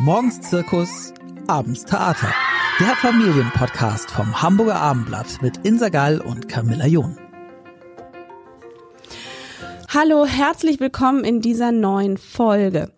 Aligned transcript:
Morgens 0.00 0.40
Zirkus, 0.40 1.12
abends 1.48 1.84
Theater. 1.84 2.32
Der 2.78 2.94
Familienpodcast 2.94 4.08
vom 4.08 4.40
Hamburger 4.40 4.76
Abendblatt 4.76 5.42
mit 5.42 5.66
Insa 5.66 5.88
Gall 5.88 6.20
und 6.20 6.48
Camilla 6.48 6.86
John. 6.86 7.18
Hallo, 9.88 10.24
herzlich 10.24 10.78
willkommen 10.78 11.24
in 11.24 11.40
dieser 11.40 11.72
neuen 11.72 12.16
Folge. 12.16 12.92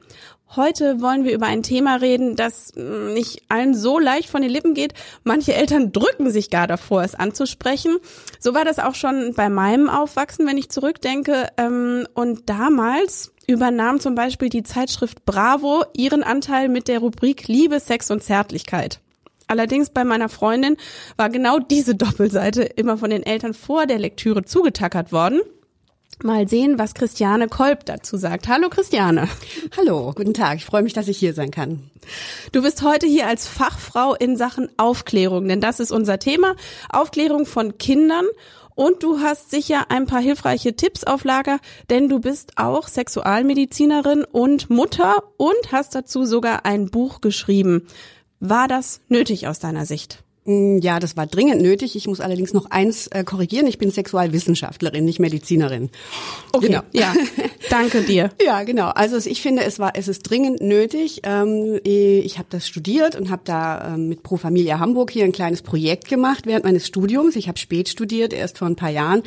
Heute 0.54 1.00
wollen 1.00 1.24
wir 1.24 1.32
über 1.32 1.46
ein 1.46 1.62
Thema 1.62 1.96
reden, 1.96 2.36
das 2.36 2.74
mm, 2.74 3.14
nicht 3.14 3.44
allen 3.48 3.74
so 3.74 3.98
leicht 3.98 4.28
von 4.28 4.42
den 4.42 4.50
Lippen 4.50 4.74
geht. 4.74 4.92
Manche 5.24 5.54
Eltern 5.54 5.92
drücken 5.92 6.30
sich 6.30 6.50
gar 6.50 6.66
davor, 6.66 7.02
es 7.02 7.14
anzusprechen. 7.14 7.96
So 8.40 8.52
war 8.52 8.66
das 8.66 8.78
auch 8.78 8.94
schon 8.94 9.32
bei 9.34 9.48
meinem 9.48 9.88
Aufwachsen, 9.88 10.46
wenn 10.46 10.58
ich 10.58 10.68
zurückdenke. 10.68 11.48
Ähm, 11.56 12.06
und 12.12 12.50
damals 12.50 13.32
übernahm 13.50 14.00
zum 14.00 14.14
Beispiel 14.14 14.48
die 14.48 14.62
Zeitschrift 14.62 15.24
Bravo 15.26 15.84
ihren 15.92 16.22
Anteil 16.22 16.68
mit 16.68 16.88
der 16.88 17.00
Rubrik 17.00 17.48
Liebe, 17.48 17.80
Sex 17.80 18.10
und 18.10 18.22
Zärtlichkeit. 18.22 19.00
Allerdings 19.48 19.90
bei 19.90 20.04
meiner 20.04 20.28
Freundin 20.28 20.76
war 21.16 21.28
genau 21.28 21.58
diese 21.58 21.94
Doppelseite 21.96 22.62
immer 22.62 22.96
von 22.96 23.10
den 23.10 23.24
Eltern 23.24 23.52
vor 23.52 23.86
der 23.86 23.98
Lektüre 23.98 24.44
zugetackert 24.44 25.12
worden. 25.12 25.40
Mal 26.22 26.48
sehen, 26.48 26.78
was 26.78 26.94
Christiane 26.94 27.48
Kolb 27.48 27.86
dazu 27.86 28.18
sagt. 28.18 28.46
Hallo 28.46 28.68
Christiane. 28.68 29.26
Hallo, 29.76 30.12
guten 30.14 30.34
Tag. 30.34 30.58
Ich 30.58 30.66
freue 30.66 30.82
mich, 30.82 30.92
dass 30.92 31.08
ich 31.08 31.18
hier 31.18 31.32
sein 31.32 31.50
kann. 31.50 31.90
Du 32.52 32.62
bist 32.62 32.82
heute 32.82 33.06
hier 33.06 33.26
als 33.26 33.48
Fachfrau 33.48 34.14
in 34.14 34.36
Sachen 34.36 34.68
Aufklärung, 34.76 35.48
denn 35.48 35.62
das 35.62 35.80
ist 35.80 35.90
unser 35.90 36.18
Thema. 36.18 36.56
Aufklärung 36.90 37.46
von 37.46 37.78
Kindern 37.78 38.26
und 38.80 39.02
du 39.02 39.20
hast 39.20 39.50
sicher 39.50 39.90
ein 39.90 40.06
paar 40.06 40.22
hilfreiche 40.22 40.74
Tipps 40.74 41.04
auf 41.04 41.24
Lager, 41.24 41.58
denn 41.90 42.08
du 42.08 42.18
bist 42.18 42.52
auch 42.56 42.88
Sexualmedizinerin 42.88 44.24
und 44.24 44.70
Mutter 44.70 45.22
und 45.36 45.70
hast 45.70 45.94
dazu 45.94 46.24
sogar 46.24 46.64
ein 46.64 46.90
Buch 46.90 47.20
geschrieben. 47.20 47.86
War 48.38 48.68
das 48.68 49.02
nötig 49.08 49.46
aus 49.48 49.58
deiner 49.58 49.84
Sicht? 49.84 50.24
Mm, 50.46 50.78
ja, 50.78 50.98
das 51.00 51.16
war 51.16 51.26
dringend 51.26 51.60
nötig. 51.60 51.96
Ich 51.96 52.06
muss 52.06 52.20
allerdings 52.20 52.54
noch 52.54 52.70
eins 52.70 53.08
äh, 53.08 53.24
korrigieren. 53.24 53.66
Ich 53.66 53.76
bin 53.76 53.90
Sexualwissenschaftlerin, 53.90 55.04
nicht 55.04 55.20
Medizinerin. 55.20 55.90
Okay, 56.52 56.68
genau. 56.68 56.80
ja, 56.92 57.12
danke 57.70 58.02
dir. 58.02 58.30
ja, 58.42 58.62
genau. 58.62 58.88
Also 58.88 59.18
ich 59.18 59.42
finde, 59.42 59.64
es 59.64 59.78
war, 59.78 59.92
es 59.94 60.08
ist 60.08 60.22
dringend 60.22 60.62
nötig. 60.62 61.20
Ähm, 61.24 61.78
ich 61.84 62.38
habe 62.38 62.48
das 62.50 62.66
studiert 62.66 63.16
und 63.16 63.30
habe 63.30 63.42
da 63.44 63.94
ähm, 63.94 64.08
mit 64.08 64.22
Pro 64.22 64.38
Familia 64.38 64.78
Hamburg 64.78 65.10
hier 65.10 65.24
ein 65.24 65.32
kleines 65.32 65.60
Projekt 65.60 66.08
gemacht 66.08 66.46
während 66.46 66.64
meines 66.64 66.86
Studiums. 66.86 67.36
Ich 67.36 67.46
habe 67.48 67.58
spät 67.58 67.90
studiert, 67.90 68.32
erst 68.32 68.58
vor 68.58 68.68
ein 68.68 68.76
paar 68.76 68.90
Jahren 68.90 69.22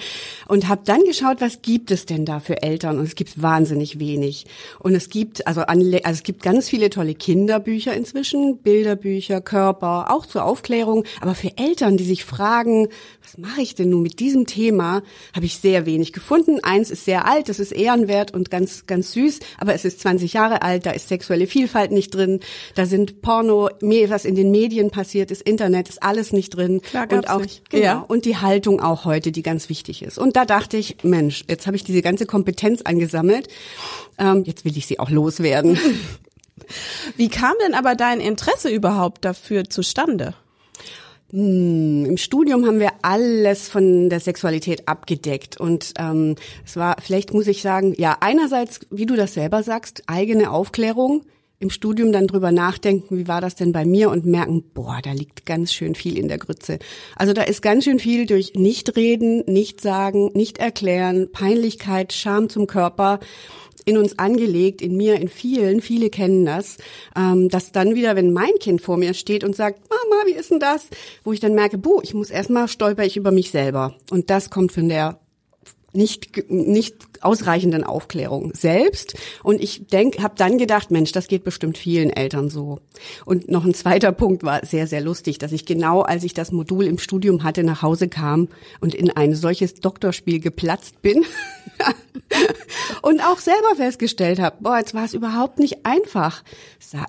und 0.48 0.68
habe 0.68 0.82
dann 0.84 1.04
geschaut, 1.04 1.42
was 1.42 1.62
gibt 1.62 1.92
es 1.92 2.08
denn 2.08 2.26
da 2.26 2.40
für 2.40 2.64
Eltern? 2.64 2.98
Und 2.98 3.06
es 3.06 3.16
gibt 3.16 3.40
wahnsinnig 3.40 4.00
wenig. 4.00 4.46
Und 4.80 4.96
es 4.96 5.10
gibt 5.10 5.46
also, 5.46 5.62
also 5.62 6.00
es 6.04 6.24
gibt 6.24 6.42
ganz 6.42 6.70
viele 6.70 6.90
tolle 6.90 7.14
Kinderbücher 7.14 7.94
inzwischen, 7.94 8.58
Bilderbücher, 8.58 9.42
Körper, 9.42 10.12
auch 10.12 10.26
zur 10.26 10.46
Aufklärung 10.46 11.03
aber 11.22 11.36
für 11.36 11.58
Eltern, 11.58 11.98
die 11.98 12.04
sich 12.04 12.26
fragen, 12.26 12.88
was 13.22 13.38
mache 13.38 13.62
ich 13.62 13.76
denn 13.76 13.90
nun 13.90 14.02
mit 14.02 14.20
diesem 14.20 14.46
Thema, 14.46 15.02
habe 15.36 15.46
ich 15.46 15.58
sehr 15.58 15.86
wenig 15.86 16.14
gefunden. 16.14 16.60
Eins 16.64 16.92
ist 16.92 17.06
sehr 17.06 17.28
alt, 17.28 17.50
das 17.50 17.60
ist 17.60 17.72
ehrenwert 17.72 18.34
und 18.34 18.50
ganz, 18.52 18.86
ganz 18.86 19.12
süß, 19.14 19.40
aber 19.58 19.74
es 19.74 19.86
ist 19.86 20.00
20 20.02 20.34
Jahre 20.34 20.62
alt, 20.62 20.86
da 20.86 20.92
ist 20.92 21.08
sexuelle 21.08 21.48
Vielfalt 21.48 21.92
nicht 21.92 22.14
drin, 22.14 22.40
da 22.76 22.86
sind 22.86 23.22
Porno, 23.22 23.70
was 23.82 24.26
in 24.26 24.36
den 24.36 24.52
Medien 24.52 24.92
passiert 24.92 25.32
ist, 25.32 25.42
Internet 25.42 25.90
ist 25.90 26.04
alles 26.04 26.34
nicht 26.34 26.56
drin. 26.56 26.82
Klar, 26.82 27.08
und 27.12 27.30
auch, 27.30 27.42
nicht. 27.42 27.70
Genau, 27.70 27.84
ja. 27.84 28.06
und 28.08 28.26
die 28.26 28.38
Haltung 28.38 28.80
auch 28.80 29.06
heute, 29.06 29.32
die 29.32 29.44
ganz 29.44 29.70
wichtig 29.70 30.04
ist. 30.04 30.18
Und 30.18 30.36
da 30.36 30.46
dachte 30.46 30.78
ich, 30.78 30.98
Mensch, 31.04 31.44
jetzt 31.50 31.68
habe 31.68 31.76
ich 31.76 31.84
diese 31.84 32.02
ganze 32.02 32.26
Kompetenz 32.26 32.82
angesammelt, 32.82 33.48
ähm, 34.18 34.44
jetzt 34.46 34.66
will 34.66 34.78
ich 34.78 34.86
sie 34.86 35.00
auch 35.00 35.10
loswerden. 35.10 35.78
Wie 37.18 37.30
kam 37.30 37.54
denn 37.64 37.74
aber 37.74 37.96
dein 37.96 38.20
Interesse 38.20 38.70
überhaupt 38.70 39.26
dafür 39.26 39.70
zustande? 39.70 40.34
Hm, 41.34 42.06
Im 42.06 42.18
Studium 42.18 42.68
haben 42.68 42.80
wir 42.80 42.92
alles 43.02 43.68
von 43.68 44.08
der 44.08 44.20
Sexualität 44.20 44.88
abgedeckt 44.88 45.60
und 45.60 45.94
ähm, 45.98 46.36
es 46.64 46.76
war, 46.76 46.98
vielleicht 47.02 47.34
muss 47.34 47.48
ich 47.48 47.64
sagen, 47.64 47.96
ja 47.98 48.18
einerseits, 48.20 48.82
wie 48.92 49.08
du 49.08 49.16
das 49.16 49.34
selber 49.34 49.64
sagst, 49.64 50.04
eigene 50.06 50.52
Aufklärung. 50.52 51.24
Im 51.58 51.70
Studium 51.70 52.12
dann 52.12 52.28
drüber 52.28 52.52
nachdenken, 52.52 53.18
wie 53.18 53.28
war 53.30 53.40
das 53.40 53.56
denn 53.56 53.72
bei 53.72 53.86
mir 53.86 54.10
und 54.12 54.26
merken, 54.26 54.64
boah, 54.74 55.00
da 55.02 55.14
liegt 55.14 55.46
ganz 55.46 55.72
schön 55.72 55.96
viel 55.96 56.18
in 56.18 56.28
der 56.28 56.38
Grütze. 56.38 56.78
Also 57.16 57.32
da 57.32 57.44
ist 57.44 57.62
ganz 57.62 57.86
schön 57.86 58.00
viel 58.00 58.26
durch 58.26 58.52
Nicht-Reden, 58.54 59.44
Nicht-Sagen, 59.48 60.30
Nicht-Erklären, 60.34 61.32
Peinlichkeit, 61.32 62.12
Scham 62.12 62.50
zum 62.50 62.68
Körper 62.68 63.22
in 63.86 63.98
uns 63.98 64.18
angelegt, 64.20 64.82
in 64.82 64.96
mir, 64.96 65.16
in 65.16 65.28
vielen, 65.28 65.82
viele 65.82 66.10
kennen 66.10 66.46
das, 66.46 66.78
ähm, 67.16 67.50
dass 67.50 67.72
dann 67.72 67.96
wieder, 67.96 68.16
wenn 68.16 68.34
mein 68.34 68.54
Kind 68.60 68.82
vor 68.82 68.98
mir 68.98 69.14
steht 69.14 69.44
und 69.44 69.56
sagt, 69.56 69.82
Mama, 69.90 70.24
wie 70.26 70.34
ist 70.34 70.52
denn 70.52 70.60
das? 70.60 70.88
Wo 71.24 71.34
ich 71.34 71.40
dann 71.40 71.56
merke, 71.56 71.78
buh, 71.78 72.00
ich 72.02 72.14
muss 72.14 72.30
erstmal 72.30 72.68
stolper 72.68 73.06
ich 73.06 73.18
über 73.18 73.32
mich 73.32 73.52
selber. 73.52 73.96
Und 74.10 74.30
das 74.30 74.50
kommt 74.50 74.72
von 74.72 74.90
der 74.90 75.20
nicht 75.96 76.50
nicht 76.50 76.96
ausreichenden 77.22 77.84
Aufklärung 77.84 78.52
selbst. 78.54 79.16
Und 79.44 79.62
ich 79.62 79.88
denk 79.88 80.20
habe 80.20 80.36
dann 80.38 80.58
gedacht 80.58 80.92
Mensch 80.92 81.12
das 81.12 81.28
geht 81.28 81.44
bestimmt 81.44 81.78
vielen 81.78 82.10
Eltern 82.10 82.50
so. 82.50 82.80
Und 83.26 83.50
noch 83.50 83.66
ein 83.66 83.74
zweiter 83.74 84.12
Punkt 84.24 84.44
war 84.44 84.66
sehr 84.66 84.88
sehr 84.88 85.02
lustig 85.02 85.38
dass 85.38 85.52
ich 85.52 85.66
genau 85.66 86.02
als 86.02 86.24
ich 86.24 86.34
das 86.34 86.52
Modul 86.52 86.86
im 86.86 86.98
Studium 86.98 87.44
hatte 87.44 87.64
nach 87.64 87.82
Hause 87.82 88.08
kam 88.08 88.48
und 88.82 88.96
in 88.96 89.12
ein 89.12 89.36
solches 89.36 89.76
Doktorspiel 89.76 90.40
geplatzt 90.40 91.02
bin. 91.02 91.24
Und 93.02 93.22
auch 93.22 93.40
selber 93.40 93.76
festgestellt 93.76 94.40
habe 94.40 94.58
boah 94.60 94.78
jetzt 94.78 94.94
war 94.94 95.06
es 95.06 95.14
überhaupt 95.14 95.60
nicht 95.60 95.86
einfach. 95.86 96.44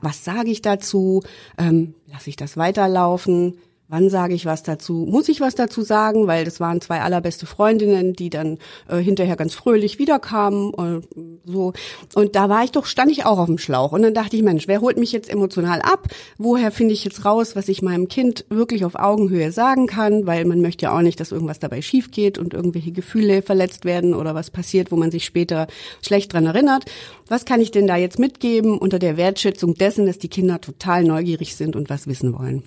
Was 0.00 0.24
sage 0.24 0.50
ich 0.50 0.62
dazu? 0.62 1.22
Ähm, 1.58 1.94
lasse 2.10 2.30
ich 2.30 2.36
das 2.36 2.56
weiterlaufen 2.56 3.58
Wann 3.86 4.08
sage 4.08 4.32
ich 4.34 4.46
was 4.46 4.62
dazu? 4.62 5.06
Muss 5.06 5.28
ich 5.28 5.42
was 5.42 5.54
dazu 5.54 5.82
sagen? 5.82 6.26
Weil 6.26 6.46
das 6.46 6.58
waren 6.58 6.80
zwei 6.80 7.02
allerbeste 7.02 7.44
Freundinnen, 7.44 8.14
die 8.14 8.30
dann 8.30 8.58
äh, 8.88 8.96
hinterher 8.96 9.36
ganz 9.36 9.54
fröhlich 9.54 9.98
wiederkamen 9.98 10.72
und 10.72 11.04
äh, 11.04 11.20
so. 11.44 11.74
Und 12.14 12.34
da 12.34 12.48
war 12.48 12.64
ich 12.64 12.72
doch, 12.72 12.86
stand 12.86 13.10
ich 13.10 13.26
auch 13.26 13.38
auf 13.38 13.46
dem 13.46 13.58
Schlauch. 13.58 13.92
Und 13.92 14.00
dann 14.00 14.14
dachte 14.14 14.36
ich, 14.36 14.42
Mensch, 14.42 14.68
wer 14.68 14.80
holt 14.80 14.96
mich 14.96 15.12
jetzt 15.12 15.28
emotional 15.28 15.82
ab? 15.82 16.08
Woher 16.38 16.70
finde 16.70 16.94
ich 16.94 17.04
jetzt 17.04 17.26
raus, 17.26 17.56
was 17.56 17.68
ich 17.68 17.82
meinem 17.82 18.08
Kind 18.08 18.46
wirklich 18.48 18.86
auf 18.86 18.94
Augenhöhe 18.94 19.52
sagen 19.52 19.86
kann? 19.86 20.26
Weil 20.26 20.46
man 20.46 20.62
möchte 20.62 20.84
ja 20.84 20.96
auch 20.96 21.02
nicht, 21.02 21.20
dass 21.20 21.30
irgendwas 21.30 21.58
dabei 21.58 21.82
schief 21.82 22.10
geht 22.10 22.38
und 22.38 22.54
irgendwelche 22.54 22.92
Gefühle 22.92 23.42
verletzt 23.42 23.84
werden 23.84 24.14
oder 24.14 24.34
was 24.34 24.50
passiert, 24.50 24.92
wo 24.92 24.96
man 24.96 25.10
sich 25.10 25.26
später 25.26 25.66
schlecht 26.00 26.32
dran 26.32 26.46
erinnert. 26.46 26.86
Was 27.28 27.44
kann 27.44 27.60
ich 27.60 27.70
denn 27.70 27.86
da 27.86 27.96
jetzt 27.96 28.18
mitgeben 28.18 28.78
unter 28.78 28.98
der 28.98 29.18
Wertschätzung 29.18 29.74
dessen, 29.74 30.06
dass 30.06 30.18
die 30.18 30.28
Kinder 30.28 30.62
total 30.62 31.04
neugierig 31.04 31.54
sind 31.54 31.76
und 31.76 31.90
was 31.90 32.06
wissen 32.06 32.32
wollen? 32.38 32.64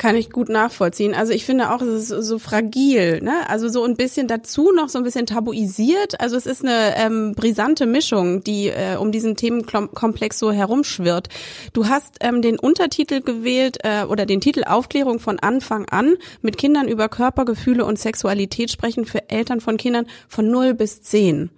Kann 0.00 0.16
ich 0.16 0.30
gut 0.30 0.48
nachvollziehen. 0.48 1.14
Also 1.14 1.34
ich 1.34 1.44
finde 1.44 1.70
auch, 1.70 1.82
es 1.82 2.10
ist 2.10 2.26
so 2.26 2.38
fragil, 2.38 3.20
ne? 3.20 3.34
Also 3.50 3.68
so 3.68 3.84
ein 3.84 3.96
bisschen 3.96 4.28
dazu 4.28 4.72
noch 4.74 4.88
so 4.88 4.96
ein 4.96 5.04
bisschen 5.04 5.26
tabuisiert. 5.26 6.18
Also 6.22 6.38
es 6.38 6.46
ist 6.46 6.64
eine 6.64 6.96
ähm, 6.96 7.34
brisante 7.34 7.84
Mischung, 7.84 8.42
die 8.42 8.68
äh, 8.68 8.96
um 8.96 9.12
diesen 9.12 9.36
Themenkomplex 9.36 10.38
so 10.38 10.52
herumschwirrt. 10.52 11.28
Du 11.74 11.86
hast 11.86 12.16
ähm, 12.22 12.40
den 12.40 12.58
Untertitel 12.58 13.20
gewählt 13.20 13.76
äh, 13.82 14.04
oder 14.04 14.24
den 14.24 14.40
Titel 14.40 14.64
Aufklärung 14.64 15.20
von 15.20 15.38
Anfang 15.38 15.84
an 15.90 16.14
mit 16.40 16.56
Kindern 16.56 16.88
über 16.88 17.10
Körpergefühle 17.10 17.84
und 17.84 17.98
Sexualität 17.98 18.70
sprechen 18.70 19.04
für 19.04 19.28
Eltern 19.28 19.60
von 19.60 19.76
Kindern 19.76 20.06
von 20.28 20.50
0 20.50 20.72
bis 20.72 21.02
10. 21.02 21.50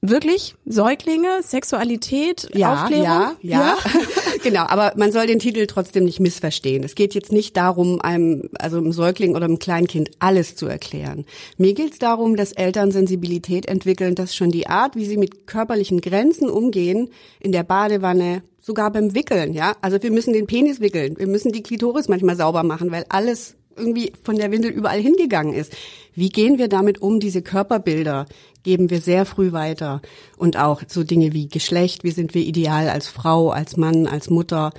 Wirklich? 0.00 0.54
Säuglinge, 0.64 1.42
Sexualität, 1.42 2.48
ja, 2.54 2.84
Aufklärung? 2.84 3.04
Ja, 3.04 3.36
ja, 3.40 3.60
ja. 3.60 3.76
genau. 4.44 4.62
Aber 4.62 4.92
man 4.96 5.10
soll 5.10 5.26
den 5.26 5.40
Titel 5.40 5.66
trotzdem 5.66 6.04
nicht 6.04 6.20
missverstehen. 6.20 6.84
Es 6.84 6.94
geht 6.94 7.14
jetzt 7.14 7.32
nicht 7.32 7.56
darum, 7.56 8.00
einem, 8.00 8.48
also 8.60 8.76
einem 8.76 8.92
Säugling 8.92 9.34
oder 9.34 9.46
einem 9.46 9.58
Kleinkind 9.58 10.10
alles 10.20 10.54
zu 10.54 10.66
erklären. 10.66 11.24
Mir 11.56 11.74
geht 11.74 11.92
es 11.92 11.98
darum, 11.98 12.36
dass 12.36 12.52
Eltern 12.52 12.92
Sensibilität 12.92 13.66
entwickeln, 13.66 14.14
dass 14.14 14.36
schon 14.36 14.52
die 14.52 14.68
Art, 14.68 14.94
wie 14.94 15.04
sie 15.04 15.16
mit 15.16 15.48
körperlichen 15.48 16.00
Grenzen 16.00 16.48
umgehen, 16.48 17.10
in 17.40 17.50
der 17.50 17.64
Badewanne, 17.64 18.42
sogar 18.60 18.92
beim 18.92 19.14
Wickeln, 19.16 19.52
ja. 19.52 19.74
Also 19.80 20.00
wir 20.00 20.12
müssen 20.12 20.32
den 20.32 20.46
Penis 20.46 20.80
wickeln, 20.80 21.16
wir 21.18 21.26
müssen 21.26 21.50
die 21.52 21.62
Klitoris 21.62 22.06
manchmal 22.06 22.36
sauber 22.36 22.62
machen, 22.62 22.92
weil 22.92 23.04
alles 23.08 23.56
irgendwie 23.78 24.12
von 24.22 24.36
der 24.36 24.50
Windel 24.50 24.70
überall 24.70 25.00
hingegangen 25.00 25.54
ist. 25.54 25.74
Wie 26.14 26.30
gehen 26.30 26.58
wir 26.58 26.68
damit 26.68 27.00
um, 27.00 27.20
diese 27.20 27.42
Körperbilder, 27.42 28.26
geben 28.64 28.90
wir 28.90 29.00
sehr 29.00 29.24
früh 29.24 29.52
weiter. 29.52 30.02
Und 30.36 30.56
auch 30.56 30.82
so 30.86 31.04
Dinge 31.04 31.32
wie 31.32 31.48
Geschlecht, 31.48 32.04
wie 32.04 32.10
sind 32.10 32.34
wir 32.34 32.42
ideal 32.42 32.88
als 32.88 33.08
Frau, 33.08 33.50
als 33.50 33.76
Mann, 33.76 34.06
als 34.06 34.28
Mutter 34.28 34.72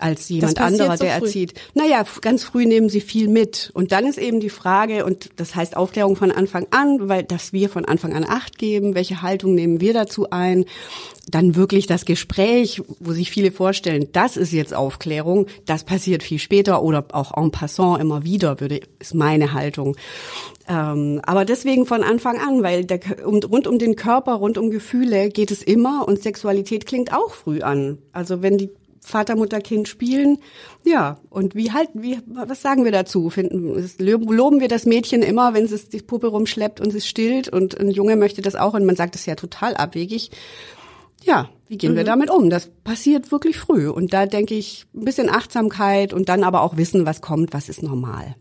als 0.00 0.28
jemand 0.28 0.60
anderer, 0.60 0.96
so 0.96 1.04
der 1.04 1.14
erzieht. 1.14 1.54
Naja, 1.74 2.04
ganz 2.20 2.44
früh 2.44 2.66
nehmen 2.66 2.88
sie 2.88 3.00
viel 3.00 3.28
mit. 3.28 3.70
Und 3.74 3.92
dann 3.92 4.06
ist 4.06 4.18
eben 4.18 4.40
die 4.40 4.50
Frage, 4.50 5.04
und 5.04 5.30
das 5.36 5.54
heißt 5.54 5.76
Aufklärung 5.76 6.16
von 6.16 6.30
Anfang 6.30 6.66
an, 6.70 7.08
weil 7.08 7.22
dass 7.22 7.52
wir 7.52 7.68
von 7.68 7.84
Anfang 7.84 8.14
an 8.14 8.24
Acht 8.28 8.58
geben, 8.58 8.94
welche 8.94 9.22
Haltung 9.22 9.54
nehmen 9.54 9.80
wir 9.80 9.92
dazu 9.92 10.30
ein, 10.30 10.64
dann 11.30 11.56
wirklich 11.56 11.86
das 11.86 12.04
Gespräch, 12.04 12.82
wo 13.00 13.12
sich 13.12 13.30
viele 13.30 13.52
vorstellen, 13.52 14.08
das 14.12 14.36
ist 14.36 14.52
jetzt 14.52 14.74
Aufklärung, 14.74 15.46
das 15.66 15.84
passiert 15.84 16.22
viel 16.22 16.38
später 16.38 16.82
oder 16.82 17.04
auch 17.12 17.36
en 17.36 17.50
passant 17.50 18.00
immer 18.00 18.24
wieder, 18.24 18.60
würde, 18.60 18.80
ist 18.98 19.14
meine 19.14 19.52
Haltung. 19.52 19.96
Ähm, 20.68 21.20
aber 21.24 21.44
deswegen 21.44 21.86
von 21.86 22.02
Anfang 22.02 22.38
an, 22.38 22.62
weil 22.62 22.84
der, 22.84 23.00
um, 23.26 23.36
rund 23.38 23.66
um 23.66 23.78
den 23.78 23.96
Körper, 23.96 24.34
rund 24.34 24.58
um 24.58 24.70
Gefühle 24.70 25.30
geht 25.30 25.50
es 25.50 25.62
immer 25.62 26.06
und 26.06 26.22
Sexualität 26.22 26.86
klingt 26.86 27.12
auch 27.12 27.32
früh 27.32 27.62
an. 27.62 27.98
Also 28.12 28.42
wenn 28.42 28.58
die 28.58 28.70
Vater, 29.00 29.36
Mutter, 29.36 29.60
Kind 29.60 29.88
spielen. 29.88 30.38
Ja, 30.84 31.18
und 31.30 31.54
wie 31.54 31.72
halt, 31.72 31.90
wie, 31.94 32.20
was 32.26 32.62
sagen 32.62 32.84
wir 32.84 32.92
dazu? 32.92 33.30
Finden, 33.30 33.88
loben 33.98 34.60
wir 34.60 34.68
das 34.68 34.86
Mädchen 34.86 35.22
immer, 35.22 35.54
wenn 35.54 35.64
es 35.64 35.88
die 35.88 36.02
Puppe 36.02 36.28
rumschleppt 36.28 36.80
und 36.80 36.90
sie 36.90 37.00
stillt 37.00 37.48
und 37.48 37.78
ein 37.78 37.90
Junge 37.90 38.16
möchte 38.16 38.42
das 38.42 38.54
auch 38.54 38.74
und 38.74 38.84
man 38.84 38.96
sagt 38.96 39.14
es 39.14 39.26
ja 39.26 39.34
total 39.34 39.76
abwegig. 39.76 40.30
Ja, 41.24 41.48
wie 41.68 41.76
gehen 41.76 41.92
mhm. 41.92 41.96
wir 41.96 42.04
damit 42.04 42.30
um? 42.30 42.50
Das 42.50 42.70
passiert 42.84 43.32
wirklich 43.32 43.58
früh 43.58 43.88
und 43.88 44.12
da 44.12 44.26
denke 44.26 44.54
ich 44.54 44.86
ein 44.94 45.04
bisschen 45.04 45.28
Achtsamkeit 45.28 46.12
und 46.12 46.28
dann 46.28 46.44
aber 46.44 46.62
auch 46.62 46.76
wissen, 46.76 47.06
was 47.06 47.20
kommt, 47.20 47.52
was 47.52 47.68
ist 47.68 47.82
normal. 47.82 48.36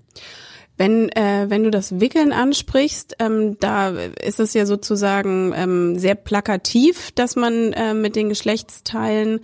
Wenn, 0.78 1.10
äh, 1.10 1.46
wenn 1.50 1.64
du 1.64 1.72
das 1.72 2.00
Wickeln 2.00 2.32
ansprichst, 2.32 3.16
ähm, 3.20 3.58
da 3.60 3.90
ist 3.90 4.40
es 4.40 4.54
ja 4.54 4.66
sozusagen 4.66 5.54
ähm, 5.56 5.98
sehr 5.98 6.16
plakativ, 6.16 7.12
dass 7.14 7.36
man 7.36 7.74
äh, 7.74 7.94
mit 7.94 8.16
den 8.16 8.30
Geschlechtsteilen 8.30 9.40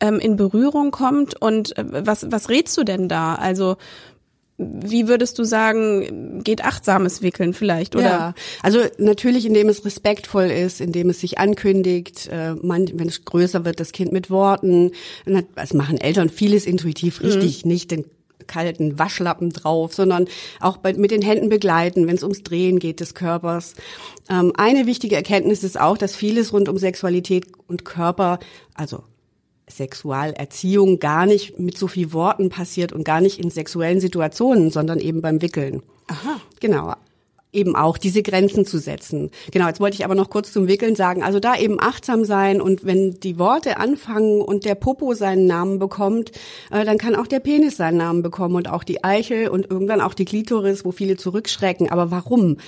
ähm, 0.00 0.18
in 0.18 0.36
Berührung 0.36 0.90
kommt. 0.90 1.40
Und 1.40 1.76
äh, 1.76 1.84
was, 2.06 2.30
was 2.30 2.48
rätst 2.48 2.76
du 2.78 2.84
denn 2.84 3.08
da? 3.08 3.34
Also 3.34 3.76
wie 4.58 5.06
würdest 5.06 5.38
du 5.38 5.44
sagen, 5.44 6.42
geht 6.42 6.64
achtsames 6.64 7.22
Wickeln 7.22 7.54
vielleicht, 7.54 7.94
oder? 7.94 8.04
Ja, 8.04 8.34
also 8.60 8.80
natürlich, 8.98 9.46
indem 9.46 9.68
es 9.68 9.84
respektvoll 9.84 10.46
ist, 10.46 10.80
indem 10.80 11.10
es 11.10 11.20
sich 11.20 11.38
ankündigt, 11.38 12.28
äh, 12.32 12.54
man, 12.54 12.90
wenn 12.94 13.06
es 13.06 13.24
größer 13.24 13.64
wird, 13.64 13.78
das 13.78 13.92
Kind 13.92 14.10
mit 14.10 14.30
Worten. 14.30 14.90
Das 15.54 15.74
machen 15.74 15.96
Eltern 15.96 16.28
vieles 16.28 16.66
intuitiv 16.66 17.22
richtig, 17.22 17.64
mhm. 17.64 17.70
nicht 17.70 17.90
den 17.92 18.04
kalten 18.48 18.98
Waschlappen 18.98 19.50
drauf, 19.50 19.94
sondern 19.94 20.26
auch 20.60 20.78
bei, 20.78 20.92
mit 20.94 21.12
den 21.12 21.22
Händen 21.22 21.48
begleiten, 21.48 22.06
wenn 22.06 22.16
es 22.16 22.22
ums 22.22 22.42
Drehen 22.42 22.78
geht 22.78 23.00
des 23.00 23.14
Körpers. 23.14 23.74
Ähm, 24.28 24.52
eine 24.56 24.86
wichtige 24.86 25.16
Erkenntnis 25.16 25.62
ist 25.62 25.80
auch, 25.80 25.96
dass 25.96 26.16
vieles 26.16 26.52
rund 26.52 26.68
um 26.68 26.78
Sexualität 26.78 27.46
und 27.68 27.84
Körper, 27.84 28.40
also 28.74 29.04
Sexualerziehung 29.70 30.98
gar 30.98 31.26
nicht 31.26 31.58
mit 31.58 31.78
so 31.78 31.86
viel 31.86 32.12
Worten 32.12 32.48
passiert 32.48 32.92
und 32.92 33.04
gar 33.04 33.20
nicht 33.20 33.38
in 33.38 33.50
sexuellen 33.50 34.00
Situationen, 34.00 34.70
sondern 34.70 34.98
eben 34.98 35.20
beim 35.20 35.42
Wickeln. 35.42 35.82
Aha. 36.08 36.40
Genau 36.60 36.94
eben 37.52 37.76
auch 37.76 37.98
diese 37.98 38.22
Grenzen 38.22 38.64
zu 38.64 38.78
setzen. 38.78 39.30
Genau, 39.52 39.66
jetzt 39.66 39.80
wollte 39.80 39.94
ich 39.94 40.04
aber 40.04 40.14
noch 40.14 40.30
kurz 40.30 40.52
zum 40.52 40.68
Wickeln 40.68 40.94
sagen, 40.94 41.22
also 41.22 41.40
da 41.40 41.56
eben 41.56 41.80
achtsam 41.80 42.24
sein 42.24 42.60
und 42.60 42.84
wenn 42.84 43.18
die 43.20 43.38
Worte 43.38 43.78
anfangen 43.78 44.42
und 44.42 44.64
der 44.64 44.74
Popo 44.74 45.14
seinen 45.14 45.46
Namen 45.46 45.78
bekommt, 45.78 46.32
äh, 46.70 46.84
dann 46.84 46.98
kann 46.98 47.16
auch 47.16 47.26
der 47.26 47.40
Penis 47.40 47.76
seinen 47.76 47.98
Namen 47.98 48.22
bekommen 48.22 48.56
und 48.56 48.68
auch 48.68 48.84
die 48.84 49.02
Eichel 49.02 49.48
und 49.48 49.70
irgendwann 49.70 50.00
auch 50.00 50.14
die 50.14 50.26
Klitoris, 50.26 50.84
wo 50.84 50.92
viele 50.92 51.16
zurückschrecken. 51.16 51.90
Aber 51.90 52.10
warum? 52.10 52.58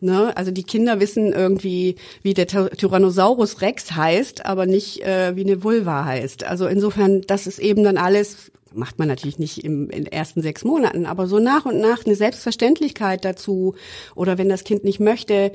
Ne? 0.00 0.36
Also 0.36 0.50
die 0.50 0.64
Kinder 0.64 1.00
wissen 1.00 1.32
irgendwie, 1.32 1.96
wie 2.22 2.34
der 2.34 2.46
Tyrannosaurus 2.46 3.62
Rex 3.62 3.92
heißt, 3.92 4.44
aber 4.44 4.66
nicht 4.66 5.02
äh, 5.02 5.36
wie 5.36 5.44
eine 5.44 5.62
Vulva 5.62 6.04
heißt. 6.04 6.44
Also 6.44 6.66
insofern, 6.66 7.22
das 7.22 7.46
ist 7.46 7.58
eben 7.58 7.84
dann 7.84 7.96
alles 7.96 8.50
macht 8.74 8.98
man 8.98 9.08
natürlich 9.08 9.38
nicht 9.38 9.64
im, 9.64 9.90
in 9.90 10.04
den 10.04 10.12
ersten 10.12 10.42
sechs 10.42 10.64
Monaten, 10.64 11.06
aber 11.06 11.26
so 11.26 11.38
nach 11.38 11.64
und 11.64 11.80
nach 11.80 12.04
eine 12.04 12.14
Selbstverständlichkeit 12.14 13.24
dazu 13.24 13.74
oder 14.14 14.38
wenn 14.38 14.48
das 14.48 14.64
Kind 14.64 14.84
nicht 14.84 15.00
möchte, 15.00 15.52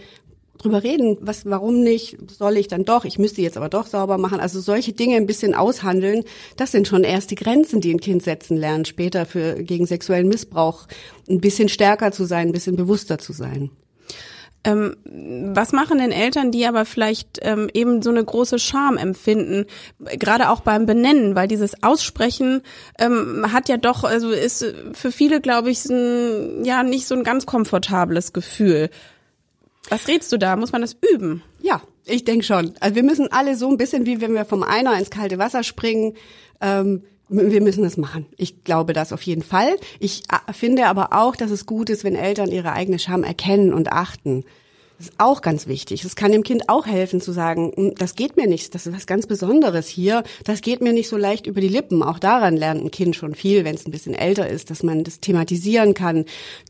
drüber 0.60 0.84
reden, 0.84 1.18
was, 1.22 1.46
warum 1.46 1.82
nicht, 1.82 2.18
soll 2.30 2.58
ich 2.58 2.68
dann 2.68 2.86
doch, 2.86 3.06
ich 3.06 3.18
müsste 3.18 3.42
jetzt 3.42 3.58
aber 3.58 3.70
doch 3.70 3.88
sauber 3.88 4.18
machen. 4.18 4.40
Also 4.40 4.60
solche 4.60 4.94
Dinge 4.94 5.16
ein 5.16 5.26
bisschen 5.26 5.56
aushandeln, 5.56 6.24
das 6.58 6.72
sind 6.72 6.88
schon 6.88 7.04
erste 7.04 7.36
Grenzen, 7.36 7.82
die 7.82 7.94
ein 7.94 8.02
Kind 8.02 8.24
setzen 8.24 8.58
lernt, 8.58 8.88
später 8.88 9.26
für, 9.26 9.64
gegen 9.64 9.86
sexuellen 9.86 10.28
Missbrauch 10.28 10.88
ein 11.30 11.40
bisschen 11.40 11.70
stärker 11.70 12.12
zu 12.12 12.26
sein, 12.26 12.48
ein 12.48 12.54
bisschen 12.54 12.76
bewusster 12.76 13.18
zu 13.18 13.34
sein. 13.34 13.72
Ähm, 14.64 14.98
was 15.56 15.72
machen 15.72 16.00
denn 16.00 16.12
Eltern, 16.12 16.52
die 16.52 16.66
aber 16.66 16.84
vielleicht 16.84 17.40
ähm, 17.44 17.70
eben 17.74 18.02
so 18.02 18.10
eine 18.10 18.24
große 18.24 18.60
Scham 18.60 18.98
empfinden, 18.98 19.66
gerade 20.00 20.50
auch 20.50 20.60
beim 20.60 20.86
Benennen, 20.86 21.34
weil 21.36 21.48
dieses 21.48 21.82
Aussprechen 21.82 22.62
ähm, 22.98 23.46
hat 23.54 23.70
ja 23.70 23.78
doch, 23.78 24.04
also 24.04 24.32
ist 24.32 24.66
für 24.94 25.12
viele, 25.14 25.40
glaube 25.40 25.72
ich, 25.72 25.86
ein, 25.86 26.66
ja 26.66 26.84
nicht 26.84 27.08
so 27.08 27.16
ein 27.16 27.24
ganz 27.24 27.46
komfortables 27.46 28.34
Gefühl. 28.34 28.90
Was 29.88 30.08
redst 30.10 30.32
du 30.34 30.38
da? 30.38 30.58
Muss 30.58 30.74
man 30.74 30.82
das 30.82 30.98
üben? 31.10 31.42
Ja, 31.62 31.82
ich 32.06 32.26
denke 32.26 32.44
schon. 32.44 32.74
Also 32.82 32.96
wir 32.96 33.04
müssen 33.04 33.32
alle 33.32 33.56
so 33.56 33.70
ein 33.70 33.78
bisschen 33.78 34.06
wie 34.06 34.20
wenn 34.20 34.34
wir 34.34 34.44
vom 34.44 34.64
Einer 34.64 34.98
ins 34.98 35.10
kalte 35.10 35.38
Wasser 35.38 35.64
springen. 35.64 36.16
Ähm, 36.60 37.04
wir 37.30 37.62
müssen 37.62 37.84
das 37.84 37.98
machen. 37.98 38.26
Ich 38.38 38.64
glaube 38.64 38.94
das 38.94 39.14
auf 39.14 39.22
jeden 39.22 39.44
Fall. 39.44 39.78
Ich 40.00 40.24
äh, 40.32 40.54
finde 40.54 40.88
aber 40.88 41.14
auch, 41.14 41.36
dass 41.36 41.52
es 41.52 41.66
gut 41.66 41.90
ist, 41.90 42.04
wenn 42.04 42.16
Eltern 42.16 42.52
ihre 42.52 42.74
eigene 42.74 43.00
Scham 43.00 43.24
erkennen 43.24 43.74
und 43.74 43.92
achten. 43.92 44.44
Das 45.00 45.08
ist 45.08 45.14
auch 45.18 45.42
ganz 45.42 45.66
wichtig. 45.66 46.04
Es 46.04 46.18
kann 46.18 46.34
dem 46.34 46.44
Kind 46.44 46.68
auch 46.68 46.86
helfen 46.86 47.22
zu 47.22 47.32
sagen, 47.32 47.72
hm, 47.74 47.96
das 47.96 48.16
geht 48.16 48.36
mir 48.36 48.48
nicht, 48.48 48.76
das 48.76 48.86
ist 48.86 48.94
was 48.94 49.08
ganz 49.08 49.28
Besonderes 49.28 49.88
hier, 49.88 50.24
das 50.44 50.60
geht 50.60 50.82
mir 50.82 50.92
nicht 50.92 51.08
so 51.08 51.16
leicht 51.16 51.48
über 51.48 51.62
die 51.62 51.70
Lippen. 51.70 52.04
Auch 52.04 52.20
daran 52.20 52.58
lernt 52.58 52.84
ein 52.84 52.92
Kind 52.92 53.16
schon 53.16 53.34
viel, 53.34 53.64
wenn 53.64 53.76
es 53.76 53.86
ein 53.86 53.92
bisschen 53.92 54.14
älter 54.14 54.50
ist, 54.50 54.70
dass 54.70 54.84
man 54.84 55.06
das 55.06 55.22
thematisieren 55.22 55.94
kann. 55.94 56.26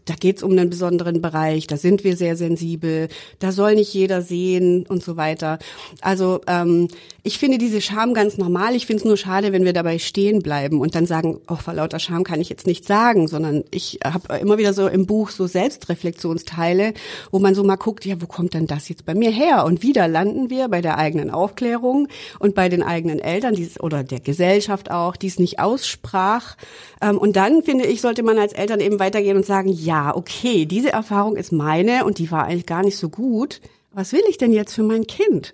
Da 0.06 0.14
geht 0.14 0.38
es 0.38 0.44
um 0.44 0.52
einen 0.52 0.70
besonderen 0.70 1.24
Bereich, 1.24 1.66
da 1.66 1.76
sind 1.76 2.04
wir 2.04 2.16
sehr 2.16 2.36
sensibel, 2.36 3.08
da 3.40 3.52
soll 3.52 3.74
nicht 3.74 3.96
jeder 3.96 4.22
sehen 4.22 4.86
und 4.88 5.04
so 5.04 5.18
weiter. 5.18 5.58
Also 6.02 6.42
ähm, 6.46 6.88
ich 7.24 7.40
finde 7.40 7.58
diese 7.58 7.82
Scham 7.82 8.14
ganz 8.14 8.38
normal. 8.38 8.76
Ich 8.76 8.86
finde 8.86 9.02
es 9.02 9.06
nur 9.06 9.18
schade, 9.18 9.52
wenn 9.52 9.66
wir 9.66 9.74
dabei 9.74 9.98
stehen 9.98 10.44
bleiben 10.44 10.82
und 10.82 10.94
dann 10.94 11.08
sagen, 11.08 11.40
oh, 11.48 11.56
vor 11.56 11.74
lauter 11.74 11.98
Scham 11.98 12.24
kann 12.24 12.42
ich 12.42 12.50
jetzt 12.50 12.68
nicht 12.68 12.86
sagen, 12.86 13.28
sondern 13.28 13.64
ich 13.72 14.00
habe 14.04 14.38
immer 14.38 14.60
wieder 14.60 14.74
so 14.74 14.88
im 14.88 15.08
Buch 15.08 15.32
so 15.32 15.48
Selbstreflexionsteile, 15.48 16.94
wo 17.32 17.40
man 17.40 17.56
so 17.56 17.64
mal 17.64 17.76
guckt, 17.76 18.06
ja, 18.06 18.19
wo 18.22 18.28
kommt 18.28 18.54
denn 18.54 18.68
das 18.68 18.90
jetzt 18.90 19.06
bei 19.06 19.16
mir 19.16 19.32
her? 19.32 19.66
Und 19.66 19.82
wieder 19.84 20.08
landen 20.08 20.50
wir 20.50 20.68
bei 20.68 20.82
der 20.82 20.98
eigenen 20.98 21.30
Aufklärung 21.30 22.08
und 22.40 22.56
bei 22.56 22.70
den 22.70 22.84
eigenen 22.84 23.20
Eltern 23.20 23.56
die 23.56 23.70
oder 23.80 24.04
der 24.04 24.20
Gesellschaft 24.20 24.92
auch, 24.92 25.16
die 25.16 25.28
es 25.28 25.40
nicht 25.40 25.60
aussprach. 25.60 26.56
Ähm, 27.02 27.18
und 27.18 27.36
dann, 27.36 27.64
finde 27.64 27.86
ich, 27.86 28.02
sollte 28.02 28.24
man 28.24 28.38
als 28.38 28.54
Eltern 28.54 28.80
eben 28.80 29.00
weitergehen 29.00 29.38
und 29.38 29.46
sagen, 29.46 29.70
ja, 29.70 30.16
okay, 30.16 30.66
diese 30.66 30.92
Erfahrung 30.92 31.36
ist 31.36 31.52
meine 31.52 32.06
und 32.06 32.18
die 32.18 32.32
war 32.32 32.46
eigentlich 32.46 32.66
gar 32.66 32.84
nicht 32.84 32.98
so 32.98 33.10
gut. 33.10 33.62
Was 33.92 34.14
will 34.14 34.24
ich 34.30 34.38
denn 34.38 34.52
jetzt 34.52 34.74
für 34.74 34.84
mein 34.84 35.08
Kind? 35.08 35.54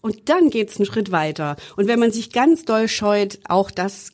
Und 0.00 0.28
dann 0.28 0.50
geht's 0.50 0.76
einen 0.76 0.86
Schritt 0.86 1.12
weiter. 1.12 1.56
Und 1.76 1.88
wenn 1.88 2.00
man 2.00 2.10
sich 2.10 2.32
ganz 2.32 2.64
doll 2.64 2.88
scheut, 2.88 3.38
auch 3.48 3.70
das 3.70 4.12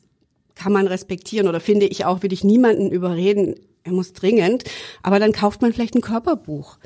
kann 0.55 0.73
man 0.73 0.87
respektieren 0.87 1.47
oder 1.47 1.59
finde 1.59 1.87
ich 1.87 2.05
auch, 2.05 2.21
will 2.21 2.33
ich 2.33 2.43
niemanden 2.43 2.91
überreden, 2.91 3.55
er 3.83 3.93
muss 3.93 4.13
dringend, 4.13 4.65
aber 5.01 5.19
dann 5.19 5.31
kauft 5.31 5.61
man 5.61 5.73
vielleicht 5.73 5.95
ein 5.95 6.01
Körperbuch 6.01 6.77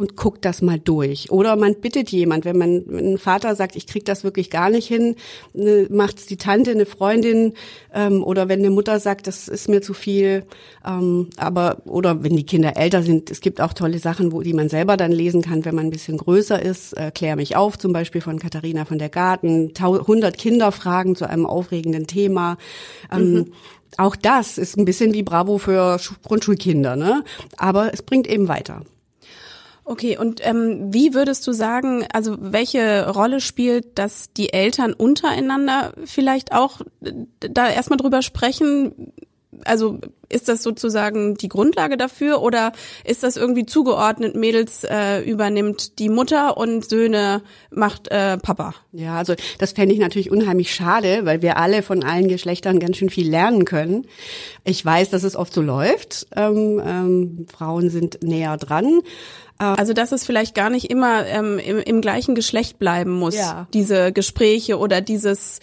und 0.00 0.16
guckt 0.16 0.44
das 0.44 0.62
mal 0.62 0.78
durch. 0.78 1.30
Oder 1.30 1.56
man 1.56 1.74
bittet 1.74 2.10
jemand, 2.10 2.46
wenn 2.46 2.56
man 2.56 2.84
ein 2.88 3.18
Vater 3.18 3.54
sagt, 3.54 3.76
ich 3.76 3.86
krieg 3.86 4.04
das 4.06 4.24
wirklich 4.24 4.50
gar 4.50 4.70
nicht 4.70 4.88
hin, 4.88 5.14
ne, 5.52 5.86
macht's 5.90 6.26
die 6.26 6.38
Tante, 6.38 6.70
eine 6.70 6.86
Freundin, 6.86 7.52
ähm, 7.94 8.24
oder 8.24 8.48
wenn 8.48 8.60
eine 8.60 8.70
Mutter 8.70 8.98
sagt, 8.98 9.26
das 9.26 9.46
ist 9.46 9.68
mir 9.68 9.82
zu 9.82 9.92
viel, 9.92 10.44
ähm, 10.86 11.28
aber 11.36 11.82
oder 11.84 12.24
wenn 12.24 12.34
die 12.34 12.46
Kinder 12.46 12.76
älter 12.76 13.02
sind, 13.02 13.30
es 13.30 13.42
gibt 13.42 13.60
auch 13.60 13.74
tolle 13.74 13.98
Sachen, 13.98 14.32
wo 14.32 14.40
die 14.40 14.54
man 14.54 14.70
selber 14.70 14.96
dann 14.96 15.12
lesen 15.12 15.42
kann, 15.42 15.64
wenn 15.66 15.74
man 15.74 15.86
ein 15.86 15.90
bisschen 15.90 16.16
größer 16.16 16.60
ist. 16.60 16.94
Äh, 16.94 17.10
Klär 17.10 17.36
mich 17.36 17.56
auf, 17.56 17.78
zum 17.78 17.92
Beispiel 17.92 18.22
von 18.22 18.38
Katharina 18.38 18.86
von 18.86 18.98
der 18.98 19.10
Garten, 19.10 19.72
100 19.78 20.38
Kinderfragen 20.38 21.14
zu 21.14 21.28
einem 21.28 21.44
aufregenden 21.44 22.06
Thema. 22.06 22.56
Ähm, 23.12 23.32
mhm. 23.32 23.52
Auch 23.98 24.16
das 24.16 24.56
ist 24.56 24.78
ein 24.78 24.84
bisschen 24.84 25.12
wie 25.12 25.22
Bravo 25.22 25.58
für 25.58 25.98
Grundschulkinder, 26.22 26.96
ne? 26.96 27.24
Aber 27.56 27.92
es 27.92 28.02
bringt 28.02 28.28
eben 28.28 28.48
weiter. 28.48 28.82
Okay, 29.84 30.16
und 30.16 30.40
ähm, 30.46 30.92
wie 30.92 31.14
würdest 31.14 31.46
du 31.46 31.52
sagen, 31.52 32.06
also 32.12 32.36
welche 32.38 33.10
Rolle 33.10 33.40
spielt, 33.40 33.98
dass 33.98 34.32
die 34.32 34.52
Eltern 34.52 34.92
untereinander 34.92 35.92
vielleicht 36.04 36.52
auch 36.52 36.80
äh, 37.02 37.12
da 37.38 37.68
erstmal 37.68 37.96
drüber 37.96 38.22
sprechen? 38.22 39.12
Also 39.64 39.98
ist 40.28 40.48
das 40.48 40.62
sozusagen 40.62 41.34
die 41.34 41.48
Grundlage 41.48 41.96
dafür 41.96 42.40
oder 42.40 42.72
ist 43.04 43.22
das 43.22 43.36
irgendwie 43.36 43.66
zugeordnet, 43.66 44.36
Mädels 44.36 44.84
äh, 44.84 45.20
übernimmt 45.20 45.98
die 45.98 46.08
Mutter 46.08 46.56
und 46.56 46.88
Söhne 46.88 47.42
macht 47.70 48.08
äh, 48.08 48.38
Papa? 48.38 48.74
Ja, 48.92 49.16
also 49.16 49.34
das 49.58 49.72
fände 49.72 49.94
ich 49.94 50.00
natürlich 50.00 50.30
unheimlich 50.30 50.72
schade, 50.74 51.20
weil 51.24 51.42
wir 51.42 51.56
alle 51.56 51.82
von 51.82 52.04
allen 52.04 52.28
Geschlechtern 52.28 52.78
ganz 52.78 52.96
schön 52.96 53.10
viel 53.10 53.28
lernen 53.28 53.64
können. 53.64 54.06
Ich 54.64 54.84
weiß, 54.84 55.10
dass 55.10 55.24
es 55.24 55.36
oft 55.36 55.52
so 55.52 55.62
läuft. 55.62 56.28
Ähm, 56.36 56.80
ähm, 56.84 57.46
Frauen 57.52 57.90
sind 57.90 58.22
näher 58.22 58.56
dran. 58.56 59.00
Also 59.60 59.92
dass 59.92 60.10
es 60.10 60.24
vielleicht 60.24 60.54
gar 60.54 60.70
nicht 60.70 60.90
immer 60.90 61.26
ähm, 61.26 61.58
im, 61.58 61.80
im 61.80 62.00
gleichen 62.00 62.34
Geschlecht 62.34 62.78
bleiben 62.78 63.10
muss, 63.10 63.36
ja. 63.36 63.66
diese 63.74 64.10
Gespräche 64.10 64.78
oder 64.78 65.02
dieses 65.02 65.60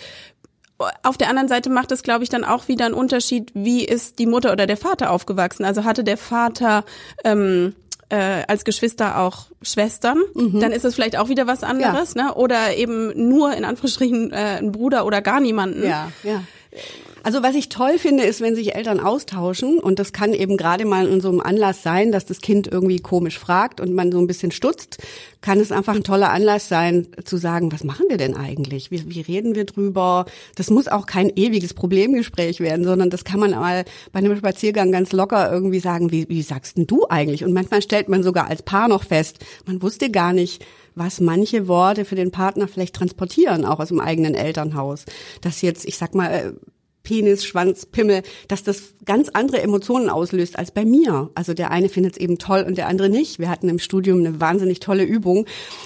auf 1.04 1.18
der 1.18 1.30
anderen 1.30 1.48
Seite 1.48 1.70
macht 1.70 1.92
es, 1.92 2.04
glaube 2.04 2.24
ich, 2.24 2.30
dann 2.30 2.44
auch 2.44 2.68
wieder 2.68 2.86
einen 2.86 2.94
Unterschied, 2.94 3.52
wie 3.54 3.84
ist 3.84 4.20
die 4.20 4.28
Mutter 4.28 4.52
oder 4.52 4.68
der 4.68 4.78
Vater 4.78 5.12
aufgewachsen. 5.12 5.66
Also 5.66 5.84
hatte 5.84 6.04
der 6.04 6.18
Vater 6.18 6.84
ähm, 7.24 7.74
äh, 8.10 8.44
als 8.48 8.64
Geschwister 8.64 9.20
auch 9.20 9.48
Schwestern, 9.62 10.20
mhm. 10.34 10.60
dann 10.60 10.72
ist 10.72 10.86
es 10.86 10.96
vielleicht 10.96 11.18
auch 11.18 11.30
wieder 11.30 11.48
was 11.48 11.64
anderes, 11.64 12.14
ja. 12.14 12.28
ne? 12.28 12.34
Oder 12.36 12.76
eben 12.76 13.30
nur 13.30 13.54
in 13.54 13.66
Anführungsstrichen 13.66 14.32
äh, 14.32 14.60
ein 14.60 14.72
Bruder 14.72 15.06
oder 15.06 15.22
gar 15.22 15.40
niemanden. 15.40 15.84
Ja, 15.84 16.12
ja. 16.24 16.42
Also 17.28 17.44
was 17.44 17.56
ich 17.56 17.68
toll 17.68 18.00
finde, 18.00 18.24
ist, 18.24 18.40
wenn 18.40 18.56
sich 18.56 18.74
Eltern 18.74 19.02
austauschen 19.02 19.80
und 19.80 20.00
das 20.00 20.14
kann 20.14 20.32
eben 20.32 20.56
gerade 20.56 20.86
mal 20.86 21.06
in 21.10 21.20
so 21.20 21.28
einem 21.28 21.42
Anlass 21.42 21.84
sein, 21.84 22.14
dass 22.14 22.26
das 22.26 22.40
Kind 22.40 22.68
irgendwie 22.68 23.00
komisch 23.00 23.38
fragt 23.38 23.82
und 23.82 23.94
man 23.94 24.14
so 24.14 24.18
ein 24.18 24.28
bisschen 24.28 24.52
stutzt, 24.52 25.00
kann 25.42 25.60
es 25.60 25.74
einfach 25.74 25.94
ein 25.94 26.06
toller 26.06 26.32
Anlass 26.32 26.70
sein, 26.70 27.10
zu 27.26 27.36
sagen, 27.36 27.74
was 27.74 27.84
machen 27.84 28.06
wir 28.08 28.16
denn 28.16 28.34
eigentlich? 28.34 28.92
Wie, 28.92 29.14
wie 29.14 29.20
reden 29.20 29.56
wir 29.56 29.66
drüber? 29.66 30.26
Das 30.56 30.70
muss 30.70 30.88
auch 30.88 31.06
kein 31.06 31.30
ewiges 31.36 31.74
Problemgespräch 31.74 32.62
werden, 32.62 32.86
sondern 32.86 33.10
das 33.10 33.26
kann 33.26 33.42
man 33.42 33.52
mal 33.52 33.84
bei 34.14 34.20
einem 34.20 34.38
Spaziergang 34.38 34.94
ganz 34.94 35.12
locker 35.12 35.52
irgendwie 35.52 35.82
sagen, 35.82 36.14
wie, 36.14 36.30
wie 36.30 36.42
sagst 36.42 36.78
denn 36.78 36.88
du 36.88 37.08
eigentlich? 37.10 37.44
Und 37.44 37.52
manchmal 37.52 37.82
stellt 37.82 38.08
man 38.08 38.24
sogar 38.24 38.48
als 38.48 38.64
Paar 38.64 38.88
noch 38.88 39.04
fest, 39.04 39.40
man 39.66 39.82
wusste 39.82 40.10
gar 40.12 40.32
nicht, 40.32 40.66
was 40.96 41.20
manche 41.20 41.68
Worte 41.68 42.06
für 42.06 42.16
den 42.16 42.32
Partner 42.32 42.70
vielleicht 42.70 42.96
transportieren, 42.96 43.66
auch 43.66 43.82
aus 43.82 43.90
dem 43.90 44.00
eigenen 44.00 44.34
Elternhaus. 44.34 45.04
Dass 45.42 45.62
jetzt, 45.62 45.86
ich 45.86 45.98
sag 45.98 46.16
mal, 46.16 46.32
äh, 46.32 46.54
Penis, 47.08 47.46
Schwanz, 47.46 47.86
Pimmel, 47.86 48.22
dass 48.50 48.64
das 48.64 48.96
ganz 49.06 49.30
andere 49.30 49.62
Emotionen 49.62 50.10
auslöst 50.10 50.60
als 50.60 50.72
bei 50.72 50.84
mir. 50.84 51.30
Also 51.36 51.54
der 51.54 51.72
eine 51.72 51.88
findet 51.88 52.18
es 52.18 52.20
eben 52.20 52.38
toll 52.38 52.66
und 52.68 52.78
der 52.78 52.90
andere 52.90 53.08
nicht. 53.08 53.40
Wir 53.40 53.50
hatten 53.50 53.70
im 53.70 53.80
Studium 53.80 54.20
eine 54.20 54.42
wahnsinnig 54.42 54.82
tolle 54.82 55.06
Übung, 55.06 55.46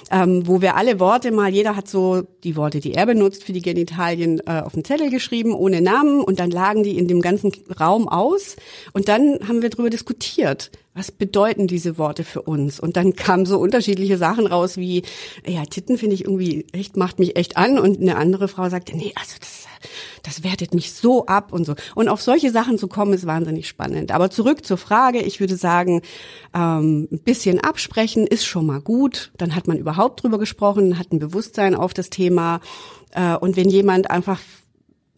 ähm, 0.09 0.47
wo 0.47 0.61
wir 0.61 0.75
alle 0.75 0.99
Worte 0.99 1.31
mal, 1.31 1.53
jeder 1.53 1.75
hat 1.75 1.87
so 1.87 2.23
die 2.43 2.55
Worte, 2.55 2.79
die 2.79 2.95
er 2.95 3.05
benutzt 3.05 3.43
für 3.43 3.53
die 3.53 3.61
Genitalien, 3.61 4.41
äh, 4.47 4.61
auf 4.61 4.73
den 4.73 4.83
Zettel 4.83 5.11
geschrieben, 5.11 5.53
ohne 5.53 5.79
Namen 5.79 6.21
und 6.21 6.39
dann 6.39 6.49
lagen 6.49 6.81
die 6.81 6.97
in 6.97 7.07
dem 7.07 7.21
ganzen 7.21 7.51
Raum 7.79 8.09
aus 8.09 8.55
und 8.93 9.07
dann 9.07 9.47
haben 9.47 9.61
wir 9.61 9.69
darüber 9.69 9.91
diskutiert 9.91 10.71
was 10.93 11.11
bedeuten 11.11 11.67
diese 11.67 11.97
Worte 11.97 12.23
für 12.23 12.41
uns? 12.41 12.79
Und 12.79 12.97
dann 12.97 13.15
kamen 13.15 13.45
so 13.45 13.59
unterschiedliche 13.59 14.17
Sachen 14.17 14.45
raus 14.45 14.75
wie, 14.75 15.03
ja, 15.45 15.63
Titten 15.63 15.97
finde 15.97 16.15
ich 16.15 16.25
irgendwie 16.25 16.65
echt, 16.73 16.97
macht 16.97 17.17
mich 17.17 17.37
echt 17.37 17.55
an. 17.55 17.79
Und 17.79 18.01
eine 18.01 18.17
andere 18.17 18.49
Frau 18.49 18.67
sagte, 18.69 18.97
nee, 18.97 19.13
also 19.15 19.35
das, 19.39 19.67
das 20.23 20.43
wertet 20.43 20.73
mich 20.73 20.91
so 20.91 21.25
ab 21.27 21.53
und 21.53 21.65
so. 21.65 21.75
Und 21.95 22.09
auf 22.09 22.21
solche 22.21 22.51
Sachen 22.51 22.77
zu 22.77 22.89
kommen, 22.89 23.13
ist 23.13 23.25
wahnsinnig 23.25 23.69
spannend. 23.69 24.11
Aber 24.11 24.29
zurück 24.29 24.65
zur 24.65 24.77
Frage, 24.77 25.21
ich 25.21 25.39
würde 25.39 25.55
sagen, 25.55 26.01
ähm, 26.53 27.07
ein 27.09 27.19
bisschen 27.19 27.61
absprechen 27.61 28.27
ist 28.27 28.45
schon 28.45 28.65
mal 28.65 28.81
gut. 28.81 29.31
Dann 29.37 29.55
hat 29.55 29.67
man 29.67 29.77
überhaupt 29.77 30.23
drüber 30.23 30.39
gesprochen, 30.39 30.99
hat 30.99 31.13
ein 31.13 31.19
Bewusstsein 31.19 31.73
auf 31.73 31.93
das 31.93 32.09
Thema. 32.09 32.59
Äh, 33.11 33.37
und 33.37 33.55
wenn 33.55 33.69
jemand 33.69 34.11
einfach 34.11 34.39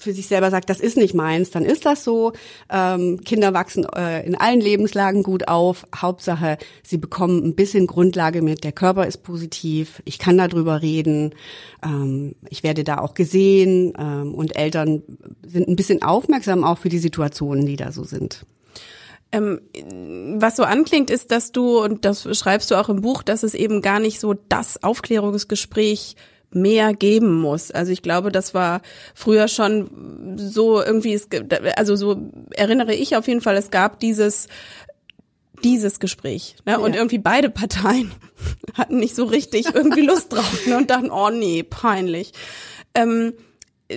für 0.04 0.14
sich 0.14 0.28
selber 0.28 0.52
sagt, 0.52 0.70
das 0.70 0.80
ist 0.80 0.98
nicht 0.98 1.14
meins, 1.14 1.50
dann 1.50 1.66
ist 1.66 1.86
das 1.86 2.04
so. 2.04 2.34
Ähm, 2.70 3.22
Kinder 3.24 3.54
wachsen 3.54 3.86
äh, 3.96 4.26
in 4.26 4.36
allen 4.36 4.62
Lebenslagen 4.62 5.24
gut 5.24 5.48
auf. 5.48 5.86
Hauptsache, 5.96 6.58
sie 6.84 6.98
bekommen 6.98 7.44
ein 7.44 7.56
bisschen 7.56 7.88
Grundlage 7.88 8.42
mit. 8.42 8.64
Der 8.64 8.72
Körper 8.72 9.08
ist 9.08 9.24
positiv. 9.24 10.02
Ich 10.06 10.20
kann 10.20 10.38
darüber 10.38 10.82
reden. 10.82 11.34
Ähm, 11.84 12.36
ich 12.50 12.64
werde 12.64 12.84
da 12.84 13.00
auch 13.00 13.14
gesehen. 13.14 13.94
Ähm, 13.98 14.34
und 14.36 14.56
Eltern 14.56 15.04
sind 15.46 15.68
ein 15.68 15.76
bisschen 15.76 16.04
aufmerksam 16.04 16.64
auch 16.64 16.78
für 16.78 16.90
die 16.90 17.00
Situationen, 17.00 17.66
die 17.66 17.76
da 17.76 17.92
so 17.92 18.04
sind. 18.04 18.46
Ähm, 19.34 19.62
was 20.40 20.56
so 20.56 20.64
anklingt, 20.64 21.10
ist, 21.10 21.32
dass 21.32 21.52
du, 21.52 21.80
und 21.84 22.06
das 22.06 22.38
schreibst 22.38 22.70
du 22.70 22.76
auch 22.76 22.88
im 22.90 23.02
Buch, 23.02 23.24
dass 23.24 23.42
es 23.42 23.56
eben 23.56 23.82
gar 23.82 24.00
nicht 24.00 24.20
so 24.20 24.36
das 24.36 24.84
Aufklärungsgespräch 24.84 26.16
mehr 26.56 26.94
geben 26.94 27.42
muss. 27.42 27.72
Also 27.72 27.92
ich 27.92 28.02
glaube, 28.02 28.32
das 28.32 28.54
war 28.54 28.82
früher 29.14 29.48
schon 29.48 30.38
so 30.38 30.82
irgendwie, 30.82 31.20
also 31.76 31.96
so 31.96 32.30
erinnere 32.52 32.94
ich 32.94 33.16
auf 33.16 33.28
jeden 33.28 33.42
Fall, 33.42 33.56
es 33.56 33.72
gab 33.72 34.00
dieses 34.00 34.48
dieses 35.64 36.00
Gespräch. 36.00 36.56
Ne? 36.66 36.80
Und 36.80 36.96
irgendwie 36.96 37.20
beide 37.20 37.50
Parteien 37.50 38.12
hatten 38.74 38.98
nicht 38.98 39.16
so 39.16 39.26
richtig 39.26 39.74
irgendwie 39.74 40.02
Lust 40.02 40.34
drauf 40.34 40.68
ne? 40.68 40.78
und 40.78 40.90
dachten, 40.90 41.10
oh 41.10 41.30
nee, 41.30 41.64
peinlich. 41.64 42.34
Ähm, 42.94 43.34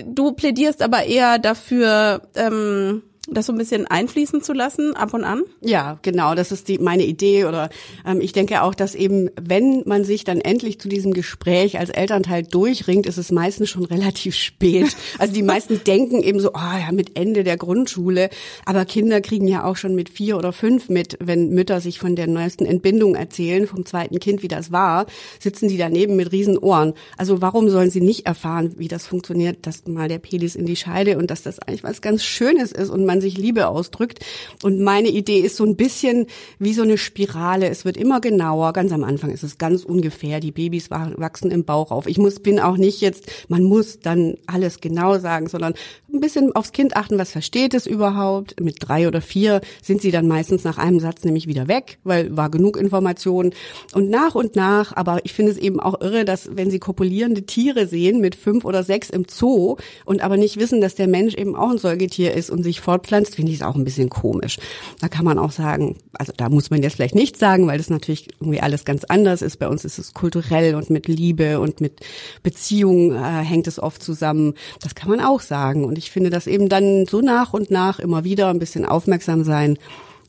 du 0.05 0.31
plädierst 0.31 0.81
aber 0.81 1.03
eher 1.03 1.39
dafür, 1.39 2.21
ähm, 2.35 3.03
das 3.29 3.45
so 3.45 3.53
ein 3.53 3.57
bisschen 3.57 3.87
einfließen 3.87 4.41
zu 4.41 4.53
lassen, 4.53 4.95
ab 4.95 5.13
und 5.13 5.23
an? 5.23 5.43
Ja, 5.61 5.99
genau, 6.01 6.33
das 6.33 6.51
ist 6.51 6.67
die, 6.67 6.79
meine 6.79 7.05
Idee. 7.05 7.45
Oder 7.45 7.69
ähm, 8.05 8.21
ich 8.21 8.31
denke 8.31 8.61
auch, 8.63 8.73
dass 8.73 8.95
eben, 8.95 9.29
wenn 9.39 9.83
man 9.85 10.03
sich 10.03 10.23
dann 10.23 10.39
endlich 10.39 10.79
zu 10.79 10.87
diesem 10.87 11.13
Gespräch 11.13 11.77
als 11.77 11.89
Elternteil 11.89 12.43
durchringt, 12.43 13.05
ist 13.05 13.17
es 13.17 13.31
meistens 13.31 13.69
schon 13.69 13.85
relativ 13.85 14.35
spät. 14.35 14.95
Also 15.19 15.33
die 15.33 15.43
meisten 15.43 15.83
denken 15.87 16.23
eben 16.23 16.39
so, 16.39 16.49
oh 16.49 16.77
ja, 16.79 16.91
mit 16.91 17.17
Ende 17.17 17.43
der 17.43 17.57
Grundschule. 17.57 18.29
Aber 18.65 18.85
Kinder 18.85 19.21
kriegen 19.21 19.47
ja 19.47 19.63
auch 19.63 19.75
schon 19.75 19.95
mit 19.95 20.09
vier 20.09 20.37
oder 20.37 20.53
fünf 20.53 20.89
mit, 20.89 21.17
wenn 21.21 21.49
Mütter 21.49 21.81
sich 21.81 21.99
von 21.99 22.15
der 22.15 22.27
neuesten 22.27 22.65
Entbindung 22.65 23.15
erzählen, 23.15 23.67
vom 23.67 23.85
zweiten 23.85 24.19
Kind, 24.19 24.41
wie 24.41 24.47
das 24.47 24.71
war, 24.71 25.05
sitzen 25.39 25.67
die 25.67 25.77
daneben 25.77 26.15
mit 26.15 26.31
riesen 26.31 26.57
Ohren. 26.57 26.93
Also 27.17 27.41
warum 27.41 27.69
sollen 27.69 27.89
sie 27.89 28.01
nicht 28.01 28.25
erfahren, 28.25 28.75
wie 28.77 28.87
das 28.87 29.05
funktioniert, 29.05 29.65
dass 29.65 29.85
mal 29.87 30.07
der 30.07 30.19
Penis 30.19 30.55
in 30.55 30.65
die 30.65 30.75
Scheide 30.75 31.17
und 31.17 31.29
dass 31.31 31.43
das 31.43 31.59
eigentlich 31.59 31.83
was 31.83 32.01
ganz 32.01 32.23
Schönes 32.23 32.71
ist 32.71 32.89
und 32.89 33.05
man 33.05 33.16
man 33.17 33.21
sich 33.21 33.37
Liebe 33.37 33.67
ausdrückt. 33.67 34.19
Und 34.63 34.79
meine 34.79 35.09
Idee 35.09 35.39
ist 35.39 35.55
so 35.55 35.65
ein 35.65 35.75
bisschen 35.75 36.27
wie 36.59 36.73
so 36.73 36.83
eine 36.83 36.97
Spirale. 36.97 37.67
Es 37.67 37.83
wird 37.83 37.97
immer 37.97 38.21
genauer. 38.21 38.73
Ganz 38.73 38.91
am 38.91 39.03
Anfang 39.03 39.31
ist 39.31 39.43
es 39.43 39.57
ganz 39.57 39.83
ungefähr. 39.83 40.39
Die 40.39 40.51
Babys 40.51 40.91
wachsen 40.91 41.51
im 41.51 41.65
Bauch 41.65 41.91
auf. 41.91 42.07
Ich 42.07 42.17
muss, 42.17 42.39
bin 42.39 42.59
auch 42.59 42.77
nicht 42.77 43.01
jetzt, 43.01 43.31
man 43.47 43.63
muss 43.63 43.99
dann 43.99 44.35
alles 44.45 44.79
genau 44.81 45.17
sagen, 45.17 45.47
sondern 45.47 45.73
ein 46.13 46.19
bisschen 46.19 46.55
aufs 46.55 46.71
Kind 46.71 46.95
achten, 46.95 47.17
was 47.17 47.31
versteht 47.31 47.73
es 47.73 47.87
überhaupt. 47.87 48.59
Mit 48.61 48.75
drei 48.79 49.07
oder 49.07 49.21
vier 49.21 49.61
sind 49.81 50.01
sie 50.01 50.11
dann 50.11 50.27
meistens 50.27 50.63
nach 50.63 50.77
einem 50.77 50.99
Satz 50.99 51.23
nämlich 51.23 51.47
wieder 51.47 51.67
weg, 51.67 51.97
weil 52.03 52.35
war 52.37 52.49
genug 52.49 52.77
Information. 52.77 53.51
Und 53.93 54.09
nach 54.09 54.35
und 54.35 54.55
nach, 54.55 54.95
aber 54.95 55.19
ich 55.23 55.33
finde 55.33 55.51
es 55.51 55.57
eben 55.57 55.79
auch 55.79 55.99
irre, 56.01 56.23
dass 56.23 56.55
wenn 56.55 56.69
sie 56.69 56.79
kopulierende 56.79 57.43
Tiere 57.43 57.87
sehen 57.87 58.21
mit 58.21 58.35
fünf 58.35 58.63
oder 58.63 58.83
sechs 58.83 59.09
im 59.09 59.25
Zoo 59.29 59.77
und 60.05 60.21
aber 60.21 60.37
nicht 60.37 60.57
wissen, 60.57 60.81
dass 60.81 60.95
der 60.95 61.07
Mensch 61.07 61.33
eben 61.33 61.55
auch 61.55 61.71
ein 61.71 61.77
Säugetier 61.77 62.33
ist 62.33 62.49
und 62.49 62.63
sich 62.63 62.81
fortpflanzt, 63.07 63.35
finde 63.35 63.51
ich 63.51 63.59
es 63.59 63.63
auch 63.63 63.75
ein 63.75 63.83
bisschen 63.83 64.09
komisch. 64.09 64.57
Da 64.99 65.07
kann 65.07 65.25
man 65.25 65.39
auch 65.39 65.51
sagen, 65.51 65.95
also 66.13 66.33
da 66.35 66.49
muss 66.49 66.69
man 66.69 66.83
jetzt 66.83 66.95
vielleicht 66.95 67.15
nichts 67.15 67.39
sagen, 67.39 67.67
weil 67.67 67.77
das 67.77 67.89
natürlich 67.89 68.27
irgendwie 68.39 68.61
alles 68.61 68.85
ganz 68.85 69.03
anders 69.05 69.41
ist. 69.41 69.57
Bei 69.57 69.67
uns 69.67 69.85
ist 69.85 69.97
es 69.97 70.13
kulturell 70.13 70.75
und 70.75 70.89
mit 70.89 71.07
Liebe 71.07 71.59
und 71.59 71.81
mit 71.81 72.01
Beziehung 72.43 73.13
äh, 73.15 73.43
hängt 73.43 73.67
es 73.67 73.79
oft 73.79 74.03
zusammen. 74.03 74.53
Das 74.81 74.95
kann 74.95 75.09
man 75.09 75.21
auch 75.21 75.41
sagen. 75.41 75.85
Und 75.85 75.97
ich 75.97 76.11
finde 76.11 76.29
das 76.29 76.47
eben 76.47 76.69
dann 76.69 77.05
so 77.05 77.21
nach 77.21 77.53
und 77.53 77.71
nach 77.71 77.99
immer 77.99 78.23
wieder 78.23 78.49
ein 78.49 78.59
bisschen 78.59 78.85
aufmerksam 78.85 79.43
sein, 79.43 79.77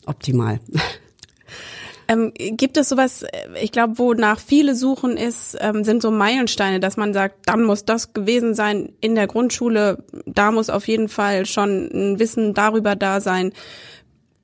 optimal. 0.07 0.61
Ähm, 2.11 2.33
gibt 2.35 2.79
es 2.79 2.89
sowas, 2.89 3.23
äh, 3.23 3.29
ich 3.63 3.71
glaube, 3.71 3.99
wonach 3.99 4.41
viele 4.41 4.75
suchen 4.75 5.19
ist, 5.19 5.57
ähm, 5.61 5.85
sind 5.85 6.01
so 6.01 6.11
Meilensteine, 6.11 6.81
dass 6.81 6.97
man 6.97 7.13
sagt, 7.13 7.47
dann 7.47 7.63
muss 7.63 7.85
das 7.85 8.15
gewesen 8.15 8.55
sein 8.55 8.93
in 9.03 9.15
der 9.15 9.27
Grundschule, 9.27 10.03
da 10.25 10.51
muss 10.51 10.71
auf 10.71 10.89
jeden 10.89 11.11
Fall 11.11 11.45
schon 11.45 11.91
ein 11.93 12.19
Wissen 12.19 12.55
darüber 12.55 12.97
da 12.97 13.21
sein. 13.21 13.53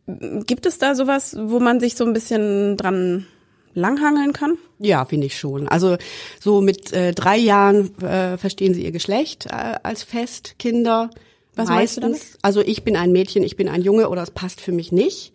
Gibt 0.06 0.66
es 0.66 0.76
da 0.76 0.94
sowas, 0.94 1.34
wo 1.40 1.58
man 1.58 1.80
sich 1.80 1.94
so 1.94 2.04
ein 2.04 2.12
bisschen 2.12 2.76
dran 2.76 3.26
langhangeln 3.72 4.34
kann? 4.34 4.58
Ja, 4.78 5.06
finde 5.06 5.26
ich 5.26 5.38
schon. 5.38 5.66
Also 5.66 5.96
so 6.40 6.60
mit 6.60 6.92
äh, 6.92 7.12
drei 7.12 7.38
Jahren 7.38 7.96
äh, 8.02 8.36
verstehen 8.36 8.74
sie 8.74 8.84
ihr 8.84 8.92
Geschlecht 8.92 9.46
äh, 9.46 9.76
als 9.82 10.02
fest, 10.02 10.56
Kinder. 10.58 11.08
Was 11.56 11.68
Meistens. 11.68 12.36
Also 12.42 12.60
ich 12.60 12.84
bin 12.84 12.96
ein 12.96 13.12
Mädchen, 13.12 13.42
ich 13.42 13.56
bin 13.56 13.68
ein 13.68 13.80
Junge 13.80 14.10
oder 14.10 14.22
es 14.22 14.32
passt 14.32 14.60
für 14.60 14.72
mich 14.72 14.92
nicht. 14.92 15.32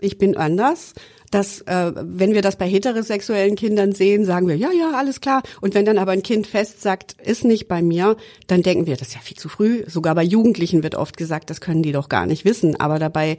Ich 0.00 0.16
bin 0.16 0.36
anders 0.36 0.94
dass 1.30 1.60
äh, 1.62 1.92
wenn 1.94 2.34
wir 2.34 2.42
das 2.42 2.56
bei 2.56 2.68
heterosexuellen 2.68 3.54
Kindern 3.54 3.92
sehen, 3.92 4.24
sagen 4.24 4.48
wir, 4.48 4.56
ja, 4.56 4.70
ja, 4.72 4.92
alles 4.92 5.20
klar. 5.20 5.42
Und 5.60 5.74
wenn 5.74 5.84
dann 5.84 5.98
aber 5.98 6.12
ein 6.12 6.22
Kind 6.22 6.46
fest 6.46 6.82
sagt, 6.82 7.16
ist 7.22 7.44
nicht 7.44 7.68
bei 7.68 7.82
mir, 7.82 8.16
dann 8.48 8.62
denken 8.62 8.86
wir, 8.86 8.96
das 8.96 9.08
ist 9.08 9.14
ja 9.14 9.20
viel 9.20 9.36
zu 9.36 9.48
früh. 9.48 9.84
Sogar 9.86 10.14
bei 10.14 10.24
Jugendlichen 10.24 10.82
wird 10.82 10.96
oft 10.96 11.16
gesagt, 11.16 11.50
das 11.50 11.60
können 11.60 11.82
die 11.82 11.92
doch 11.92 12.08
gar 12.08 12.26
nicht 12.26 12.44
wissen. 12.44 12.78
Aber 12.80 12.98
dabei 12.98 13.36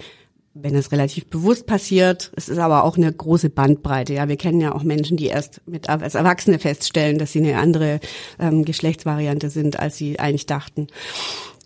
wenn 0.54 0.76
es 0.76 0.92
relativ 0.92 1.28
bewusst 1.28 1.66
passiert. 1.66 2.32
Es 2.36 2.50
ist 2.50 2.58
aber 2.58 2.84
auch 2.84 2.98
eine 2.98 3.12
große 3.12 3.50
Bandbreite. 3.50 4.14
Ja, 4.14 4.28
wir 4.28 4.36
kennen 4.36 4.60
ja 4.60 4.76
auch 4.76 4.84
Menschen, 4.84 5.16
die 5.16 5.28
erst 5.28 5.62
mit 5.66 5.90
als 5.90 6.16
Erwachsene 6.16 6.60
feststellen, 6.60 7.18
dass 7.18 7.32
sie 7.32 7.40
eine 7.40 7.58
andere 7.58 8.00
ähm, 8.40 8.66
Geschlechtsvariante 8.66 9.50
sind, 9.50 9.80
als 9.80 9.98
sie 9.98 10.20
eigentlich 10.20 10.48
dachten. 10.48 10.88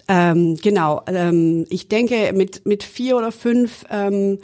Ähm, 0.08 0.55
genau. 0.62 1.01
Ähm, 1.08 1.65
ich 1.70 1.88
denke, 1.88 2.32
mit 2.34 2.65
mit 2.67 2.84
vier 2.84 3.17
oder 3.17 3.32
fünf 3.32 3.86
ähm, 3.89 4.38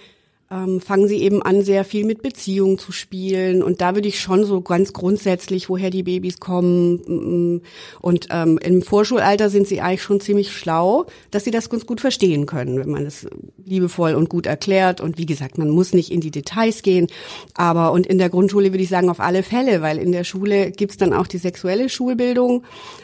ähm, 0.51 0.81
fangen 0.81 1.08
sie 1.08 1.22
eben 1.22 1.41
an, 1.41 1.62
sehr 1.62 1.86
viel 1.86 2.05
mit 2.05 2.22
Beziehungen 2.22 2.77
zu 2.77 2.91
spielen. 2.91 3.63
Und 3.63 3.79
da 3.79 3.96
würde 3.96 4.10
ich 4.10 4.20
schon 4.20 4.43
so 4.43 4.62
ganz 4.62 4.91
grundsätzlich, 4.91 5.70
woher 5.70 5.89
die 5.89 6.03
Babys 6.03 6.39
kommen. 6.39 6.96
Mm, 7.08 7.62
und 8.01 8.27
ähm, 8.31 8.60
im 8.62 8.81
Vorschulalter 8.81 9.50
sind 9.50 9.67
sie 9.67 9.79
eigentlich 9.79 10.03
schon 10.03 10.20
ziemlich 10.20 10.51
schlau, 10.51 11.05
dass 11.31 11.46
sie 11.46 11.51
das 11.51 11.70
ganz 11.70 11.86
gut 11.86 12.01
verstehen 12.01 12.46
können, 12.46 12.77
wenn 12.77 12.89
man 12.89 13.05
es 13.05 13.27
liebevoll 13.63 14.13
und 14.13 14.29
gut 14.29 14.46
erklärt. 14.46 15.00
Und 15.00 15.17
wie 15.17 15.25
gesagt, 15.25 15.58
man 15.58 15.70
muss 15.70 15.93
nicht 15.93 16.12
in 16.12 16.20
die 16.20 16.31
Details 16.31 16.84
gehen. 16.84 17.08
Aber 17.53 17.93
und 17.93 18.05
in 18.05 18.17
der 18.17 18.29
Grundschule 18.29 18.74
würde 18.74 18.84
ich 18.84 18.89
sagen, 18.89 19.10
auf 19.10 19.22
alle 19.22 19.43
Fälle, 19.43 19.81
weil 19.81 19.98
in 19.98 20.12
der 20.12 20.25
Schule 20.25 20.72
gibt's 20.72 20.98
dann 20.98 21.13
auch 21.13 21.27
die 21.27 21.38
sexuelle 21.38 21.88
Schulbildung, 21.88 22.63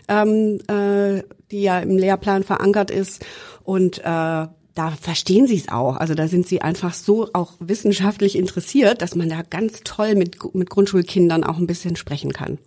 ähm, 0.09 0.59
äh, 0.67 1.23
die 1.51 1.61
ja 1.61 1.79
im 1.79 1.97
Lehrplan 1.97 2.43
verankert 2.43 2.91
ist. 2.91 3.25
Und 3.63 3.99
äh, 4.03 4.47
da 4.77 4.91
verstehen 4.91 5.47
sie 5.47 5.57
es 5.57 5.69
auch. 5.69 5.95
Also 5.95 6.13
da 6.13 6.27
sind 6.27 6.47
sie 6.47 6.61
einfach 6.61 6.93
so 6.93 7.29
auch 7.33 7.53
wissenschaftlich 7.59 8.37
interessiert, 8.37 9.01
dass 9.01 9.15
man 9.15 9.29
da 9.29 9.41
ganz 9.41 9.81
toll 9.83 10.15
mit, 10.15 10.37
mit 10.53 10.69
Grundschulkindern 10.69 11.43
auch 11.43 11.57
ein 11.57 11.67
bisschen 11.67 11.95
sprechen 11.95 12.31
kann. 12.31 12.59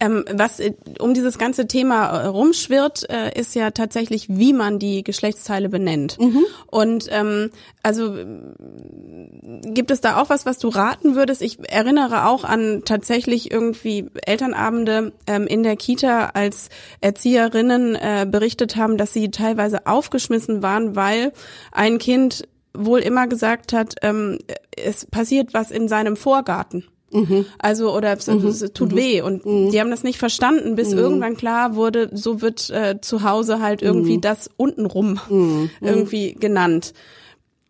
Ähm, 0.00 0.24
was 0.32 0.60
äh, 0.60 0.72
um 0.98 1.14
dieses 1.14 1.38
ganze 1.38 1.66
Thema 1.66 2.08
äh, 2.08 2.26
rumschwirrt, 2.26 3.08
äh, 3.10 3.38
ist 3.38 3.54
ja 3.54 3.70
tatsächlich, 3.70 4.28
wie 4.28 4.52
man 4.52 4.78
die 4.78 5.04
Geschlechtsteile 5.04 5.68
benennt. 5.68 6.18
Mhm. 6.18 6.44
Und 6.66 7.06
ähm, 7.10 7.50
also 7.82 8.14
gibt 9.62 9.90
es 9.90 10.00
da 10.00 10.20
auch 10.20 10.30
was, 10.30 10.46
was 10.46 10.58
du 10.58 10.68
raten 10.68 11.16
würdest? 11.16 11.42
Ich 11.42 11.58
erinnere 11.70 12.26
auch 12.26 12.44
an 12.44 12.82
tatsächlich 12.84 13.50
irgendwie 13.50 14.06
Elternabende 14.26 15.12
ähm, 15.26 15.46
in 15.46 15.62
der 15.62 15.76
Kita, 15.76 16.30
als 16.34 16.70
Erzieherinnen 17.00 17.94
äh, 17.94 18.26
berichtet 18.30 18.76
haben, 18.76 18.96
dass 18.96 19.12
sie 19.12 19.30
teilweise 19.30 19.86
aufgeschmissen 19.86 20.62
waren, 20.62 20.96
weil 20.96 21.32
ein 21.72 21.98
Kind 21.98 22.48
wohl 22.72 23.00
immer 23.00 23.26
gesagt 23.26 23.72
hat, 23.72 23.96
ähm, 24.02 24.38
es 24.76 25.06
passiert 25.06 25.54
was 25.54 25.70
in 25.70 25.88
seinem 25.88 26.16
Vorgarten. 26.16 26.84
Mhm. 27.12 27.46
Also 27.58 27.94
oder 27.94 28.16
es, 28.16 28.26
mhm. 28.26 28.46
es 28.46 28.60
tut 28.72 28.92
mhm. 28.92 28.96
weh 28.96 29.22
und 29.22 29.44
mhm. 29.44 29.70
die 29.70 29.80
haben 29.80 29.90
das 29.90 30.04
nicht 30.04 30.18
verstanden, 30.18 30.76
bis 30.76 30.90
mhm. 30.90 30.98
irgendwann 30.98 31.36
klar 31.36 31.74
wurde, 31.74 32.08
so 32.12 32.40
wird 32.40 32.70
äh, 32.70 33.00
zu 33.00 33.22
Hause 33.22 33.60
halt 33.60 33.82
irgendwie 33.82 34.16
mhm. 34.16 34.20
das 34.20 34.50
untenrum 34.56 35.20
irgendwie 35.80 36.34
genannt. 36.34 36.94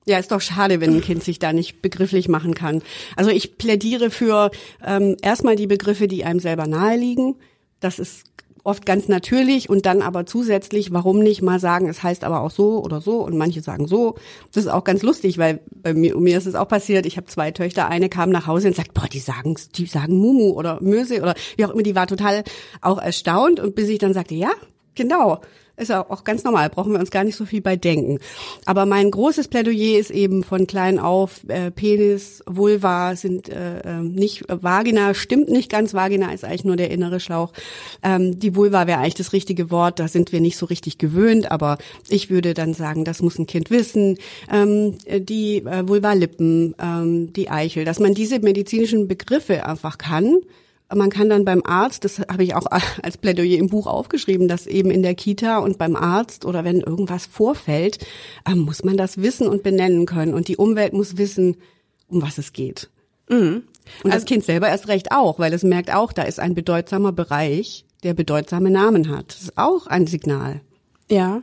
Ja, 0.06 0.18
ist 0.18 0.32
doch 0.32 0.40
schade, 0.40 0.80
wenn 0.80 0.94
ein 0.94 1.02
Kind 1.02 1.22
sich 1.22 1.38
da 1.38 1.52
nicht 1.52 1.82
begrifflich 1.82 2.28
machen 2.28 2.54
kann. 2.54 2.82
Also 3.16 3.30
ich 3.30 3.58
plädiere 3.58 4.10
für 4.10 4.50
ähm, 4.84 5.16
erstmal 5.22 5.56
die 5.56 5.66
Begriffe, 5.66 6.08
die 6.08 6.24
einem 6.24 6.40
selber 6.40 6.66
naheliegen. 6.66 7.36
Das 7.80 7.98
ist 7.98 8.24
oft 8.64 8.86
ganz 8.86 9.08
natürlich 9.08 9.68
und 9.68 9.86
dann 9.86 10.02
aber 10.02 10.26
zusätzlich, 10.26 10.92
warum 10.92 11.20
nicht 11.20 11.42
mal 11.42 11.60
sagen, 11.60 11.88
es 11.88 12.02
heißt 12.02 12.24
aber 12.24 12.40
auch 12.40 12.50
so 12.50 12.82
oder 12.82 13.00
so 13.00 13.22
und 13.24 13.36
manche 13.36 13.62
sagen 13.62 13.86
so. 13.86 14.16
Das 14.52 14.64
ist 14.64 14.70
auch 14.70 14.84
ganz 14.84 15.02
lustig, 15.02 15.38
weil 15.38 15.60
bei 15.70 15.94
mir, 15.94 16.16
mir 16.16 16.38
ist 16.38 16.46
es 16.46 16.54
auch 16.54 16.68
passiert, 16.68 17.06
ich 17.06 17.16
habe 17.16 17.26
zwei 17.26 17.50
Töchter, 17.50 17.88
eine 17.88 18.08
kam 18.08 18.30
nach 18.30 18.46
Hause 18.46 18.68
und 18.68 18.76
sagt, 18.76 18.94
boah, 18.94 19.08
die 19.10 19.18
sagen, 19.18 19.56
die 19.74 19.86
sagen 19.86 20.16
Mumu 20.16 20.50
oder 20.52 20.80
Möse 20.80 21.20
oder 21.22 21.34
wie 21.56 21.64
auch 21.64 21.70
immer, 21.70 21.82
die 21.82 21.94
war 21.94 22.06
total 22.06 22.44
auch 22.80 22.98
erstaunt 22.98 23.60
und 23.60 23.74
bis 23.74 23.88
ich 23.88 23.98
dann 23.98 24.14
sagte, 24.14 24.34
ja, 24.34 24.50
genau. 24.94 25.40
Ist 25.76 25.92
auch 25.92 26.24
ganz 26.24 26.44
normal, 26.44 26.68
brauchen 26.68 26.92
wir 26.92 27.00
uns 27.00 27.10
gar 27.10 27.24
nicht 27.24 27.36
so 27.36 27.46
viel 27.46 27.60
bei 27.60 27.76
denken. 27.76 28.18
Aber 28.66 28.86
mein 28.86 29.10
großes 29.10 29.48
Plädoyer 29.48 29.98
ist 29.98 30.10
eben 30.10 30.42
von 30.42 30.66
klein 30.66 30.98
auf, 30.98 31.48
äh, 31.48 31.70
Penis, 31.70 32.42
Vulva 32.46 33.16
sind 33.16 33.48
äh, 33.48 33.80
ähm, 33.84 34.12
nicht, 34.12 34.48
äh, 34.50 34.62
Vagina 34.62 35.14
stimmt 35.14 35.48
nicht 35.48 35.70
ganz, 35.70 35.94
Vagina 35.94 36.32
ist 36.32 36.44
eigentlich 36.44 36.64
nur 36.64 36.76
der 36.76 36.90
innere 36.90 37.20
Schlauch. 37.20 37.52
Ähm, 38.02 38.38
die 38.38 38.54
Vulva 38.56 38.86
wäre 38.86 38.98
eigentlich 38.98 39.14
das 39.14 39.32
richtige 39.32 39.70
Wort, 39.70 39.98
da 39.98 40.08
sind 40.08 40.32
wir 40.32 40.40
nicht 40.40 40.56
so 40.56 40.66
richtig 40.66 40.98
gewöhnt, 40.98 41.50
aber 41.50 41.78
ich 42.08 42.30
würde 42.30 42.54
dann 42.54 42.74
sagen, 42.74 43.04
das 43.04 43.22
muss 43.22 43.38
ein 43.38 43.46
Kind 43.46 43.70
wissen. 43.70 44.18
Ähm, 44.52 44.98
die 45.06 45.58
äh, 45.58 45.88
Vulva-Lippen, 45.88 46.74
ähm, 46.80 47.32
die 47.32 47.48
Eichel, 47.48 47.84
dass 47.84 47.98
man 47.98 48.14
diese 48.14 48.38
medizinischen 48.40 49.08
Begriffe 49.08 49.64
einfach 49.64 49.98
kann 49.98 50.36
man 50.94 51.10
kann 51.10 51.28
dann 51.28 51.44
beim 51.44 51.62
Arzt, 51.64 52.04
das 52.04 52.18
habe 52.20 52.44
ich 52.44 52.54
auch 52.54 52.66
als 53.02 53.18
Plädoyer 53.18 53.58
im 53.58 53.68
Buch 53.68 53.86
aufgeschrieben, 53.86 54.48
dass 54.48 54.66
eben 54.66 54.90
in 54.90 55.02
der 55.02 55.14
Kita 55.14 55.58
und 55.58 55.78
beim 55.78 55.96
Arzt 55.96 56.44
oder 56.44 56.64
wenn 56.64 56.80
irgendwas 56.80 57.26
vorfällt, 57.26 57.98
äh, 58.46 58.54
muss 58.54 58.84
man 58.84 58.96
das 58.96 59.18
wissen 59.18 59.48
und 59.48 59.62
benennen 59.62 60.06
können. 60.06 60.34
Und 60.34 60.48
die 60.48 60.56
Umwelt 60.56 60.92
muss 60.92 61.16
wissen, 61.16 61.56
um 62.08 62.22
was 62.22 62.38
es 62.38 62.52
geht. 62.52 62.90
Mhm. 63.28 63.62
Und 64.02 64.10
also, 64.12 64.16
das 64.16 64.24
Kind 64.24 64.44
selber 64.44 64.68
erst 64.68 64.88
recht 64.88 65.12
auch, 65.12 65.38
weil 65.38 65.52
es 65.52 65.62
merkt 65.62 65.92
auch, 65.92 66.12
da 66.12 66.22
ist 66.22 66.40
ein 66.40 66.54
bedeutsamer 66.54 67.12
Bereich, 67.12 67.84
der 68.02 68.14
bedeutsame 68.14 68.70
Namen 68.70 69.08
hat. 69.08 69.34
Das 69.34 69.42
ist 69.42 69.58
auch 69.58 69.86
ein 69.86 70.06
Signal. 70.06 70.60
Ja. 71.10 71.42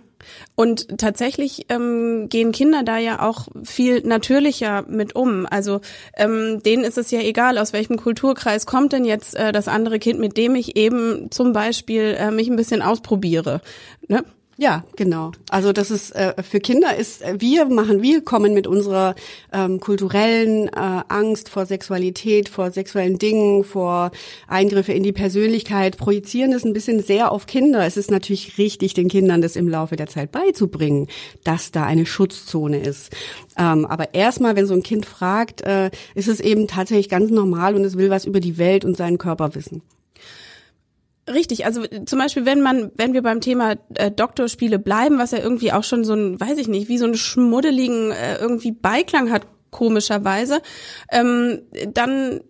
Und 0.55 0.97
tatsächlich 0.97 1.65
ähm, 1.69 2.29
gehen 2.29 2.51
Kinder 2.51 2.83
da 2.83 2.97
ja 2.97 3.21
auch 3.21 3.47
viel 3.63 4.01
natürlicher 4.01 4.83
mit 4.88 5.15
um. 5.15 5.45
Also 5.50 5.81
ähm, 6.15 6.62
denen 6.63 6.83
ist 6.83 6.97
es 6.97 7.12
ja 7.12 7.19
egal, 7.19 7.57
aus 7.57 7.74
welchem 7.74 7.97
Kulturkreis 7.97 8.65
kommt 8.65 8.93
denn 8.93 9.05
jetzt 9.05 9.36
äh, 9.36 9.51
das 9.51 9.67
andere 9.67 10.00
Kind, 10.00 10.19
mit 10.19 10.38
dem 10.38 10.55
ich 10.55 10.75
eben 10.77 11.29
zum 11.31 11.53
Beispiel 11.53 12.15
äh, 12.17 12.31
mich 12.31 12.50
ein 12.50 12.55
bisschen 12.55 12.81
ausprobiere. 12.81 13.62
Ne? 14.07 14.24
Ja, 14.59 14.83
genau. 14.95 15.33
Also 15.51 15.71
das 15.71 15.91
ist 15.91 16.15
äh, 16.15 16.41
für 16.41 16.59
Kinder 16.59 16.95
ist 16.95 17.21
äh, 17.21 17.39
wir 17.39 17.65
machen 17.65 18.01
wir 18.01 18.23
kommen 18.23 18.55
mit 18.55 18.65
unserer 18.65 19.13
ähm, 19.53 19.79
kulturellen 19.79 20.67
äh, 20.69 21.03
Angst 21.09 21.49
vor 21.49 21.67
Sexualität, 21.67 22.49
vor 22.49 22.71
sexuellen 22.71 23.19
Dingen, 23.19 23.63
vor 23.63 24.09
Eingriffe 24.47 24.93
in 24.93 25.03
die 25.03 25.11
Persönlichkeit, 25.11 25.97
projizieren 25.97 26.51
das 26.51 26.65
ein 26.65 26.73
bisschen 26.73 27.03
sehr 27.03 27.31
auf 27.31 27.45
Kinder. 27.45 27.85
Es 27.85 27.97
ist 27.97 28.09
natürlich 28.09 28.57
richtig, 28.57 28.95
den 28.95 29.09
Kindern 29.09 29.43
das 29.43 29.55
im 29.55 29.67
Laufe 29.67 29.95
der 29.95 30.07
Zeit 30.07 30.31
beizubringen, 30.31 31.07
dass 31.43 31.69
da 31.69 31.83
eine 31.83 32.07
Schutzzone 32.07 32.79
ist. 32.79 33.15
Ähm, 33.59 33.85
aber 33.85 34.15
erstmal, 34.15 34.55
wenn 34.55 34.65
so 34.65 34.74
ein 34.74 34.81
Kind 34.81 35.05
fragt, 35.05 35.61
äh, 35.61 35.91
ist 36.15 36.27
es 36.27 36.39
eben 36.39 36.67
tatsächlich 36.67 37.09
ganz 37.09 37.29
normal 37.29 37.75
und 37.75 37.85
es 37.85 37.96
will 37.96 38.09
was 38.09 38.25
über 38.25 38.39
die 38.39 38.57
Welt 38.57 38.85
und 38.85 38.98
seinen 38.98 39.20
Körper 39.20 39.53
wissen. 39.53 39.83
Richtig, 41.27 41.66
also 41.66 41.83
zum 42.05 42.20
Beispiel, 42.20 42.46
wenn 42.46 42.61
man, 42.61 42.92
wenn 42.96 43.13
wir 43.13 43.22
beim 43.22 43.42
Thema 43.42 43.75
äh, 43.96 44.09
Doktorspiele 44.09 44.79
bleiben, 44.79 45.18
was 45.18 45.31
ja 45.31 45.40
irgendwie 45.40 45.74
auch 45.74 45.83
schon 45.83 46.05
so 46.05 46.13
ein, 46.13 46.40
weiß 46.40 46.57
ich 46.57 46.70
nicht, 46.70 46.87
wie 46.87 46.98
so 46.98 47.05
einen 47.05 47.16
schmuddeligen 47.16 48.11
äh, 48.11 48.37
irgendwie 48.37 48.72
Beiklang 48.72 49.29
hat, 49.29 49.46
komischerweise, 49.72 50.62
ähm, 51.12 51.62
dann 51.94 52.42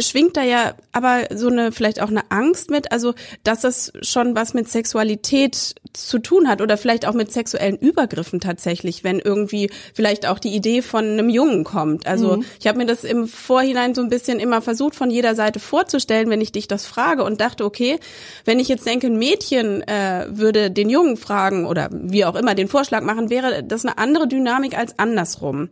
schwingt 0.00 0.36
da 0.36 0.42
ja 0.42 0.74
aber 0.92 1.24
so 1.34 1.48
eine 1.48 1.72
vielleicht 1.72 2.00
auch 2.00 2.08
eine 2.08 2.30
Angst 2.30 2.70
mit, 2.70 2.92
also 2.92 3.14
dass 3.44 3.60
das 3.60 3.92
schon 4.02 4.34
was 4.34 4.54
mit 4.54 4.68
Sexualität 4.68 5.74
zu 5.92 6.18
tun 6.18 6.48
hat 6.48 6.60
oder 6.60 6.76
vielleicht 6.76 7.06
auch 7.06 7.14
mit 7.14 7.32
sexuellen 7.32 7.76
Übergriffen 7.76 8.40
tatsächlich, 8.40 9.02
wenn 9.04 9.18
irgendwie 9.18 9.70
vielleicht 9.94 10.26
auch 10.26 10.38
die 10.38 10.54
Idee 10.54 10.82
von 10.82 11.04
einem 11.04 11.28
Jungen 11.28 11.64
kommt. 11.64 12.06
Also 12.06 12.38
mhm. 12.38 12.44
ich 12.58 12.66
habe 12.66 12.78
mir 12.78 12.86
das 12.86 13.04
im 13.04 13.26
Vorhinein 13.26 13.94
so 13.94 14.02
ein 14.02 14.08
bisschen 14.08 14.38
immer 14.38 14.62
versucht 14.62 14.94
von 14.94 15.10
jeder 15.10 15.34
Seite 15.34 15.58
vorzustellen, 15.58 16.30
wenn 16.30 16.40
ich 16.40 16.52
dich 16.52 16.68
das 16.68 16.86
frage 16.86 17.24
und 17.24 17.40
dachte, 17.40 17.64
okay, 17.64 17.98
wenn 18.44 18.60
ich 18.60 18.68
jetzt 18.68 18.86
denke, 18.86 19.08
ein 19.08 19.18
Mädchen 19.18 19.82
äh, 19.82 20.26
würde 20.30 20.70
den 20.70 20.90
Jungen 20.90 21.16
fragen 21.16 21.66
oder 21.66 21.88
wie 21.92 22.24
auch 22.24 22.36
immer 22.36 22.54
den 22.54 22.68
Vorschlag 22.68 23.02
machen, 23.02 23.30
wäre 23.30 23.64
das 23.64 23.84
eine 23.84 23.98
andere 23.98 24.28
Dynamik 24.28 24.76
als 24.76 24.98
andersrum. 24.98 25.70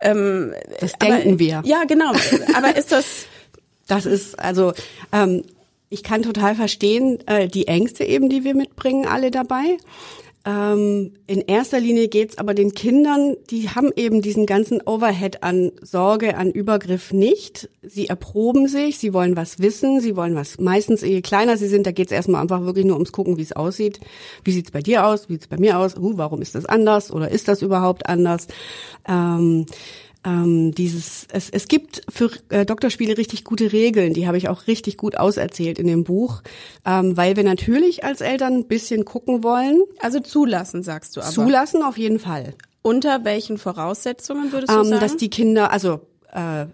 Ähm, 0.00 0.52
das 0.80 0.92
denken 0.94 1.28
aber, 1.30 1.38
wir. 1.38 1.62
Ja, 1.64 1.84
genau. 1.84 2.12
Aber 2.54 2.76
ist 2.76 2.92
das 2.92 3.26
das 3.86 4.06
ist 4.06 4.38
also 4.38 4.72
ähm, 5.12 5.42
ich 5.88 6.02
kann 6.02 6.22
total 6.22 6.54
verstehen 6.54 7.18
äh, 7.26 7.48
die 7.48 7.68
Ängste 7.68 8.04
eben, 8.04 8.28
die 8.28 8.44
wir 8.44 8.54
mitbringen, 8.54 9.06
alle 9.06 9.30
dabei. 9.30 9.78
Ähm, 10.46 11.10
in 11.26 11.40
erster 11.40 11.80
Linie 11.80 12.06
geht's 12.06 12.38
aber 12.38 12.54
den 12.54 12.72
Kindern, 12.72 13.34
die 13.50 13.68
haben 13.70 13.90
eben 13.96 14.22
diesen 14.22 14.46
ganzen 14.46 14.80
Overhead 14.80 15.42
an 15.42 15.72
Sorge, 15.82 16.36
an 16.36 16.52
Übergriff 16.52 17.12
nicht. 17.12 17.68
Sie 17.82 18.06
erproben 18.06 18.68
sich, 18.68 18.98
sie 18.98 19.12
wollen 19.12 19.34
was 19.36 19.58
wissen, 19.58 20.00
sie 20.00 20.14
wollen 20.14 20.36
was. 20.36 20.60
Meistens, 20.60 21.02
je 21.02 21.20
kleiner 21.20 21.56
sie 21.56 21.66
sind, 21.66 21.84
da 21.84 21.90
geht's 21.90 22.12
erstmal 22.12 22.40
einfach 22.40 22.64
wirklich 22.64 22.84
nur 22.84 22.94
ums 22.94 23.10
Gucken, 23.10 23.38
wie 23.38 23.42
es 23.42 23.54
aussieht. 23.54 23.98
Wie 24.44 24.52
sieht's 24.52 24.70
bei 24.70 24.82
dir 24.82 25.04
aus? 25.04 25.28
Wie 25.28 25.32
sieht's 25.32 25.48
bei 25.48 25.58
mir 25.58 25.80
aus? 25.80 25.96
Uh, 25.96 26.16
warum 26.16 26.40
ist 26.40 26.54
das 26.54 26.64
anders? 26.64 27.10
Oder 27.10 27.28
ist 27.28 27.48
das 27.48 27.60
überhaupt 27.60 28.08
anders? 28.08 28.46
Ähm, 29.08 29.66
ähm, 30.26 30.72
dieses, 30.72 31.26
es, 31.32 31.48
es 31.50 31.68
gibt 31.68 32.02
für 32.08 32.30
äh, 32.48 32.66
Doktorspiele 32.66 33.16
richtig 33.16 33.44
gute 33.44 33.72
Regeln, 33.72 34.12
die 34.12 34.26
habe 34.26 34.36
ich 34.36 34.48
auch 34.48 34.66
richtig 34.66 34.96
gut 34.96 35.16
auserzählt 35.16 35.78
in 35.78 35.86
dem 35.86 36.02
Buch, 36.02 36.42
ähm, 36.84 37.16
weil 37.16 37.36
wir 37.36 37.44
natürlich 37.44 38.04
als 38.04 38.20
Eltern 38.20 38.54
ein 38.54 38.66
bisschen 38.66 39.04
gucken 39.04 39.44
wollen. 39.44 39.82
Also 40.00 40.18
zulassen, 40.18 40.82
sagst 40.82 41.16
du 41.16 41.20
aber. 41.20 41.30
Zulassen 41.30 41.82
auf 41.82 41.96
jeden 41.96 42.18
Fall. 42.18 42.54
Unter 42.82 43.24
welchen 43.24 43.56
Voraussetzungen 43.56 44.52
würdest 44.52 44.72
du 44.72 44.78
ähm, 44.78 44.84
sagen? 44.86 45.00
Dass 45.00 45.16
die 45.16 45.30
Kinder, 45.30 45.70
also 45.70 46.00
äh, 46.32 46.66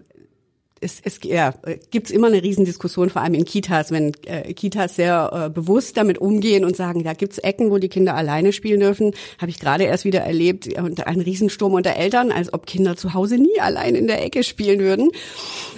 es, 0.83 1.01
es 1.03 1.19
ja, 1.23 1.53
gibt's 1.91 2.11
immer 2.11 2.27
eine 2.27 2.43
Riesendiskussion, 2.43 3.09
vor 3.09 3.21
allem 3.21 3.33
in 3.33 3.45
Kitas, 3.45 3.91
wenn 3.91 4.11
äh, 4.25 4.53
Kitas 4.53 4.95
sehr 4.95 5.31
äh, 5.33 5.49
bewusst 5.49 5.97
damit 5.97 6.17
umgehen 6.17 6.65
und 6.65 6.75
sagen, 6.75 7.03
da 7.03 7.13
gibt's 7.13 7.37
Ecken, 7.37 7.71
wo 7.71 7.77
die 7.77 7.89
Kinder 7.89 8.15
alleine 8.15 8.53
spielen 8.53 8.81
dürfen. 8.81 9.13
Habe 9.39 9.49
ich 9.49 9.59
gerade 9.59 9.85
erst 9.85 10.05
wieder 10.05 10.21
erlebt, 10.21 10.67
und 10.77 11.07
ein 11.07 11.21
Riesensturm 11.21 11.73
unter 11.73 11.95
Eltern, 11.95 12.31
als 12.31 12.53
ob 12.53 12.65
Kinder 12.65 12.95
zu 12.95 13.13
Hause 13.13 13.37
nie 13.37 13.59
allein 13.59 13.95
in 13.95 14.07
der 14.07 14.23
Ecke 14.23 14.43
spielen 14.43 14.79
würden. 14.79 15.11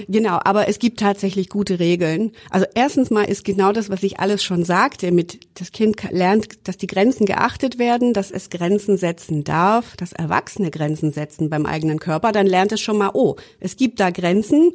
Genau, 0.07 0.39
aber 0.43 0.67
es 0.67 0.79
gibt 0.79 0.99
tatsächlich 0.99 1.49
gute 1.49 1.79
Regeln. 1.79 2.31
Also 2.49 2.65
erstens 2.73 3.11
mal 3.11 3.23
ist 3.23 3.45
genau 3.45 3.71
das, 3.71 3.89
was 3.89 4.03
ich 4.03 4.19
alles 4.19 4.43
schon 4.43 4.63
sagte, 4.63 5.11
mit 5.11 5.39
das 5.59 5.71
Kind 5.71 5.95
lernt, 6.11 6.67
dass 6.67 6.77
die 6.77 6.87
Grenzen 6.87 7.25
geachtet 7.25 7.79
werden, 7.79 8.13
dass 8.13 8.31
es 8.31 8.49
Grenzen 8.49 8.97
setzen 8.97 9.43
darf, 9.43 9.95
dass 9.97 10.13
Erwachsene 10.13 10.71
Grenzen 10.71 11.11
setzen 11.11 11.49
beim 11.49 11.65
eigenen 11.65 11.99
Körper, 11.99 12.31
dann 12.31 12.47
lernt 12.47 12.71
es 12.71 12.81
schon 12.81 12.97
mal, 12.97 13.11
oh, 13.13 13.35
es 13.59 13.77
gibt 13.77 13.99
da 13.99 14.09
Grenzen 14.09 14.73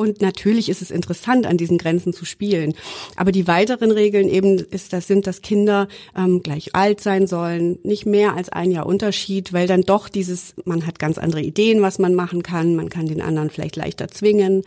und 0.00 0.22
natürlich 0.22 0.70
ist 0.70 0.80
es 0.80 0.90
interessant, 0.90 1.44
an 1.44 1.58
diesen 1.58 1.76
Grenzen 1.76 2.14
zu 2.14 2.24
spielen. 2.24 2.72
Aber 3.16 3.32
die 3.32 3.46
weiteren 3.46 3.90
Regeln 3.90 4.30
eben 4.30 4.56
ist, 4.58 4.94
das 4.94 5.06
sind, 5.06 5.26
dass 5.26 5.42
Kinder 5.42 5.88
ähm, 6.16 6.42
gleich 6.42 6.74
alt 6.74 7.02
sein 7.02 7.26
sollen, 7.26 7.78
nicht 7.82 8.06
mehr 8.06 8.34
als 8.34 8.48
ein 8.48 8.70
Jahr 8.70 8.86
Unterschied, 8.86 9.52
weil 9.52 9.66
dann 9.66 9.82
doch 9.82 10.08
dieses, 10.08 10.54
man 10.64 10.86
hat 10.86 10.98
ganz 10.98 11.18
andere 11.18 11.42
Ideen, 11.42 11.82
was 11.82 11.98
man 11.98 12.14
machen 12.14 12.42
kann. 12.42 12.76
Man 12.76 12.88
kann 12.88 13.08
den 13.08 13.20
anderen 13.20 13.50
vielleicht 13.50 13.76
leichter 13.76 14.08
zwingen. 14.08 14.62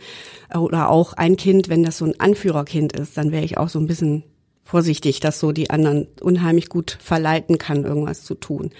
Oder 0.56 0.88
auch 0.88 1.14
ein 1.14 1.36
Kind, 1.36 1.68
wenn 1.68 1.82
das 1.82 1.98
so 1.98 2.04
ein 2.04 2.20
Anführerkind 2.20 2.92
ist, 2.92 3.16
dann 3.16 3.32
wäre 3.32 3.44
ich 3.44 3.58
auch 3.58 3.68
so 3.68 3.80
ein 3.80 3.88
bisschen 3.88 4.22
vorsichtig, 4.64 5.20
dass 5.20 5.38
so 5.38 5.52
die 5.52 5.70
anderen 5.70 6.08
unheimlich 6.20 6.68
gut 6.68 6.98
verleiten 7.00 7.58
kann, 7.58 7.84
irgendwas 7.84 8.24
zu 8.24 8.34
tun. 8.34 8.70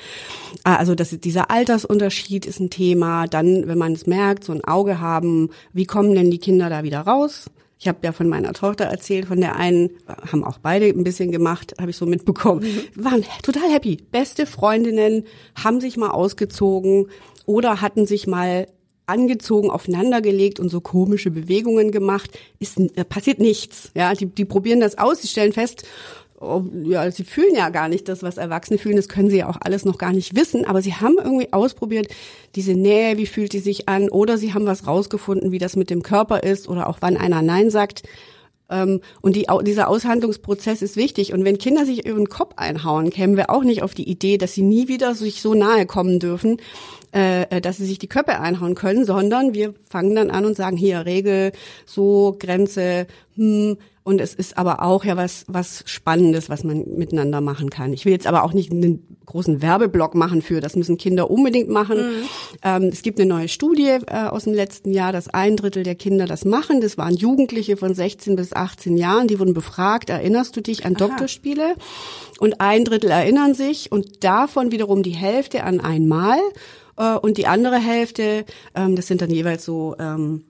Ah, 0.65 0.77
also 0.77 0.95
das, 0.95 1.11
dieser 1.11 1.51
Altersunterschied 1.51 2.47
ist 2.47 2.59
ein 2.59 2.71
Thema. 2.71 3.27
Dann, 3.27 3.69
wenn 3.69 3.79
man 3.79 3.93
es 3.93 4.07
merkt, 4.07 4.45
so 4.45 4.53
ein 4.53 4.65
Auge 4.65 5.01
haben, 5.01 5.51
wie 5.73 5.85
kommen 5.85 6.15
denn 6.15 6.31
die 6.31 6.39
Kinder 6.39 6.71
da 6.71 6.83
wieder 6.83 7.01
raus? 7.01 7.51
Ich 7.79 7.89
habe 7.89 7.99
ja 8.03 8.13
von 8.13 8.29
meiner 8.29 8.55
Tochter 8.55 8.87
erzählt, 8.87 9.27
von 9.27 9.41
der 9.41 9.57
einen, 9.57 9.91
haben 10.07 10.43
auch 10.43 10.59
beide 10.59 10.87
ein 10.87 11.05
bisschen 11.05 11.31
gemacht, 11.31 11.75
habe 11.79 11.91
ich 11.91 11.97
so 11.97 12.07
mitbekommen, 12.07 12.63
mhm. 12.63 13.05
waren 13.05 13.25
total 13.43 13.71
happy. 13.71 13.99
Beste 14.11 14.47
Freundinnen, 14.47 15.25
haben 15.55 15.81
sich 15.81 15.97
mal 15.99 16.11
ausgezogen 16.11 17.09
oder 17.45 17.83
hatten 17.83 18.07
sich 18.07 18.27
mal 18.27 18.69
angezogen, 19.07 19.71
aufeinandergelegt 19.71 20.61
und 20.61 20.69
so 20.69 20.81
komische 20.81 21.31
Bewegungen 21.31 21.91
gemacht, 21.91 22.31
ist 22.59 22.79
äh, 22.79 23.05
passiert 23.05 23.39
nichts. 23.39 23.91
Ja, 23.95 24.15
die, 24.15 24.27
die 24.27 24.45
probieren 24.45 24.81
das 24.81 24.99
aus, 24.99 25.23
sie 25.23 25.29
stellen 25.29 25.53
fest, 25.53 25.85
oh, 26.41 26.65
ja, 26.85 27.11
sie 27.11 27.25
fühlen 27.25 27.55
ja 27.55 27.69
gar 27.71 27.89
nicht 27.89 28.09
das, 28.09 28.23
was 28.23 28.37
Erwachsene 28.37 28.79
fühlen, 28.79 28.97
das 28.97 29.09
können 29.09 29.31
sie 29.31 29.39
ja 29.39 29.49
auch 29.49 29.59
alles 29.61 29.85
noch 29.85 29.99
gar 29.99 30.13
nicht 30.13 30.37
wissen, 30.37 30.65
aber 30.65 30.83
sie 30.83 30.95
haben 30.95 31.17
irgendwie 31.23 31.53
ausprobiert, 31.53 32.09
diese 32.55 32.75
Nähe, 32.75 33.19
wie 33.19 33.27
fühlt 33.27 33.53
die 33.53 33.59
sich 33.61 33.89
an, 33.89 34.09
oder 34.09 34.39
sie 34.39 34.55
haben 34.55 34.67
was 34.67 34.87
rausgefunden, 34.87 35.53
wie 35.53 35.59
das 35.59 35.77
mit 35.77 35.91
dem 35.91 36.03
Körper 36.03 36.43
ist, 36.43 36.69
oder 36.69 36.89
auch 36.89 36.99
wann 37.01 37.17
einer 37.17 37.43
Nein 37.43 37.71
sagt. 37.71 38.03
Ähm, 38.71 39.01
und 39.21 39.37
die, 39.37 39.47
dieser 39.63 39.89
Aushandlungsprozess 39.89 40.83
ist 40.83 40.97
wichtig. 40.97 41.33
Und 41.33 41.45
wenn 41.45 41.59
Kinder 41.59 41.85
sich 41.85 42.07
ihren 42.07 42.29
Kopf 42.29 42.55
einhauen, 42.57 43.11
kämen 43.11 43.37
wir 43.37 43.51
auch 43.51 43.65
nicht 43.65 43.83
auf 43.83 43.95
die 43.95 44.09
Idee, 44.09 44.39
dass 44.39 44.55
sie 44.55 44.63
nie 44.63 44.89
wieder 44.89 45.15
sich 45.15 45.43
so 45.43 45.55
nahe 45.55 45.87
kommen 45.87 46.19
dürfen, 46.19 46.59
äh, 47.15 47.43
äh, 47.43 47.61
dass 47.61 47.77
sie 47.77 47.87
sich 47.87 47.99
die 47.99 48.09
Köpfe 48.09 48.41
einhauen 48.41 48.75
können, 48.75 49.05
sondern 49.05 49.55
wir 49.55 49.75
fangen 49.89 50.15
dann 50.15 50.31
an 50.31 50.45
und 50.47 50.57
sagen, 50.57 50.77
hier 50.77 51.07
Regel, 51.07 51.53
so 51.87 52.37
Grenze, 52.39 53.07
hm, 53.37 53.77
und 54.05 54.21
es 54.21 54.35
ist 54.35 54.59
aber 54.59 54.83
auch 54.83 55.03
ja 55.05 55.17
was, 55.17 55.47
was 55.49 55.83
Spannendes, 55.87 56.51
was 56.51 56.63
man 56.63 56.85
miteinander 56.97 57.41
machen 57.41 57.71
kann. 57.71 57.95
Ich 57.95 58.05
will 58.05 58.13
jetzt 58.13 58.27
aber 58.27 58.45
auch 58.45 58.53
nicht 58.53 58.71
einen 58.71 59.17
großen 59.25 59.63
Werbeblock 59.63 60.15
machen 60.15 60.43
für, 60.43 60.61
das 60.61 60.77
müssen 60.77 60.99
Kinder 60.99 61.31
unbedingt 61.31 61.71
machen. 61.71 61.97
Mhm. 61.97 62.29
Ähm, 62.63 62.83
es 62.93 63.01
gibt 63.01 63.19
eine 63.19 63.29
neue 63.29 63.49
Studie 63.49 63.99
äh, 64.07 64.27
aus 64.27 64.45
dem 64.45 64.53
letzten 64.53 64.93
Jahr, 64.93 65.11
dass 65.11 65.29
ein 65.29 65.57
Drittel 65.57 65.85
der 65.85 65.95
Kinder 65.95 66.27
das 66.27 66.45
machen. 66.45 66.83
Das 66.83 66.99
waren 66.99 67.15
Jugendliche 67.15 67.79
von 67.79 67.95
16 67.95 68.37
bis 68.37 68.53
18 68.53 68.99
Jahren, 68.99 69.27
die 69.27 69.39
wurden 69.39 69.55
befragt, 69.55 70.11
erinnerst 70.11 70.55
du 70.55 70.61
dich 70.61 70.85
an 70.85 70.97
Aha. 70.97 71.09
Doktorspiele? 71.09 71.75
Und 72.39 72.61
ein 72.61 72.85
Drittel 72.85 73.11
erinnern 73.11 73.55
sich 73.55 73.91
und 73.91 74.23
davon 74.23 74.71
wiederum 74.71 75.03
die 75.03 75.13
Hälfte 75.13 75.65
an 75.65 75.81
einmal 75.81 76.39
äh, 76.99 77.15
und 77.15 77.39
die 77.39 77.47
andere 77.47 77.79
Hälfte, 77.79 78.45
ähm, 78.75 78.97
das 78.97 79.07
sind 79.07 79.23
dann 79.23 79.31
jeweils 79.31 79.65
so 79.65 79.97
ähm, 79.99 80.45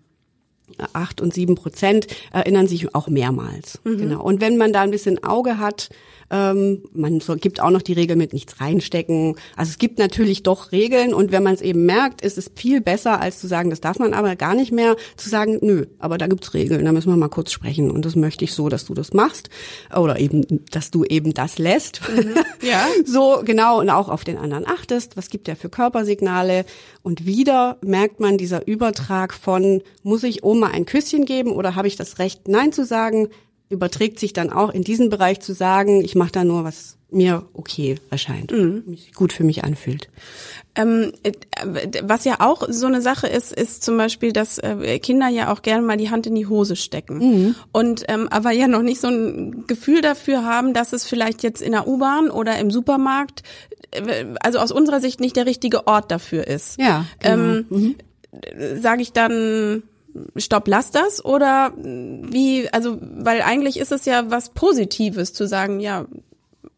acht 0.93 1.21
und 1.21 1.35
sieben 1.35 1.55
Prozent 1.55 2.07
erinnern 2.33 2.67
sich 2.67 2.95
auch 2.95 3.09
mehrmals. 3.09 3.81
Mhm. 3.85 3.99
Genau. 3.99 4.23
Und 4.23 4.41
wenn 4.41 4.57
man 4.57 4.73
da 4.73 4.83
ein 4.83 4.91
bisschen 4.91 5.23
Auge 5.23 5.59
hat, 5.59 5.91
ähm, 6.35 6.83
man 6.93 7.21
gibt 7.41 7.61
auch 7.61 7.71
noch 7.71 7.83
die 7.83 7.93
Regel 7.93 8.17
mit 8.17 8.33
nichts 8.33 8.61
reinstecken. 8.61 9.37
Also 9.57 9.71
es 9.71 9.79
gibt 9.79 10.01
natürlich 10.01 10.43
doch 10.43 10.73
Regeln 10.73 11.15
und 11.15 11.31
wenn 11.31 11.45
man 11.45 11.55
es 11.55 11.61
eben 11.61 11.87
merkt, 11.87 12.23
ist 12.23 12.39
es 12.39 12.51
viel 12.57 12.81
besser, 12.81 13.21
als 13.21 13.39
zu 13.39 13.47
sagen, 13.47 13.71
das 13.71 13.81
darf 13.81 14.01
man 14.01 14.15
aber 14.15 14.35
gar 14.35 14.57
nicht 14.57 14.73
mehr, 14.73 14.97
zu 15.17 15.29
sagen, 15.29 15.59
nö, 15.63 15.87
aber 16.01 16.19
da 16.19 16.27
gibt's 16.27 16.53
Regeln, 16.53 16.85
da 16.85 16.91
müssen 16.91 17.09
wir 17.09 17.17
mal 17.17 17.29
kurz 17.29 17.53
sprechen 17.53 17.89
und 17.89 18.05
das 18.05 18.17
möchte 18.17 18.45
ich 18.45 18.53
so, 18.53 18.69
dass 18.69 18.85
du 18.85 18.95
das 18.95 19.13
machst 19.13 19.49
oder 19.97 20.19
eben, 20.19 20.65
dass 20.73 20.91
du 20.91 21.05
eben 21.05 21.35
das 21.35 21.59
lässt. 21.59 22.01
Mhm. 22.09 22.35
Ja. 22.63 22.85
so 23.05 23.43
genau 23.45 23.79
und 23.81 23.91
auch 23.91 24.09
auf 24.09 24.25
den 24.25 24.37
anderen 24.37 24.67
achtest. 24.67 25.17
Was 25.17 25.31
gibt 25.31 25.47
der 25.47 25.55
für 25.55 25.69
Körpersignale? 25.69 26.65
Und 27.03 27.27
wieder 27.27 27.79
merkt 27.81 28.19
man 28.19 28.39
dieser 28.39 28.67
Übertrag 28.67 29.35
von, 29.35 29.83
muss 30.03 30.25
ich 30.25 30.43
Oma 30.43 30.69
ein 30.69 30.85
Küsschen 30.85 31.27
geben 31.27 31.53
oder 31.53 31.77
habe 31.77 31.87
ich 31.87 31.95
das 31.95 32.19
Recht, 32.19 32.49
Nein 32.49 32.73
zu 32.73 32.85
sagen? 32.85 33.29
Überträgt 33.75 34.19
sich 34.19 34.33
dann 34.33 34.51
auch 34.51 34.71
in 34.71 34.83
diesen 34.83 35.11
Bereich 35.11 35.41
zu 35.41 35.53
sagen, 35.53 36.03
ich 36.03 36.15
mache 36.15 36.33
da 36.33 36.45
nur, 36.45 36.65
was 36.65 36.97
mir 37.11 37.45
okay 37.55 37.97
erscheint, 38.11 38.51
mhm. 38.51 38.97
gut 39.15 39.33
für 39.33 39.45
mich 39.45 39.63
anfühlt. 39.65 40.09
Ähm, 40.75 41.13
äh, 41.23 41.33
was 42.03 42.25
ja 42.25 42.37
auch 42.41 42.65
so 42.69 42.87
eine 42.87 43.01
Sache 43.01 43.29
ist, 43.29 43.53
ist 43.53 43.85
zum 43.85 43.97
Beispiel, 43.97 44.33
dass 44.33 44.59
äh, 44.59 44.99
Kinder 44.99 45.29
ja 45.29 45.53
auch 45.53 45.63
gerne 45.63 45.87
mal 45.87 45.97
die 45.97 46.11
Hand 46.11 46.27
in 46.27 46.35
die 46.35 46.47
Hose 46.47 46.75
stecken 46.75 47.19
mhm. 47.19 47.55
und 47.73 48.05
ähm, 48.09 48.29
aber 48.31 48.51
ja 48.51 48.67
noch 48.67 48.83
nicht 48.83 49.01
so 49.01 49.09
ein 49.09 49.67
Gefühl 49.67 50.01
dafür 50.01 50.45
haben, 50.45 50.75
dass 50.75 50.93
es 50.93 51.07
vielleicht 51.07 51.43
jetzt 51.43 51.63
in 51.63 51.73
der 51.73 51.87
U-Bahn 51.87 52.31
oder 52.31 52.59
im 52.59 52.71
Supermarkt, 52.71 53.45
äh, 53.93 54.25
also 54.41 54.59
aus 54.59 54.73
unserer 54.73 55.01
Sicht 55.01 55.21
nicht 55.21 55.37
der 55.37 55.47
richtige 55.47 55.87
Ort 55.87 56.11
dafür 56.11 56.47
ist. 56.47 56.81
Ja. 56.81 57.07
Genau. 57.21 57.35
Ähm, 57.35 57.67
mhm. 57.71 57.95
Sage 58.81 59.03
ich 59.03 59.13
dann 59.13 59.85
stopp, 60.37 60.69
lass 60.69 60.91
das? 60.91 61.25
Oder 61.25 61.73
wie, 61.77 62.69
also, 62.73 62.99
weil 63.01 63.43
eigentlich 63.43 63.79
ist 63.79 63.93
es 63.93 64.05
ja 64.05 64.31
was 64.31 64.51
Positives 64.51 65.33
zu 65.33 65.47
sagen, 65.47 65.81
ja, 65.81 66.07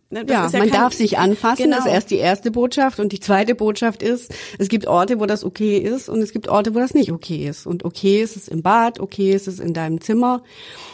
Ne, 0.08 0.24
ja, 0.28 0.48
ja 0.48 0.58
man 0.60 0.70
darf 0.70 0.94
sich 0.94 1.18
anfassen, 1.18 1.64
genau. 1.64 1.78
das 1.78 1.86
ist 1.86 1.92
erst 1.92 2.10
die 2.12 2.18
erste 2.18 2.52
Botschaft. 2.52 3.00
Und 3.00 3.10
die 3.10 3.18
zweite 3.18 3.56
Botschaft 3.56 4.04
ist, 4.04 4.32
es 4.56 4.68
gibt 4.68 4.86
Orte, 4.86 5.18
wo 5.18 5.26
das 5.26 5.42
okay 5.42 5.78
ist 5.78 6.08
und 6.08 6.22
es 6.22 6.32
gibt 6.32 6.48
Orte, 6.48 6.76
wo 6.76 6.78
das 6.78 6.94
nicht 6.94 7.10
okay 7.10 7.48
ist. 7.48 7.66
Und 7.66 7.84
okay 7.84 8.22
ist 8.22 8.36
es 8.36 8.46
im 8.46 8.62
Bad, 8.62 9.00
okay 9.00 9.32
ist 9.32 9.48
es 9.48 9.58
in 9.58 9.74
deinem 9.74 10.00
Zimmer. 10.00 10.44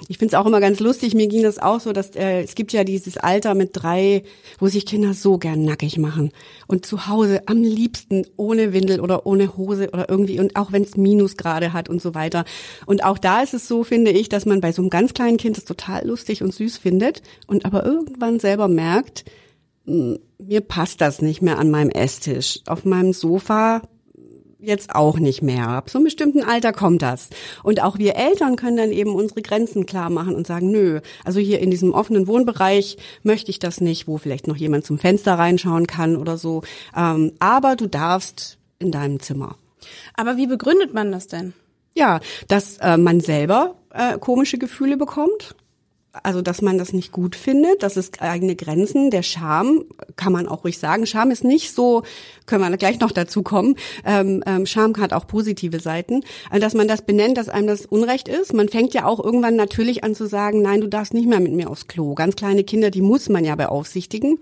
Ich 0.09 0.17
finde 0.17 0.35
es 0.35 0.41
auch 0.41 0.47
immer 0.47 0.61
ganz 0.61 0.81
lustig, 0.81 1.15
mir 1.15 1.29
ging 1.29 1.43
das 1.43 1.59
auch 1.59 1.81
so, 1.81 1.93
dass 1.93 2.17
äh, 2.17 2.43
es 2.43 2.55
gibt 2.55 2.73
ja 2.73 2.85
dieses 2.85 3.19
Alter 3.19 3.55
mit 3.55 3.71
drei, 3.75 4.23
wo 4.59 4.69
sich 4.69 4.87
Kinder 4.87 5.13
so 5.13 5.37
gern 5.37 5.63
nackig 5.63 5.99
machen. 5.99 6.33
Und 6.67 6.87
zu 6.87 7.07
Hause 7.07 7.43
am 7.47 7.63
liebsten 7.63 8.27
ohne 8.39 8.73
Windel 8.73 9.01
oder 9.01 9.27
ohne 9.27 9.59
Hose 9.59 9.91
oder 9.91 10.09
irgendwie 10.09 10.41
und 10.41 10.57
auch 10.57 10.73
wenn 10.73 10.85
es 10.85 10.97
Minusgrade 10.97 11.75
hat 11.75 11.91
und 11.91 12.01
so 12.01 12.15
weiter. 12.15 12.47
Und 12.87 13.05
auch 13.05 13.19
da 13.19 13.43
ist 13.43 13.53
es 13.53 13.69
so, 13.69 13.85
finde 13.85 14.11
ich, 14.11 14.31
dass 14.31 14.47
man 14.47 14.63
bei 14.63 14.73
so 14.73 14.81
einem 14.81 14.89
ganz 14.89 15.13
kleinen 15.13 15.37
Kind 15.37 15.59
das 15.59 15.65
total 15.65 16.07
lustig 16.07 16.43
und 16.43 16.55
süß 16.55 16.79
findet 16.79 17.21
und 17.47 17.67
aber 17.67 17.85
irgendwann 17.85 18.41
selber 18.41 18.69
merkt, 18.69 19.02
merkt, 19.03 19.25
mir 19.85 20.61
passt 20.61 21.01
das 21.01 21.23
nicht 21.23 21.43
mehr 21.43 21.59
an 21.59 21.71
meinem 21.71 21.91
Esstisch. 21.91 22.61
Auf 22.67 22.85
meinem 22.85 23.13
Sofa 23.13 23.83
jetzt 24.59 24.95
auch 24.95 25.19
nicht 25.19 25.43
mehr. 25.43 25.69
Ab 25.69 25.91
so 25.91 25.99
einem 25.99 26.05
bestimmten 26.05 26.45
Alter 26.45 26.73
kommt 26.73 27.03
das. 27.03 27.31
Und 27.65 27.83
auch 27.83 27.99
wir 27.99 28.15
Eltern 28.15 28.55
können 28.55 28.77
dann 28.77 28.93
eben 28.93 29.13
unsere 29.13 29.43
Grenzen 29.43 29.87
klar 29.87 30.09
machen 30.09 30.37
und 30.37 30.47
sagen, 30.47 30.71
nö, 30.71 31.01
also 31.25 31.41
hier 31.41 31.59
in 31.59 31.73
diesem 31.73 31.93
offenen 31.93 32.29
Wohnbereich 32.29 32.97
möchte 33.25 33.51
ich 33.51 33.59
das 33.59 33.81
nicht, 33.81 34.07
wo 34.07 34.19
vielleicht 34.19 34.47
noch 34.47 34.55
jemand 34.57 34.85
zum 34.85 34.99
Fenster 34.99 35.35
reinschauen 35.35 35.89
kann 35.89 36.17
oder 36.17 36.39
so. 36.39 36.63
Ähm, 36.97 37.33
aber 37.41 37.75
du 37.75 37.89
darfst 37.89 38.59
in 38.79 38.93
deinem 38.93 39.19
Zimmer. 39.19 39.57
Aber 40.15 40.37
wie 40.37 40.47
begründet 40.47 40.95
man 40.95 41.11
das 41.11 41.27
denn? 41.27 41.55
Ja, 41.97 42.21
dass 42.47 42.79
äh, 42.79 42.97
man 42.97 43.19
selber 43.19 43.75
äh, 43.93 44.17
komische 44.17 44.59
Gefühle 44.59 44.97
bekommt 44.97 45.57
also 46.13 46.43
dass 46.43 46.61
man 46.61 46.79
das 46.79 46.93
nicht 46.93 47.11
gut 47.11 47.37
findet, 47.37 47.83
dass 47.83 47.97
es 47.97 48.11
eigene 48.21 48.55
Grenzen, 48.55 49.11
der 49.11 49.23
Scham, 49.23 49.85
kann 50.17 50.33
man 50.33 50.47
auch 50.47 50.65
ruhig 50.65 50.79
sagen. 50.79 51.07
Scham 51.07 51.31
ist 51.31 51.45
nicht 51.45 51.75
so, 51.75 52.03
können 52.47 52.69
wir 52.69 52.77
gleich 52.77 53.01
noch 53.01 53.13
dazu 53.13 53.43
kommen. 53.43 53.77
Ähm, 54.05 54.43
ähm, 54.47 54.67
Scham 54.67 54.95
hat 54.99 55.13
auch 55.13 55.27
positive 55.27 55.81
Seiten, 55.81 56.23
also, 56.51 56.61
dass 56.61 56.75
man 56.75 56.89
das 56.89 57.03
benennt, 57.03 57.39
dass 57.39 57.49
einem 57.49 57.67
das 57.67 57.87
Unrecht 57.87 58.29
ist. 58.29 58.53
Man 58.53 58.69
fängt 58.69 58.95
ja 58.95 59.07
auch 59.07 59.25
irgendwann 59.25 59.57
natürlich 59.57 60.05
an 60.05 60.15
zu 60.15 60.27
sagen, 60.27 60.61
nein, 60.61 60.81
du 60.81 60.89
darfst 60.89 61.15
nicht 61.15 61.29
mehr 61.29 61.41
mit 61.41 61.53
mir 61.53 61.71
aufs 61.71 61.89
Klo. 61.89 62.15
Ganz 62.15 62.37
kleine 62.37 62.65
Kinder, 62.65 62.91
die 62.91 63.03
muss 63.03 63.29
man 63.29 63.45
ja 63.45 63.55
beaufsichtigen. 63.55 64.39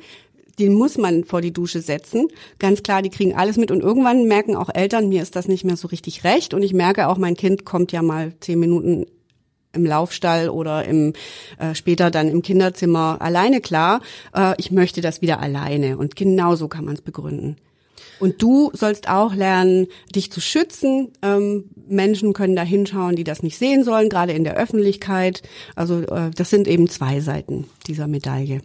Die 0.59 0.69
muss 0.69 0.99
man 0.99 1.25
vor 1.25 1.41
die 1.41 1.53
Dusche 1.53 1.81
setzen. 1.81 2.29
Ganz 2.59 2.83
klar, 2.83 3.01
die 3.01 3.09
kriegen 3.09 3.35
alles 3.35 3.57
mit. 3.57 3.71
Und 3.71 3.81
irgendwann 3.81 4.25
merken 4.25 4.57
auch 4.57 4.69
Eltern, 4.69 5.09
mir 5.09 5.23
ist 5.23 5.35
das 5.35 5.49
nicht 5.49 5.65
mehr 5.65 5.77
so 5.77 5.89
richtig 5.89 6.23
recht. 6.25 6.53
Und 6.53 6.63
ich 6.63 6.75
merke 6.75 7.09
auch, 7.09 7.17
mein 7.17 7.35
Kind 7.35 7.65
kommt 7.65 7.93
ja 7.93 8.03
mal 8.03 8.35
zehn 8.41 8.59
Minuten 8.59 9.07
im 9.73 9.87
Laufstall 9.87 10.49
oder 10.49 10.85
im 10.85 11.13
äh, 11.59 11.75
später 11.75 12.11
dann 12.11 12.29
im 12.29 12.43
Kinderzimmer 12.43 13.19
alleine 13.21 13.61
klar. 13.61 14.01
Äh, 14.35 14.55
ich 14.59 14.71
möchte 14.71 15.01
das 15.01 15.23
wieder 15.23 15.41
alleine 15.41 15.97
und 15.97 16.17
genau 16.17 16.57
so 16.57 16.69
kann 16.69 16.85
man 16.85 16.95
es 16.95 17.03
begründen. 17.03 17.57
Und 18.19 18.43
du 18.43 18.71
sollst 18.75 19.09
auch 19.09 19.35
lernen, 19.35 19.87
dich 20.15 20.31
zu 20.31 20.41
schützen. 20.41 21.09
Ähm, 21.23 21.71
Menschen 21.89 22.35
können 22.35 22.55
da 22.55 22.63
hinschauen, 22.63 23.17
die 23.17 23.25
das 23.25 23.43
nicht 23.43 23.57
sehen 23.57 23.83
sollen, 23.83 24.11
gerade 24.11 24.33
in 24.33 24.45
der 24.45 24.57
Öffentlichkeit. 24.57 25.43
Also 25.75 26.03
äh, 26.03 26.31
das 26.37 26.51
sind 26.51 26.69
eben 26.69 26.89
zwei 26.89 27.21
Seiten 27.21 27.67
dieser 27.87 28.07
Medaille 28.07 28.61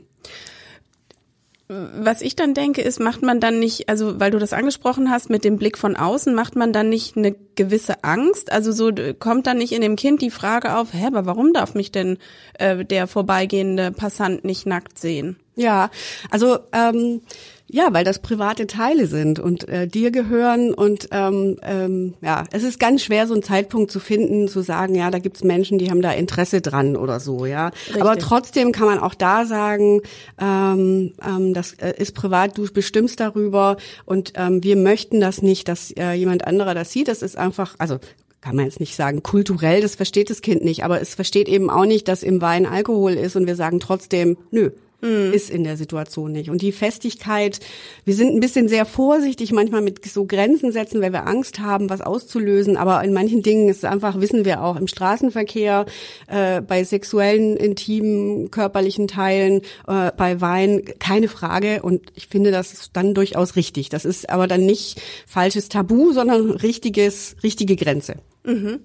was 1.68 2.22
ich 2.22 2.36
dann 2.36 2.54
denke, 2.54 2.82
ist, 2.82 3.00
macht 3.00 3.24
man 3.24 3.40
dann 3.40 3.60
nicht, 3.60 3.90
also 3.90 4.20
weil 4.20 4.30
du 4.30 4.38
das 4.38 4.54
angesprochen 4.54 5.10
hast, 5.10 5.32
mit 5.32 5.44
dem 5.44 5.58
Blick 5.58 5.80
von 5.80 5.96
außen, 5.96 6.36
macht 6.36 6.56
man 6.56 6.72
dann 6.72 6.90
nicht 6.90 7.18
eine 7.18 7.36
gewisse 7.56 8.04
Angst? 8.04 8.52
Also 8.52 8.72
so 8.72 8.92
kommt 9.18 9.48
dann 9.48 9.58
nicht 9.58 9.72
in 9.72 9.82
dem 9.82 9.96
Kind 9.96 10.22
die 10.22 10.30
Frage 10.30 10.78
auf, 10.78 10.94
hä, 10.94 11.08
aber 11.08 11.26
warum 11.26 11.54
darf 11.54 11.74
mich 11.74 11.92
denn 11.92 12.20
äh, 12.60 12.86
der 12.86 13.08
vorbeigehende 13.08 13.92
Passant 13.92 14.46
nicht 14.46 14.68
nackt 14.68 15.00
sehen? 15.00 15.38
Ja, 15.56 15.90
also 16.30 16.60
ähm, 16.72 17.22
ja, 17.68 17.94
weil 17.94 18.04
das 18.04 18.20
private 18.20 18.68
Teile 18.68 19.08
sind 19.08 19.40
und 19.40 19.68
äh, 19.68 19.88
dir 19.88 20.12
gehören 20.12 20.74
und 20.74 21.10
ähm, 21.12 21.58
ähm, 21.64 22.14
ja, 22.22 22.44
es 22.52 22.64
ist 22.64 22.80
ganz 22.80 23.04
schwer, 23.04 23.26
so 23.26 23.34
einen 23.34 23.42
Zeitpunkt 23.42 23.92
zu 23.92 24.00
finden, 24.00 24.48
zu 24.48 24.62
sagen, 24.62 24.94
ja, 24.94 25.10
da 25.10 25.18
gibt's 25.18 25.44
Menschen, 25.44 25.80
die 25.80 25.90
haben 25.90 26.02
da 26.02 26.12
Interesse 26.12 26.62
dran 26.62 26.96
oder 26.96 27.20
so, 27.20 27.46
ja. 27.46 27.70
Richtig. 27.70 28.02
Aber 28.02 28.18
trotzdem 28.18 28.72
kann 28.72 28.86
man 28.86 29.00
auch 29.00 29.16
da 29.16 29.46
sagen, 29.46 30.02
ähm, 30.40 31.14
ähm, 31.26 31.54
das 31.54 31.74
äh, 31.74 31.94
ist 31.98 32.14
privat, 32.14 32.58
du 32.58 32.72
bestimmst 32.72 33.20
darüber 33.20 33.78
und 34.06 34.34
ähm, 34.36 34.64
wir 34.64 34.76
möchten 34.76 35.20
das 35.20 35.42
nicht, 35.42 35.68
dass 35.68 35.92
äh, 35.92 36.14
jemand 36.14 36.46
anderer 36.46 36.76
das 36.76 36.92
sieht. 36.92 37.08
Das 37.08 37.24
ist 37.24 37.36
einfach, 37.38 37.76
also 37.80 38.00
kann 38.42 38.56
man 38.56 38.66
jetzt 38.66 38.80
nicht 38.80 38.96
sagen, 38.96 39.24
kulturell, 39.24 39.82
das 39.82 39.96
versteht 39.96 40.30
das 40.30 40.42
Kind 40.44 40.64
nicht, 40.64 40.84
aber 40.84 41.02
es 41.02 41.16
versteht 41.16 41.48
eben 41.48 41.72
auch 41.72 41.86
nicht, 41.86 42.08
dass 42.08 42.22
im 42.22 42.42
Wein 42.42 42.68
Alkohol 42.68 43.14
ist 43.14 43.36
und 43.36 43.48
wir 43.48 43.56
sagen 43.56 43.80
trotzdem, 43.80 44.38
nö, 44.52 44.70
mhm. 45.06 45.34
ist 45.34 45.50
in 45.50 45.64
der 45.64 45.78
Situation 45.78 46.32
nicht. 46.32 46.50
Und 46.50 46.62
die 46.62 46.72
Festigkeit, 46.72 47.60
wir 48.04 48.16
sind 48.16 48.34
ein 48.34 48.40
bisschen 48.40 48.68
sehr 48.68 48.86
vorsichtig 48.86 49.52
manchmal 49.52 49.82
mit 49.82 50.04
so 50.06 50.26
Grenzen 50.26 50.72
setzen, 50.72 51.02
weil 51.02 51.14
wir 51.14 51.28
Angst 51.28 51.60
haben, 51.60 51.90
was 51.90 52.02
auszulösen. 52.02 52.78
Aber 52.78 53.04
in 53.04 53.14
manchen 53.14 53.44
Dingen 53.44 53.70
ist 53.70 53.78
es 53.78 53.84
einfach, 53.86 54.20
wissen 54.20 54.46
wir 54.46 54.64
auch, 54.64 54.76
im 54.76 54.88
Straßenverkehr, 54.88 55.86
äh, 56.28 56.62
bei 56.62 56.84
sexuellen, 56.84 57.56
intimen, 57.58 58.52
körperlichen 58.52 59.08
Teilen, 59.08 59.62
äh, 59.88 60.12
bei 60.16 60.42
Wein, 60.42 60.84
keine 61.00 61.28
Frage. 61.28 61.82
Und 61.82 62.12
ich 62.16 62.28
finde, 62.28 62.52
das 62.52 62.74
ist 62.74 62.92
dann 62.94 63.14
durchaus 63.14 63.56
richtig. 63.56 63.90
Das 63.90 64.06
ist 64.06 64.30
aber 64.30 64.48
dann 64.48 64.66
nicht 64.66 65.02
falsches 65.28 65.70
Tabu, 65.70 66.12
sondern 66.12 66.52
richtiges, 66.52 67.36
richtige 67.44 67.76
Grenze. 67.76 68.16
Mhm. 68.44 68.80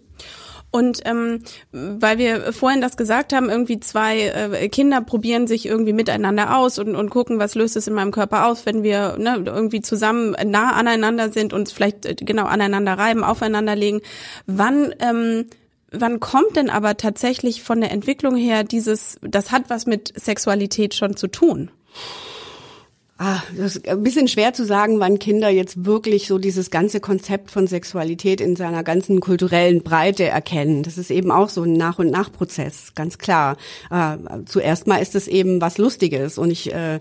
Und 0.71 1.01
ähm, 1.05 1.43
weil 1.73 2.19
wir 2.19 2.53
vorhin 2.53 2.81
das 2.81 2.97
gesagt 2.97 3.33
haben, 3.33 3.51
irgendwie 3.51 3.81
zwei 3.81 4.21
äh, 4.21 4.69
Kinder 4.69 5.01
probieren 5.01 5.47
sich 5.47 5.67
irgendwie 5.67 5.93
miteinander 5.93 6.57
aus 6.57 6.79
und, 6.79 6.95
und 6.95 7.11
gucken, 7.11 7.39
was 7.39 7.57
löst 7.57 7.77
es 7.77 7.89
in 7.89 7.95
meinem 7.95 8.13
Körper 8.13 8.47
aus, 8.47 8.67
wenn 8.67 8.83
wir 8.83 9.17
ne, 9.19 9.43
irgendwie 9.45 9.81
zusammen 9.81 10.37
nah 10.45 10.73
aneinander 10.73 11.31
sind 11.31 11.53
und 11.53 11.71
vielleicht 11.71 12.07
äh, 12.07 12.15
genau 12.15 12.45
aneinander 12.45 12.95
reiben, 12.95 13.25
aufeinander 13.25 13.75
legen. 13.75 14.01
Wann 14.47 14.95
ähm, 15.01 15.47
wann 15.91 16.21
kommt 16.21 16.57
denn 16.57 16.71
aber 16.71 16.97
tatsächlich 16.97 17.63
von 17.63 17.81
der 17.81 17.91
Entwicklung 17.91 18.37
her 18.37 18.65
dieses, 18.65 19.19
das 19.23 19.51
hat 19.51 19.65
was 19.69 19.87
mit 19.87 20.13
Sexualität 20.17 20.95
schon 20.95 21.17
zu 21.17 21.27
tun? 21.27 21.71
Ah, 23.23 23.43
das 23.55 23.77
ist 23.77 23.87
ein 23.87 24.03
bisschen 24.03 24.29
schwer 24.29 24.55
zu 24.55 24.65
sagen, 24.65 24.99
wann 24.99 25.19
Kinder 25.19 25.51
jetzt 25.51 25.85
wirklich 25.85 26.27
so 26.27 26.39
dieses 26.39 26.71
ganze 26.71 27.01
Konzept 27.01 27.51
von 27.51 27.67
Sexualität 27.67 28.41
in 28.41 28.57
seiner 28.57 28.83
ganzen 28.83 29.21
kulturellen 29.21 29.83
Breite 29.83 30.25
erkennen. 30.25 30.83
Das 30.83 30.97
ist 30.97 31.11
eben 31.11 31.31
auch 31.31 31.51
so 31.51 31.65
ein 31.65 31.75
Nach- 31.75 31.99
und 31.99 32.11
Nach-Prozess, 32.11 32.93
ganz 32.95 33.19
klar. 33.19 33.59
Äh, 33.91 34.17
zuerst 34.47 34.87
mal 34.87 34.97
ist 35.03 35.15
es 35.15 35.29
eben 35.29 35.61
was 35.61 35.77
Lustiges 35.77 36.39
und 36.39 36.51
ich 36.51 36.73
äh, 36.73 36.99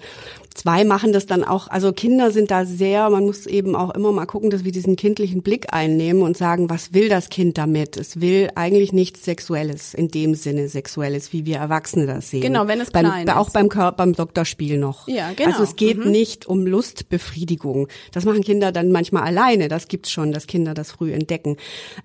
Zwei 0.53 0.83
machen 0.83 1.13
das 1.13 1.25
dann 1.25 1.43
auch, 1.43 1.67
also 1.67 1.93
Kinder 1.93 2.31
sind 2.31 2.51
da 2.51 2.65
sehr, 2.65 3.09
man 3.09 3.23
muss 3.25 3.45
eben 3.45 3.75
auch 3.75 3.91
immer 3.95 4.11
mal 4.11 4.25
gucken, 4.25 4.49
dass 4.49 4.63
wir 4.63 4.71
diesen 4.71 4.95
kindlichen 4.95 5.41
Blick 5.41 5.73
einnehmen 5.73 6.21
und 6.21 6.35
sagen, 6.35 6.69
was 6.69 6.93
will 6.93 7.07
das 7.07 7.29
Kind 7.29 7.57
damit? 7.57 7.95
Es 7.97 8.19
will 8.19 8.49
eigentlich 8.55 8.91
nichts 8.91 9.23
Sexuelles, 9.23 9.93
in 9.93 10.09
dem 10.09 10.35
Sinne 10.35 10.67
Sexuelles, 10.67 11.31
wie 11.33 11.45
wir 11.45 11.57
Erwachsene 11.57 12.07
das 12.07 12.29
sehen. 12.29 12.41
Genau, 12.41 12.67
wenn 12.67 12.81
es 12.81 12.91
beim, 12.91 13.05
klein 13.05 13.29
Auch 13.29 13.47
ist. 13.47 13.53
beim 13.53 13.69
Körper, 13.69 13.97
beim 13.97 14.13
Doktorspiel 14.13 14.77
noch. 14.77 15.07
Ja, 15.07 15.31
genau. 15.35 15.51
Also 15.51 15.63
es 15.63 15.75
geht 15.75 15.97
Mhm. 16.03 16.11
nicht 16.11 16.45
um 16.47 16.65
Lustbefriedigung. 16.65 17.87
Das 18.11 18.25
machen 18.25 18.43
Kinder 18.43 18.71
dann 18.71 18.91
manchmal 18.91 19.23
alleine. 19.23 19.67
Das 19.67 19.87
gibt's 19.87 20.11
schon, 20.11 20.31
dass 20.31 20.47
Kinder 20.47 20.73
das 20.73 20.91
früh 20.91 21.11
entdecken. 21.13 21.57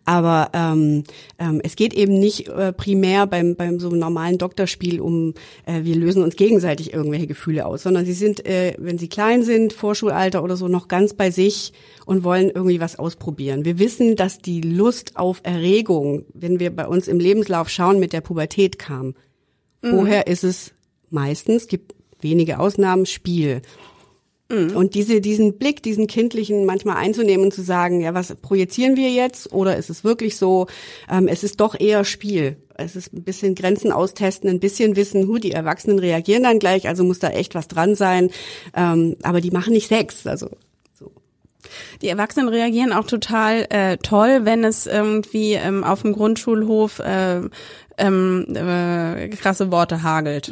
Aber 0.04 0.50
ähm, 0.52 1.04
ähm, 1.38 1.61
es 1.62 1.76
geht 1.76 1.94
eben 1.94 2.18
nicht 2.18 2.48
äh, 2.48 2.72
primär 2.72 3.26
beim, 3.26 3.57
beim 3.57 3.78
so 3.80 3.90
normalen 3.90 4.38
Doktorspiel 4.38 5.00
um, 5.00 5.35
äh, 5.66 5.83
wir 5.83 5.96
lösen 5.96 6.22
uns 6.22 6.37
gegenseitig 6.37 6.92
irgendwelche 6.92 7.26
Gefühle 7.26 7.66
aus, 7.66 7.83
sondern 7.83 8.04
sie 8.04 8.12
sind, 8.12 8.33
äh, 8.40 8.74
wenn 8.78 8.98
sie 8.98 9.08
klein 9.08 9.42
sind, 9.42 9.72
Vorschulalter 9.72 10.42
oder 10.42 10.56
so, 10.56 10.68
noch 10.68 10.88
ganz 10.88 11.14
bei 11.14 11.30
sich 11.30 11.72
und 12.06 12.24
wollen 12.24 12.50
irgendwie 12.50 12.80
was 12.80 12.98
ausprobieren. 12.98 13.64
Wir 13.64 13.78
wissen, 13.78 14.16
dass 14.16 14.38
die 14.38 14.60
Lust 14.60 15.16
auf 15.16 15.40
Erregung, 15.42 16.24
wenn 16.32 16.60
wir 16.60 16.74
bei 16.74 16.86
uns 16.86 17.08
im 17.08 17.20
Lebenslauf 17.20 17.68
schauen, 17.68 17.98
mit 17.98 18.12
der 18.12 18.20
Pubertät 18.20 18.78
kam. 18.78 19.14
Vorher 19.82 20.26
ist 20.28 20.44
es 20.44 20.72
meistens, 21.10 21.66
gibt 21.66 21.94
wenige 22.20 22.58
Ausnahmen, 22.58 23.04
Spiel. 23.04 23.60
Und 24.74 24.94
diese, 24.94 25.20
diesen 25.20 25.58
Blick, 25.58 25.82
diesen 25.82 26.06
kindlichen 26.06 26.64
manchmal 26.64 26.96
einzunehmen 26.96 27.46
und 27.46 27.54
zu 27.54 27.62
sagen, 27.62 28.00
ja, 28.00 28.14
was 28.14 28.34
projizieren 28.34 28.96
wir 28.96 29.10
jetzt? 29.10 29.52
Oder 29.52 29.76
ist 29.76 29.90
es 29.90 30.04
wirklich 30.04 30.36
so, 30.36 30.66
ähm, 31.10 31.28
es 31.28 31.44
ist 31.44 31.60
doch 31.60 31.78
eher 31.78 32.04
Spiel. 32.04 32.56
Es 32.76 32.96
ist 32.96 33.12
ein 33.12 33.22
bisschen 33.22 33.54
Grenzen 33.54 33.92
austesten, 33.92 34.50
ein 34.50 34.60
bisschen 34.60 34.96
wissen, 34.96 35.28
hu, 35.28 35.38
die 35.38 35.52
Erwachsenen 35.52 35.98
reagieren 35.98 36.42
dann 36.42 36.58
gleich, 36.58 36.88
also 36.88 37.04
muss 37.04 37.20
da 37.20 37.28
echt 37.28 37.54
was 37.54 37.68
dran 37.68 37.94
sein. 37.94 38.30
Ähm, 38.74 39.16
aber 39.22 39.40
die 39.40 39.50
machen 39.50 39.72
nicht 39.72 39.88
Sex. 39.88 40.26
Also 40.26 40.50
so. 40.92 41.12
Die 42.02 42.08
Erwachsenen 42.08 42.48
reagieren 42.48 42.92
auch 42.92 43.06
total 43.06 43.66
äh, 43.70 43.96
toll, 43.98 44.40
wenn 44.44 44.64
es 44.64 44.86
irgendwie 44.86 45.52
ähm, 45.52 45.84
auf 45.84 46.02
dem 46.02 46.12
Grundschulhof 46.12 46.98
äh, 46.98 47.42
ähm, 47.98 48.46
äh, 48.54 49.28
krasse 49.28 49.70
Worte 49.70 50.02
hagelt. 50.02 50.50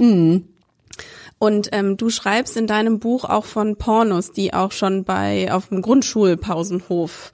Und 1.42 1.70
ähm, 1.72 1.96
du 1.96 2.08
schreibst 2.08 2.56
in 2.56 2.68
deinem 2.68 3.00
Buch 3.00 3.24
auch 3.24 3.46
von 3.46 3.74
Pornos, 3.74 4.30
die 4.30 4.54
auch 4.54 4.70
schon 4.70 5.02
bei 5.02 5.52
auf 5.52 5.70
dem 5.70 5.82
Grundschulpausenhof 5.82 7.32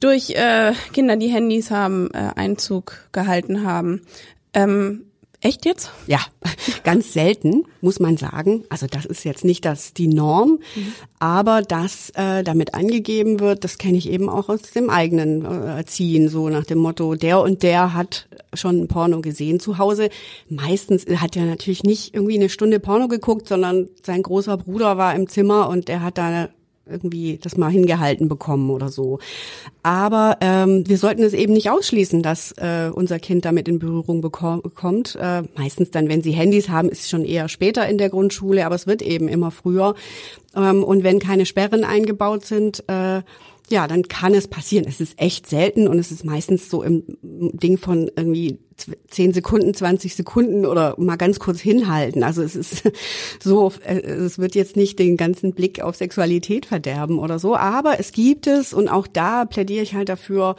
durch 0.00 0.30
äh, 0.30 0.72
Kinder, 0.92 1.14
die 1.14 1.28
Handys 1.28 1.70
haben, 1.70 2.10
äh, 2.12 2.32
Einzug 2.34 3.06
gehalten 3.12 3.62
haben. 3.62 4.02
Ähm, 4.54 5.05
echt 5.46 5.64
jetzt? 5.64 5.90
Ja, 6.06 6.20
ganz 6.84 7.12
selten, 7.12 7.64
muss 7.80 8.00
man 8.00 8.16
sagen. 8.16 8.64
Also 8.68 8.86
das 8.86 9.06
ist 9.06 9.24
jetzt 9.24 9.44
nicht 9.44 9.64
das 9.64 9.94
die 9.94 10.08
Norm, 10.08 10.58
aber 11.18 11.62
dass 11.62 12.10
äh, 12.10 12.42
damit 12.42 12.74
angegeben 12.74 13.40
wird, 13.40 13.64
das 13.64 13.78
kenne 13.78 13.96
ich 13.96 14.10
eben 14.10 14.28
auch 14.28 14.48
aus 14.48 14.62
dem 14.74 14.90
eigenen 14.90 15.44
äh, 15.44 15.76
Erziehen, 15.78 16.28
so 16.28 16.48
nach 16.48 16.64
dem 16.64 16.78
Motto, 16.78 17.14
der 17.14 17.40
und 17.40 17.62
der 17.62 17.94
hat 17.94 18.28
schon 18.54 18.88
Porno 18.88 19.20
gesehen 19.20 19.60
zu 19.60 19.78
Hause. 19.78 20.08
Meistens 20.48 21.06
hat 21.06 21.36
er 21.36 21.44
natürlich 21.44 21.84
nicht 21.84 22.14
irgendwie 22.14 22.36
eine 22.36 22.48
Stunde 22.48 22.80
Porno 22.80 23.08
geguckt, 23.08 23.48
sondern 23.48 23.88
sein 24.02 24.22
großer 24.22 24.56
Bruder 24.56 24.98
war 24.98 25.14
im 25.14 25.28
Zimmer 25.28 25.68
und 25.68 25.88
der 25.88 26.02
hat 26.02 26.18
da 26.18 26.48
irgendwie 26.88 27.38
das 27.38 27.56
mal 27.56 27.70
hingehalten 27.70 28.28
bekommen 28.28 28.70
oder 28.70 28.88
so. 28.88 29.18
Aber 29.82 30.38
ähm, 30.40 30.88
wir 30.88 30.98
sollten 30.98 31.22
es 31.22 31.32
eben 31.32 31.52
nicht 31.52 31.70
ausschließen, 31.70 32.22
dass 32.22 32.52
äh, 32.52 32.90
unser 32.92 33.18
Kind 33.18 33.44
damit 33.44 33.68
in 33.68 33.78
Berührung 33.78 34.20
bekommt. 34.20 35.16
Äh, 35.20 35.42
meistens 35.56 35.90
dann, 35.90 36.08
wenn 36.08 36.22
sie 36.22 36.32
Handys 36.32 36.68
haben, 36.68 36.88
ist 36.88 37.04
es 37.04 37.10
schon 37.10 37.24
eher 37.24 37.48
später 37.48 37.88
in 37.88 37.98
der 37.98 38.10
Grundschule, 38.10 38.64
aber 38.64 38.74
es 38.74 38.86
wird 38.86 39.02
eben 39.02 39.28
immer 39.28 39.50
früher. 39.50 39.94
Ähm, 40.54 40.84
und 40.84 41.02
wenn 41.02 41.18
keine 41.18 41.46
Sperren 41.46 41.84
eingebaut 41.84 42.44
sind, 42.44 42.84
äh, 42.88 43.22
ja, 43.68 43.88
dann 43.88 44.06
kann 44.06 44.34
es 44.34 44.46
passieren. 44.46 44.86
Es 44.88 45.00
ist 45.00 45.20
echt 45.20 45.48
selten 45.48 45.88
und 45.88 45.98
es 45.98 46.12
ist 46.12 46.24
meistens 46.24 46.70
so 46.70 46.82
im 46.82 47.02
Ding 47.22 47.78
von 47.78 48.10
irgendwie 48.14 48.58
10 49.08 49.32
Sekunden, 49.32 49.74
20 49.74 50.14
Sekunden 50.14 50.66
oder 50.66 50.94
mal 50.98 51.16
ganz 51.16 51.38
kurz 51.38 51.60
hinhalten. 51.60 52.22
Also 52.22 52.42
es 52.42 52.54
ist 52.54 52.90
so, 53.42 53.72
äh, 53.84 53.98
es 53.98 54.38
wird 54.38 54.54
jetzt 54.54 54.76
nicht 54.76 54.98
den 54.98 55.16
ganzen 55.16 55.52
Blick 55.52 55.80
auf 55.80 55.96
Sexualität 55.96 56.66
verderben 56.66 57.18
oder 57.18 57.38
so, 57.38 57.56
aber 57.56 57.98
es 57.98 58.12
gibt 58.12 58.46
es 58.46 58.72
und 58.72 58.88
auch 58.88 59.06
da 59.06 59.44
plädiere 59.44 59.82
ich 59.82 59.94
halt 59.94 60.08
dafür, 60.08 60.56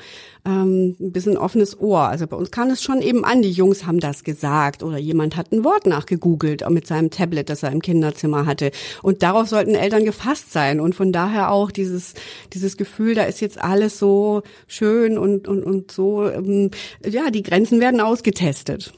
ähm, 0.48 0.96
ein 1.00 1.12
bisschen 1.12 1.38
offenes 1.38 1.80
Ohr. 1.80 2.02
Also 2.02 2.26
bei 2.26 2.38
uns 2.38 2.52
kam 2.52 2.70
es 2.70 2.82
schon 2.82 3.02
eben 3.02 3.26
an, 3.26 3.42
die 3.42 3.52
Jungs 3.52 3.86
haben 3.86 4.00
das 4.00 4.24
gesagt 4.24 4.82
oder 4.82 4.98
jemand 4.98 5.36
hat 5.36 5.52
ein 5.52 5.64
Wort 5.64 5.86
nachgegoogelt 5.86 6.68
mit 6.70 6.88
seinem 6.88 7.10
Tablet, 7.10 7.50
das 7.50 7.64
er 7.64 7.72
im 7.72 7.82
Kinderzimmer 7.82 8.46
hatte. 8.46 8.72
Und 9.04 9.24
darauf 9.24 9.48
sollten 9.48 9.76
Eltern 9.76 10.06
gefasst 10.06 10.52
sein 10.52 10.80
und 10.80 10.96
von 10.96 11.12
daher 11.12 11.52
auch 11.52 11.72
dieses, 11.72 12.14
dieses 12.54 12.78
Gefühl, 12.78 13.14
da 13.14 13.24
ist 13.24 13.42
jetzt 13.42 13.62
alles 13.62 14.00
so 14.00 14.42
schön 14.68 15.18
und, 15.18 15.48
und, 15.48 15.64
und 15.64 15.92
so, 15.92 16.30
ähm, 16.30 16.72
ja, 17.06 17.30
die 17.30 17.44
Grenzen 17.44 17.82
werden 17.82 18.00
ausgetestet. 18.08 18.93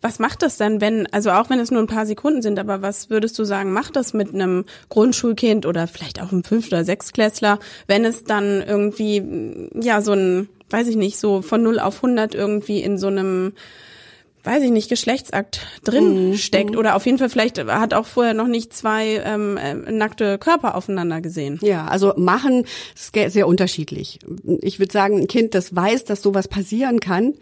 Was 0.00 0.20
macht 0.20 0.42
das 0.42 0.58
denn, 0.58 0.80
wenn, 0.80 1.12
also 1.12 1.30
auch 1.30 1.50
wenn 1.50 1.58
es 1.58 1.72
nur 1.72 1.82
ein 1.82 1.88
paar 1.88 2.06
Sekunden 2.06 2.40
sind, 2.40 2.58
aber 2.58 2.82
was 2.82 3.10
würdest 3.10 3.36
du 3.38 3.44
sagen, 3.44 3.72
macht 3.72 3.96
das 3.96 4.14
mit 4.14 4.32
einem 4.32 4.64
Grundschulkind 4.90 5.66
oder 5.66 5.88
vielleicht 5.88 6.22
auch 6.22 6.30
einem 6.30 6.44
Fünf- 6.44 6.68
oder 6.68 6.84
Sechstklässler, 6.84 7.58
wenn 7.88 8.04
es 8.04 8.22
dann 8.22 8.62
irgendwie, 8.62 9.70
ja, 9.74 10.00
so 10.00 10.12
ein, 10.12 10.48
weiß 10.70 10.86
ich 10.86 10.96
nicht, 10.96 11.18
so 11.18 11.42
von 11.42 11.62
0 11.62 11.80
auf 11.80 11.96
100 11.96 12.36
irgendwie 12.36 12.80
in 12.80 12.96
so 12.96 13.08
einem, 13.08 13.54
weiß 14.44 14.62
ich 14.62 14.70
nicht, 14.70 14.88
Geschlechtsakt 14.88 15.66
drin 15.82 16.38
steckt 16.38 16.76
oder 16.76 16.94
auf 16.94 17.04
jeden 17.04 17.18
Fall 17.18 17.28
vielleicht 17.28 17.58
hat 17.58 17.92
auch 17.92 18.06
vorher 18.06 18.34
noch 18.34 18.46
nicht 18.46 18.72
zwei 18.72 19.20
ähm, 19.24 19.56
äh, 19.56 19.74
nackte 19.90 20.38
Körper 20.38 20.76
aufeinander 20.76 21.20
gesehen. 21.20 21.58
Ja, 21.60 21.86
also 21.86 22.12
machen 22.16 22.66
ist 22.94 23.32
sehr 23.32 23.48
unterschiedlich. 23.48 24.20
Ich 24.62 24.78
würde 24.78 24.92
sagen, 24.92 25.18
ein 25.22 25.26
Kind, 25.26 25.56
das 25.56 25.74
weiß, 25.74 26.04
dass 26.04 26.22
sowas 26.22 26.46
passieren 26.46 27.00
kann 27.00 27.34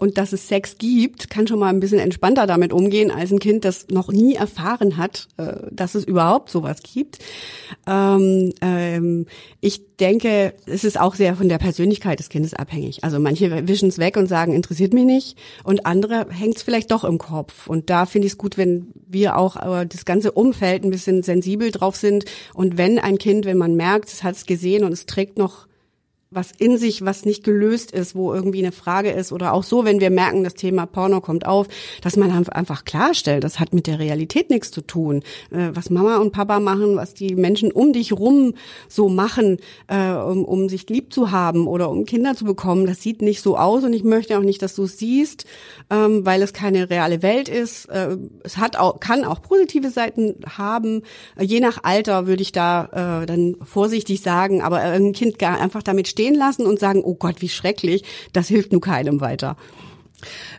und 0.00 0.18
dass 0.18 0.32
es 0.32 0.48
Sex 0.48 0.78
gibt, 0.78 1.30
kann 1.30 1.46
schon 1.46 1.58
mal 1.60 1.68
ein 1.68 1.80
bisschen 1.80 2.00
entspannter 2.00 2.46
damit 2.46 2.72
umgehen 2.72 3.10
als 3.10 3.30
ein 3.30 3.38
Kind, 3.38 3.64
das 3.64 3.88
noch 3.88 4.10
nie 4.10 4.34
erfahren 4.34 4.96
hat, 4.96 5.28
äh, 5.36 5.68
dass 5.70 5.94
es 5.94 6.04
überhaupt 6.04 6.50
sowas 6.50 6.82
gibt. 6.82 7.18
Ähm, 7.86 8.52
ähm, 8.60 9.26
ich 9.60 9.96
denke, 9.96 10.54
es 10.66 10.82
ist 10.82 10.98
auch 10.98 11.14
sehr 11.14 11.36
von 11.36 11.48
der 11.48 11.58
Persönlichkeit 11.58 12.18
des 12.18 12.30
Kindes 12.30 12.54
abhängig. 12.54 13.04
Also 13.04 13.20
manche 13.20 13.68
wischen 13.68 13.88
es 13.88 13.98
weg 13.98 14.16
und 14.16 14.26
sagen, 14.26 14.54
interessiert 14.54 14.92
mich 14.92 15.04
nicht, 15.04 15.38
und 15.62 15.86
andere 15.86 16.26
hängt 16.30 16.56
es 16.56 16.62
vielleicht 16.62 16.90
doch 16.90 17.04
im 17.04 17.18
Kopf. 17.18 17.68
Und 17.68 17.90
da 17.90 18.06
finde 18.06 18.26
ich 18.26 18.32
es 18.32 18.38
gut, 18.38 18.58
wenn 18.58 18.88
wir 19.08 19.36
auch 19.36 19.56
äh, 19.56 19.86
das 19.86 20.04
ganze 20.04 20.32
Umfeld 20.32 20.84
ein 20.84 20.90
bisschen 20.90 21.22
sensibel 21.22 21.70
drauf 21.70 21.96
sind. 21.96 22.24
Und 22.54 22.76
wenn 22.76 22.98
ein 22.98 23.18
Kind, 23.18 23.44
wenn 23.44 23.58
man 23.58 23.76
merkt, 23.76 24.08
es 24.08 24.24
hat 24.24 24.34
es 24.34 24.46
gesehen 24.46 24.84
und 24.84 24.92
es 24.92 25.06
trägt 25.06 25.38
noch 25.38 25.66
was 26.32 26.52
in 26.52 26.78
sich, 26.78 27.04
was 27.04 27.24
nicht 27.24 27.42
gelöst 27.42 27.90
ist, 27.90 28.14
wo 28.14 28.32
irgendwie 28.32 28.60
eine 28.60 28.70
Frage 28.70 29.10
ist 29.10 29.32
oder 29.32 29.52
auch 29.52 29.64
so, 29.64 29.84
wenn 29.84 29.98
wir 30.00 30.10
merken, 30.10 30.44
das 30.44 30.54
Thema 30.54 30.86
Porno 30.86 31.20
kommt 31.20 31.44
auf, 31.44 31.66
dass 32.02 32.16
man 32.16 32.30
einfach 32.48 32.84
klarstellt, 32.84 33.42
das 33.42 33.58
hat 33.58 33.74
mit 33.74 33.88
der 33.88 33.98
Realität 33.98 34.48
nichts 34.48 34.70
zu 34.70 34.80
tun. 34.80 35.24
Äh, 35.50 35.70
was 35.74 35.90
Mama 35.90 36.18
und 36.18 36.30
Papa 36.30 36.60
machen, 36.60 36.94
was 36.94 37.14
die 37.14 37.34
Menschen 37.34 37.72
um 37.72 37.92
dich 37.92 38.12
rum 38.12 38.54
so 38.88 39.08
machen, 39.08 39.58
äh, 39.88 40.12
um, 40.12 40.44
um 40.44 40.68
sich 40.68 40.88
lieb 40.88 41.12
zu 41.12 41.32
haben 41.32 41.66
oder 41.66 41.90
um 41.90 42.06
Kinder 42.06 42.36
zu 42.36 42.44
bekommen, 42.44 42.86
das 42.86 43.02
sieht 43.02 43.22
nicht 43.22 43.42
so 43.42 43.56
aus 43.56 43.82
und 43.82 43.92
ich 43.92 44.04
möchte 44.04 44.38
auch 44.38 44.42
nicht, 44.42 44.62
dass 44.62 44.76
du 44.76 44.84
es 44.84 44.98
siehst, 44.98 45.46
ähm, 45.90 46.24
weil 46.24 46.42
es 46.42 46.52
keine 46.52 46.90
reale 46.90 47.24
Welt 47.24 47.48
ist. 47.48 47.86
Äh, 47.86 48.16
es 48.44 48.56
hat 48.56 48.76
auch, 48.76 49.00
kann 49.00 49.24
auch 49.24 49.42
positive 49.42 49.90
Seiten 49.90 50.36
haben. 50.48 51.02
Je 51.40 51.58
nach 51.58 51.82
Alter 51.82 52.28
würde 52.28 52.42
ich 52.42 52.52
da 52.52 53.24
dann 53.26 53.56
vorsichtig 53.62 54.20
sagen, 54.20 54.62
aber 54.62 54.78
ein 54.78 55.12
Kind 55.12 55.42
einfach 55.42 55.82
damit 55.82 56.08
stehen 56.08 56.19
lassen 56.34 56.66
und 56.66 56.78
sagen, 56.78 57.02
oh 57.04 57.14
Gott, 57.14 57.40
wie 57.40 57.48
schrecklich, 57.48 58.04
das 58.32 58.48
hilft 58.48 58.72
nur 58.72 58.80
keinem 58.80 59.20
weiter. 59.20 59.56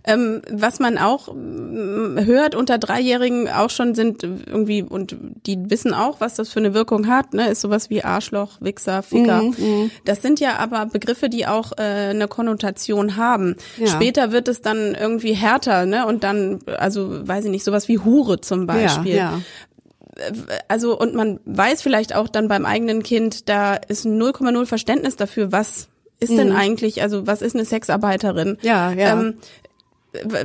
Ähm, 0.04 0.42
was 0.50 0.80
man 0.80 0.98
auch 0.98 1.34
mm, 1.34 2.20
hört 2.26 2.56
unter 2.56 2.78
Dreijährigen 2.78 3.50
auch 3.50 3.70
schon 3.70 3.94
sind 3.94 4.24
irgendwie, 4.24 4.84
und 4.84 5.16
die 5.46 5.70
wissen 5.70 5.94
auch, 5.94 6.20
was 6.20 6.36
das 6.36 6.50
für 6.50 6.60
eine 6.60 6.74
Wirkung 6.74 7.08
hat, 7.08 7.34
ne, 7.34 7.50
ist 7.50 7.62
sowas 7.62 7.90
wie 7.90 8.04
Arschloch, 8.04 8.60
Wichser, 8.62 9.04
Ficker. 9.04 9.44
Mhm, 9.44 9.56
mhm. 9.58 9.92
das 10.06 10.22
sind 10.22 10.40
ja 10.40 10.58
aber 10.58 10.86
Begriffe, 10.88 11.30
die 11.30 11.46
auch 11.46 11.74
äh, 11.78 11.82
eine 11.82 12.28
Konnotation 12.28 13.16
haben. 13.16 13.56
Ja. 13.78 13.88
Später 13.88 14.32
wird 14.32 14.48
es 14.48 14.62
dann 14.62 14.96
irgendwie 14.96 15.34
härter, 15.34 15.86
ne, 15.86 16.06
und 16.08 16.24
dann, 16.24 16.60
also 16.78 17.28
weiß 17.28 17.46
ich 17.46 17.52
nicht, 17.52 17.64
sowas 17.64 17.88
wie 17.88 18.00
Hure 18.00 18.42
zum 18.42 18.66
Beispiel. 18.66 19.16
Ja, 19.16 19.34
ja 19.34 19.42
also 20.68 20.98
und 20.98 21.14
man 21.14 21.40
weiß 21.46 21.82
vielleicht 21.82 22.16
auch 22.16 22.28
dann 22.28 22.48
beim 22.48 22.66
eigenen 22.66 23.04
Kind, 23.04 23.50
da 23.50 23.76
ist 23.76 24.06
0,0 24.06 24.66
Verständnis 24.66 25.16
dafür, 25.16 25.52
was 25.52 25.90
ist 26.20 26.32
mhm. 26.32 26.38
denn 26.38 26.52
eigentlich, 26.54 27.02
also 27.02 27.28
was 27.28 27.42
ist 27.42 27.56
eine 27.56 27.66
Sexarbeiterin? 27.66 28.58
Ja, 28.62 28.92
ja. 28.92 29.20
Ähm, 29.20 29.36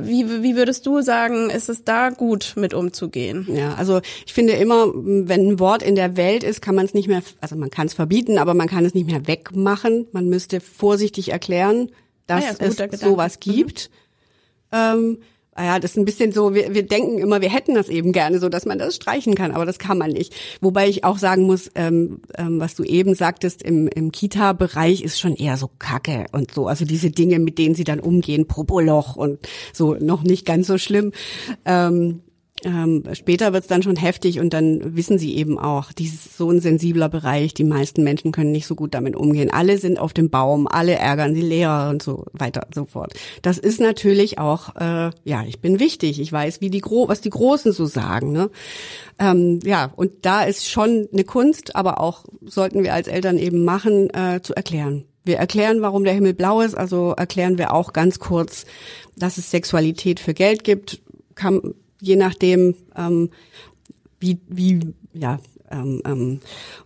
wie, 0.01 0.43
wie 0.43 0.55
würdest 0.55 0.85
du 0.85 1.01
sagen, 1.01 1.49
ist 1.49 1.67
es 1.67 1.83
da 1.83 2.09
gut 2.09 2.53
mit 2.55 2.73
umzugehen? 2.73 3.47
Ja, 3.53 3.73
also 3.75 3.99
ich 4.25 4.33
finde 4.33 4.53
immer, 4.53 4.87
wenn 4.93 5.49
ein 5.49 5.59
Wort 5.59 5.83
in 5.83 5.95
der 5.95 6.15
Welt 6.15 6.43
ist, 6.43 6.61
kann 6.61 6.75
man 6.75 6.85
es 6.85 6.93
nicht 6.93 7.09
mehr, 7.09 7.21
also 7.41 7.57
man 7.57 7.69
kann 7.69 7.87
es 7.87 7.93
verbieten, 7.93 8.37
aber 8.37 8.53
man 8.53 8.69
kann 8.69 8.85
es 8.85 8.93
nicht 8.93 9.07
mehr 9.07 9.27
wegmachen. 9.27 10.07
Man 10.13 10.29
müsste 10.29 10.61
vorsichtig 10.61 11.31
erklären, 11.31 11.91
dass 12.27 12.45
ah 12.45 12.65
ja, 12.65 12.67
es 12.67 12.99
sowas 12.99 13.39
gibt. 13.39 13.89
Mhm. 14.71 14.77
Ähm, 14.77 15.17
ja, 15.63 15.79
das 15.79 15.91
ist 15.91 15.97
ein 15.97 16.05
bisschen 16.05 16.31
so, 16.31 16.53
wir, 16.53 16.73
wir 16.73 16.83
denken 16.83 17.17
immer, 17.19 17.41
wir 17.41 17.49
hätten 17.49 17.75
das 17.75 17.89
eben 17.89 18.11
gerne 18.11 18.39
so, 18.39 18.49
dass 18.49 18.65
man 18.65 18.77
das 18.77 18.95
streichen 18.95 19.35
kann, 19.35 19.51
aber 19.51 19.65
das 19.65 19.79
kann 19.79 19.97
man 19.97 20.11
nicht. 20.11 20.35
Wobei 20.61 20.87
ich 20.87 21.03
auch 21.03 21.17
sagen 21.17 21.43
muss, 21.43 21.71
ähm, 21.75 22.21
ähm, 22.37 22.59
was 22.59 22.75
du 22.75 22.83
eben 22.83 23.15
sagtest, 23.15 23.63
im, 23.63 23.87
im 23.87 24.11
Kita-Bereich 24.11 25.01
ist 25.01 25.19
schon 25.19 25.35
eher 25.35 25.57
so 25.57 25.69
Kacke 25.79 26.25
und 26.31 26.53
so. 26.53 26.67
Also 26.67 26.85
diese 26.85 27.09
Dinge, 27.09 27.39
mit 27.39 27.57
denen 27.57 27.75
sie 27.75 27.83
dann 27.83 27.99
umgehen, 27.99 28.47
Popoloch 28.47 29.15
und 29.15 29.39
so, 29.73 29.95
noch 29.95 30.23
nicht 30.23 30.45
ganz 30.45 30.67
so 30.67 30.77
schlimm. 30.77 31.11
Ähm, 31.65 32.21
ähm, 32.63 33.03
später 33.13 33.53
wird's 33.53 33.67
dann 33.67 33.83
schon 33.83 33.95
heftig 33.95 34.39
und 34.39 34.51
dann 34.51 34.95
wissen 34.95 35.19
sie 35.19 35.35
eben 35.35 35.59
auch, 35.59 35.91
dieses 35.91 36.37
so 36.37 36.49
ein 36.49 36.59
sensibler 36.59 37.07
Bereich, 37.07 37.53
die 37.53 37.63
meisten 37.63 38.03
Menschen 38.03 38.31
können 38.31 38.51
nicht 38.51 38.65
so 38.65 38.73
gut 38.73 38.95
damit 38.95 39.15
umgehen. 39.15 39.51
Alle 39.51 39.77
sind 39.77 39.99
auf 39.99 40.11
dem 40.11 40.29
Baum, 40.29 40.67
alle 40.67 40.95
ärgern 40.95 41.35
die 41.35 41.41
Lehrer 41.41 41.89
und 41.89 42.01
so 42.01 42.25
weiter 42.33 42.63
und 42.65 42.73
so 42.73 42.85
fort. 42.85 43.13
Das 43.43 43.59
ist 43.59 43.79
natürlich 43.79 44.39
auch, 44.39 44.75
äh, 44.75 45.11
ja, 45.23 45.43
ich 45.45 45.61
bin 45.61 45.79
wichtig, 45.79 46.19
ich 46.19 46.31
weiß, 46.31 46.59
wie 46.61 46.71
die 46.71 46.81
Gro 46.81 47.07
was 47.07 47.21
die 47.21 47.29
Großen 47.29 47.71
so 47.73 47.85
sagen. 47.85 48.31
Ne? 48.31 48.49
Ähm, 49.19 49.59
ja, 49.63 49.91
und 49.95 50.11
da 50.23 50.43
ist 50.43 50.67
schon 50.67 51.07
eine 51.13 51.23
Kunst, 51.23 51.75
aber 51.75 52.01
auch 52.01 52.25
sollten 52.43 52.83
wir 52.83 52.93
als 52.93 53.07
Eltern 53.07 53.37
eben 53.37 53.65
machen, 53.65 54.09
äh, 54.13 54.41
zu 54.41 54.55
erklären. 54.55 55.05
Wir 55.23 55.37
erklären, 55.37 55.81
warum 55.81 56.05
der 56.05 56.13
Himmel 56.13 56.33
blau 56.33 56.61
ist, 56.61 56.75
also 56.75 57.11
erklären 57.11 57.57
wir 57.57 57.73
auch 57.73 57.93
ganz 57.93 58.17
kurz, 58.17 58.65
dass 59.15 59.37
es 59.37 59.51
Sexualität 59.51 60.19
für 60.19 60.33
Geld 60.33 60.63
gibt. 60.63 61.01
Kann, 61.35 61.75
je 62.01 62.15
nachdem, 62.15 62.75
ähm, 62.95 63.29
wie, 64.19 64.39
wie, 64.47 64.79
ja, 65.13 65.39
ähm, 65.69 66.01
ähm, 66.05 66.39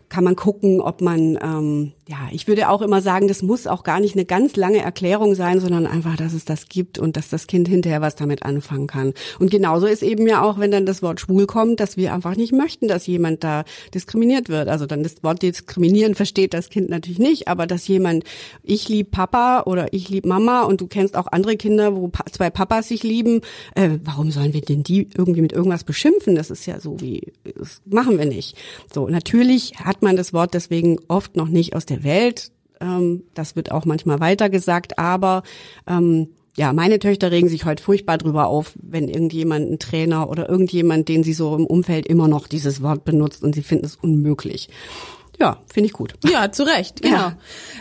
kann 0.09 0.23
man 0.23 0.35
gucken, 0.35 0.81
ob 0.81 1.01
man, 1.01 1.37
ähm, 1.41 1.91
ja, 2.11 2.27
ich 2.29 2.45
würde 2.45 2.67
auch 2.67 2.81
immer 2.81 3.01
sagen, 3.01 3.29
das 3.29 3.41
muss 3.41 3.67
auch 3.67 3.83
gar 3.83 4.01
nicht 4.01 4.15
eine 4.15 4.25
ganz 4.25 4.57
lange 4.57 4.79
Erklärung 4.79 5.33
sein, 5.33 5.61
sondern 5.61 5.87
einfach, 5.87 6.17
dass 6.17 6.33
es 6.33 6.43
das 6.43 6.67
gibt 6.67 6.99
und 6.99 7.15
dass 7.15 7.29
das 7.29 7.47
Kind 7.47 7.69
hinterher 7.69 8.01
was 8.01 8.15
damit 8.15 8.43
anfangen 8.43 8.87
kann. 8.87 9.13
Und 9.39 9.49
genauso 9.49 9.85
ist 9.85 10.03
eben 10.03 10.27
ja 10.27 10.41
auch, 10.41 10.59
wenn 10.59 10.71
dann 10.71 10.85
das 10.85 11.01
Wort 11.01 11.21
schwul 11.21 11.45
kommt, 11.45 11.79
dass 11.79 11.95
wir 11.95 12.13
einfach 12.13 12.35
nicht 12.35 12.51
möchten, 12.51 12.89
dass 12.89 13.07
jemand 13.07 13.45
da 13.45 13.63
diskriminiert 13.93 14.49
wird. 14.49 14.67
Also 14.67 14.87
dann 14.87 15.03
das 15.03 15.23
Wort 15.23 15.41
diskriminieren 15.41 16.13
versteht 16.13 16.53
das 16.53 16.69
Kind 16.69 16.89
natürlich 16.89 17.17
nicht, 17.19 17.47
aber 17.47 17.65
dass 17.65 17.87
jemand, 17.87 18.25
ich 18.61 18.89
lieb 18.89 19.11
Papa 19.11 19.63
oder 19.65 19.93
ich 19.93 20.09
lieb 20.09 20.25
Mama 20.25 20.63
und 20.63 20.81
du 20.81 20.87
kennst 20.87 21.15
auch 21.15 21.27
andere 21.27 21.55
Kinder, 21.55 21.95
wo 21.95 22.11
zwei 22.29 22.49
Papas 22.49 22.89
sich 22.89 23.03
lieben, 23.03 23.39
äh, 23.75 23.91
warum 24.03 24.31
sollen 24.31 24.53
wir 24.53 24.61
denn 24.61 24.83
die 24.83 25.07
irgendwie 25.15 25.41
mit 25.41 25.53
irgendwas 25.53 25.85
beschimpfen? 25.85 26.35
Das 26.35 26.51
ist 26.51 26.65
ja 26.65 26.81
so 26.81 26.99
wie, 26.99 27.31
das 27.57 27.81
machen 27.85 28.17
wir 28.17 28.25
nicht. 28.25 28.57
So, 28.93 29.07
natürlich 29.07 29.75
hat 29.77 30.01
man 30.01 30.17
das 30.17 30.33
Wort 30.33 30.53
deswegen 30.53 30.97
oft 31.07 31.37
noch 31.37 31.47
nicht 31.47 31.73
aus 31.73 31.85
der 31.85 32.00
Welt. 32.03 32.51
Ähm, 32.79 33.23
das 33.33 33.55
wird 33.55 33.71
auch 33.71 33.85
manchmal 33.85 34.19
weitergesagt, 34.19 34.97
aber 34.99 35.43
ähm, 35.87 36.29
ja, 36.57 36.73
meine 36.73 36.99
Töchter 36.99 37.31
regen 37.31 37.47
sich 37.47 37.65
heute 37.65 37.81
furchtbar 37.81 38.17
drüber 38.17 38.47
auf, 38.47 38.73
wenn 38.81 39.07
irgendjemand, 39.07 39.71
ein 39.71 39.79
Trainer 39.79 40.29
oder 40.29 40.49
irgendjemand, 40.49 41.07
den 41.07 41.23
sie 41.23 41.33
so 41.33 41.55
im 41.55 41.65
Umfeld 41.65 42.07
immer 42.07 42.27
noch 42.27 42.47
dieses 42.47 42.81
Wort 42.81 43.05
benutzt 43.05 43.43
und 43.43 43.55
sie 43.55 43.63
finden 43.63 43.85
es 43.85 43.95
unmöglich. 43.95 44.69
Ja, 45.39 45.57
finde 45.73 45.87
ich 45.87 45.93
gut. 45.93 46.13
Ja, 46.29 46.51
zu 46.51 46.63
Recht, 46.63 47.01
genau. 47.01 47.15
Ja. 47.15 47.37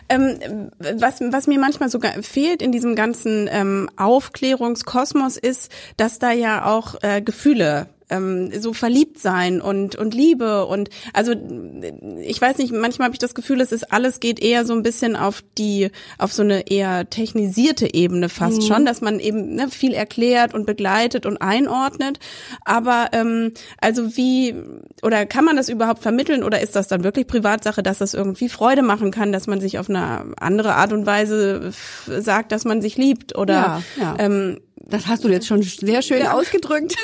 Ähm, 0.08 0.70
was, 0.78 1.20
was 1.20 1.46
mir 1.46 1.58
manchmal 1.58 1.90
sogar 1.90 2.12
fehlt 2.22 2.62
in 2.62 2.72
diesem 2.72 2.94
ganzen 2.94 3.50
ähm, 3.52 3.90
Aufklärungskosmos 3.96 5.36
ist, 5.36 5.70
dass 5.98 6.18
da 6.18 6.32
ja 6.32 6.64
auch 6.64 6.94
äh, 7.02 7.20
Gefühle 7.20 7.88
ähm, 8.10 8.50
so 8.60 8.72
verliebt 8.72 9.18
sein 9.18 9.60
und 9.60 9.96
und 9.96 10.14
Liebe 10.14 10.66
und 10.66 10.90
also 11.12 11.32
ich 12.20 12.40
weiß 12.40 12.58
nicht, 12.58 12.72
manchmal 12.72 13.06
habe 13.06 13.14
ich 13.14 13.18
das 13.18 13.34
Gefühl, 13.34 13.60
es 13.60 13.72
ist 13.72 13.92
alles 13.92 14.20
geht 14.20 14.40
eher 14.40 14.64
so 14.64 14.72
ein 14.72 14.82
bisschen 14.82 15.16
auf 15.16 15.42
die 15.58 15.90
auf 16.18 16.32
so 16.32 16.42
eine 16.42 16.70
eher 16.70 17.08
technisierte 17.08 17.94
Ebene 17.94 18.28
fast 18.28 18.62
mhm. 18.62 18.66
schon, 18.66 18.84
dass 18.84 19.00
man 19.00 19.20
eben 19.20 19.54
ne, 19.54 19.68
viel 19.68 19.92
erklärt 19.92 20.54
und 20.54 20.66
begleitet 20.66 21.26
und 21.26 21.40
einordnet. 21.40 22.18
Aber 22.64 23.08
ähm, 23.12 23.52
also 23.80 24.16
wie 24.16 24.54
oder 25.02 25.26
kann 25.26 25.44
man 25.44 25.56
das 25.56 25.68
überhaupt 25.68 26.02
vermitteln 26.02 26.42
oder 26.42 26.60
ist 26.60 26.76
das 26.76 26.88
dann 26.88 27.04
wirklich 27.04 27.26
Privatsache, 27.26 27.82
dass 27.82 27.98
das 27.98 28.14
irgendwie 28.14 28.48
Freude 28.48 28.82
machen 28.82 29.10
kann, 29.10 29.32
dass 29.32 29.46
man 29.46 29.60
sich 29.60 29.78
auf 29.78 29.88
eine 29.88 30.32
andere 30.38 30.74
Art 30.74 30.92
und 30.92 31.06
Weise 31.06 31.72
sagt, 32.06 32.52
dass 32.52 32.64
man 32.64 32.82
sich 32.82 32.96
liebt 32.96 33.36
oder 33.36 33.52
ja, 33.52 33.82
ja. 33.98 34.16
Ähm, 34.18 34.58
das 34.90 35.06
hast 35.06 35.24
du 35.24 35.28
jetzt 35.28 35.46
schon 35.46 35.62
sehr 35.62 36.02
schön 36.02 36.20
ja. 36.20 36.32
ausgedrückt. 36.32 36.96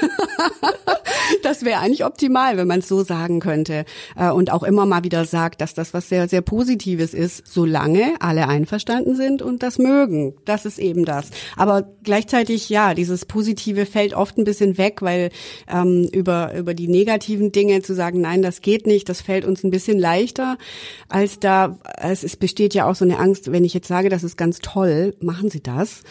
das 1.43 1.65
wäre 1.65 1.81
eigentlich 1.81 2.05
optimal, 2.05 2.57
wenn 2.57 2.67
man 2.67 2.81
es 2.81 2.89
so 2.89 3.03
sagen 3.03 3.41
könnte. 3.41 3.85
Äh, 4.17 4.31
und 4.31 4.53
auch 4.53 4.63
immer 4.63 4.87
mal 4.87 5.05
wieder 5.05 5.25
sagt, 5.25 5.61
dass 5.61 5.75
das 5.75 5.95
was 5.95 6.09
sehr, 6.09 6.29
sehr 6.29 6.43
Positives 6.43 7.15
ist, 7.15 7.47
solange 7.47 8.15
alle 8.21 8.49
einverstanden 8.49 9.17
sind 9.17 9.43
und 9.43 9.63
das 9.63 9.79
mögen. 9.79 10.35
Das 10.45 10.67
ist 10.67 10.79
eben 10.79 11.05
das. 11.05 11.31
Aber 11.57 11.89
gleichzeitig, 12.03 12.69
ja, 12.69 12.95
dieses 12.95 13.25
Positive 13.25 13.87
fällt 13.87 14.15
oft 14.15 14.39
ein 14.39 14.45
bisschen 14.45 14.79
weg, 14.79 15.03
weil 15.03 15.31
ähm, 15.69 16.09
über, 16.13 16.55
über 16.55 16.75
die 16.75 16.89
negativen 16.89 17.53
Dinge 17.53 17.83
zu 17.83 17.95
sagen, 17.95 18.21
nein, 18.21 18.43
das 18.43 18.61
geht 18.61 18.87
nicht, 18.87 19.09
das 19.09 19.21
fällt 19.21 19.45
uns 19.45 19.65
ein 19.65 19.71
bisschen 19.71 19.99
leichter, 19.99 20.59
als 21.09 21.39
da, 21.41 21.79
es, 21.99 22.25
es 22.25 22.37
besteht 22.37 22.75
ja 22.75 22.89
auch 22.89 22.95
so 22.95 23.05
eine 23.05 23.19
Angst, 23.19 23.53
wenn 23.53 23.65
ich 23.65 23.75
jetzt 23.75 23.89
sage, 23.89 24.09
das 24.09 24.25
ist 24.25 24.37
ganz 24.37 24.59
toll, 24.59 25.15
machen 25.21 25.51
Sie 25.51 25.63
das. 25.63 26.03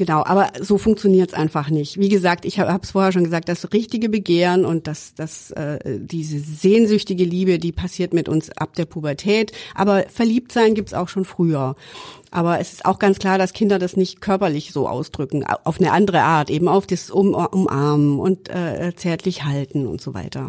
Genau, 0.00 0.24
aber 0.24 0.50
so 0.58 0.78
funktioniert's 0.78 1.34
einfach 1.34 1.68
nicht. 1.68 2.00
Wie 2.00 2.08
gesagt, 2.08 2.46
ich 2.46 2.58
habe 2.58 2.80
es 2.82 2.92
vorher 2.92 3.12
schon 3.12 3.24
gesagt, 3.24 3.50
das 3.50 3.70
richtige 3.74 4.08
Begehren 4.08 4.64
und 4.64 4.86
das, 4.86 5.12
das, 5.12 5.50
äh, 5.50 5.78
diese 5.84 6.38
sehnsüchtige 6.38 7.24
Liebe, 7.24 7.58
die 7.58 7.70
passiert 7.70 8.14
mit 8.14 8.26
uns 8.26 8.48
ab 8.52 8.72
der 8.76 8.86
Pubertät. 8.86 9.52
Aber 9.74 10.06
verliebt 10.08 10.52
sein 10.52 10.74
gibt's 10.74 10.94
auch 10.94 11.10
schon 11.10 11.26
früher. 11.26 11.74
Aber 12.30 12.60
es 12.60 12.72
ist 12.72 12.86
auch 12.86 12.98
ganz 12.98 13.18
klar, 13.18 13.36
dass 13.36 13.52
Kinder 13.52 13.78
das 13.78 13.94
nicht 13.94 14.22
körperlich 14.22 14.72
so 14.72 14.88
ausdrücken, 14.88 15.44
auf 15.44 15.78
eine 15.78 15.92
andere 15.92 16.22
Art, 16.22 16.48
eben 16.48 16.66
auf 16.66 16.86
das 16.86 17.10
um 17.10 17.34
Umarmen 17.34 18.18
und 18.18 18.48
äh, 18.48 18.94
zärtlich 18.96 19.44
halten 19.44 19.86
und 19.86 20.00
so 20.00 20.14
weiter. 20.14 20.48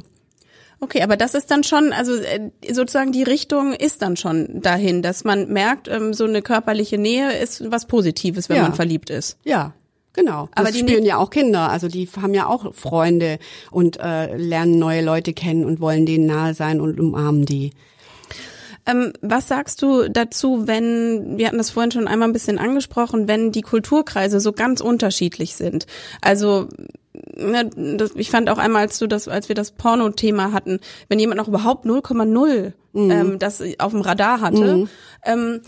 Okay, 0.84 1.04
aber 1.04 1.16
das 1.16 1.36
ist 1.36 1.52
dann 1.52 1.64
schon, 1.64 1.94
also 1.94 2.16
äh, 2.16 2.50
sozusagen 2.72 3.12
die 3.12 3.22
Richtung 3.22 3.74
ist 3.74 4.02
dann 4.02 4.18
schon 4.18 4.62
dahin, 4.62 5.04
dass 5.04 5.24
man 5.24 5.48
merkt, 5.54 5.88
ähm, 5.88 6.14
so 6.14 6.26
eine 6.26 6.42
körperliche 6.42 6.98
Nähe 6.98 7.38
ist 7.38 7.72
was 7.72 7.86
Positives, 7.86 8.50
wenn 8.50 8.58
ja. 8.58 8.64
man 8.64 8.74
verliebt 8.74 9.10
ist. 9.10 9.38
Ja, 9.44 9.74
Genau. 10.14 10.50
Das 10.54 10.66
Aber 10.66 10.72
die 10.72 10.80
spüren 10.80 11.06
ja 11.06 11.18
auch 11.18 11.30
Kinder. 11.30 11.70
Also 11.70 11.88
die 11.88 12.10
haben 12.22 12.34
ja 12.34 12.48
auch 12.48 12.74
Freunde 12.74 13.40
und 13.72 13.98
äh, 14.02 14.36
lernen 14.36 14.78
neue 14.78 15.02
Leute 15.02 15.32
kennen 15.32 15.64
und 15.64 15.80
wollen 15.80 16.06
denen 16.06 16.26
nahe 16.26 16.54
sein 16.54 16.82
und 16.82 17.00
umarmen 17.00 17.46
die. 17.46 17.72
Ähm, 18.86 19.14
was 19.22 19.48
sagst 19.48 19.82
du 19.82 20.10
dazu, 20.10 20.68
wenn, 20.68 21.38
wir 21.38 21.48
hatten 21.48 21.58
das 21.58 21.70
vorhin 21.70 21.92
schon 21.92 22.08
einmal 22.08 22.28
ein 22.28 22.34
bisschen 22.34 22.58
angesprochen, 22.58 23.28
wenn 23.28 23.52
die 23.52 23.62
Kulturkreise 23.62 24.40
so 24.40 24.52
ganz 24.52 24.82
unterschiedlich 24.82 25.56
sind? 25.56 25.86
Also 26.20 26.68
ne, 27.42 27.98
das, 27.98 28.12
ich 28.16 28.30
fand 28.30 28.50
auch 28.50 28.58
einmal, 28.58 28.84
als 28.84 29.00
du 29.00 29.08
das, 29.08 29.28
als 29.28 29.50
wir 29.50 29.56
das 29.56 29.72
Porno-Thema 29.72 30.52
hatten, 30.52 30.80
wenn 31.10 31.20
jemand 31.20 31.38
noch 31.38 31.48
überhaupt 31.48 31.86
0,0 31.86 32.74
mhm. 32.94 33.12
ähm, 33.12 33.40
das 33.40 33.62
auf 33.80 33.92
dem 33.92 34.02
Radar 34.02 34.42
hatte, 34.42 34.78
mhm. 34.78 34.90
ähm, 35.26 35.62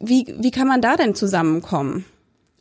wie, 0.00 0.34
wie 0.38 0.50
kann 0.50 0.68
man 0.68 0.80
da 0.80 0.96
denn 0.96 1.14
zusammenkommen? 1.14 2.04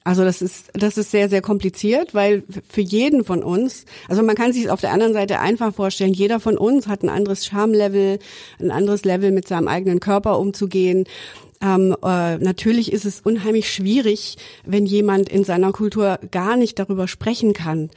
Also 0.03 0.23
das 0.23 0.41
ist 0.41 0.71
das 0.73 0.97
ist 0.97 1.11
sehr 1.11 1.29
sehr 1.29 1.43
kompliziert, 1.43 2.15
weil 2.15 2.43
für 2.67 2.81
jeden 2.81 3.23
von 3.23 3.43
uns, 3.43 3.85
also 4.09 4.23
man 4.23 4.35
kann 4.35 4.51
sich 4.51 4.69
auf 4.71 4.81
der 4.81 4.91
anderen 4.91 5.13
Seite 5.13 5.39
einfach 5.39 5.75
vorstellen, 5.75 6.13
jeder 6.13 6.39
von 6.39 6.57
uns 6.57 6.87
hat 6.87 7.03
ein 7.03 7.09
anderes 7.09 7.45
Charmlevel, 7.45 8.17
ein 8.59 8.71
anderes 8.71 9.05
Level 9.05 9.31
mit 9.31 9.47
seinem 9.47 9.67
eigenen 9.67 9.99
Körper 9.99 10.39
umzugehen. 10.39 11.05
Ähm, 11.61 11.95
äh, 12.03 12.37
natürlich 12.39 12.91
ist 12.91 13.05
es 13.05 13.21
unheimlich 13.21 13.71
schwierig, 13.71 14.37
wenn 14.65 14.87
jemand 14.87 15.29
in 15.29 15.43
seiner 15.43 15.71
Kultur 15.71 16.19
gar 16.31 16.57
nicht 16.57 16.79
darüber 16.79 17.07
sprechen 17.07 17.53
kann 17.53 17.91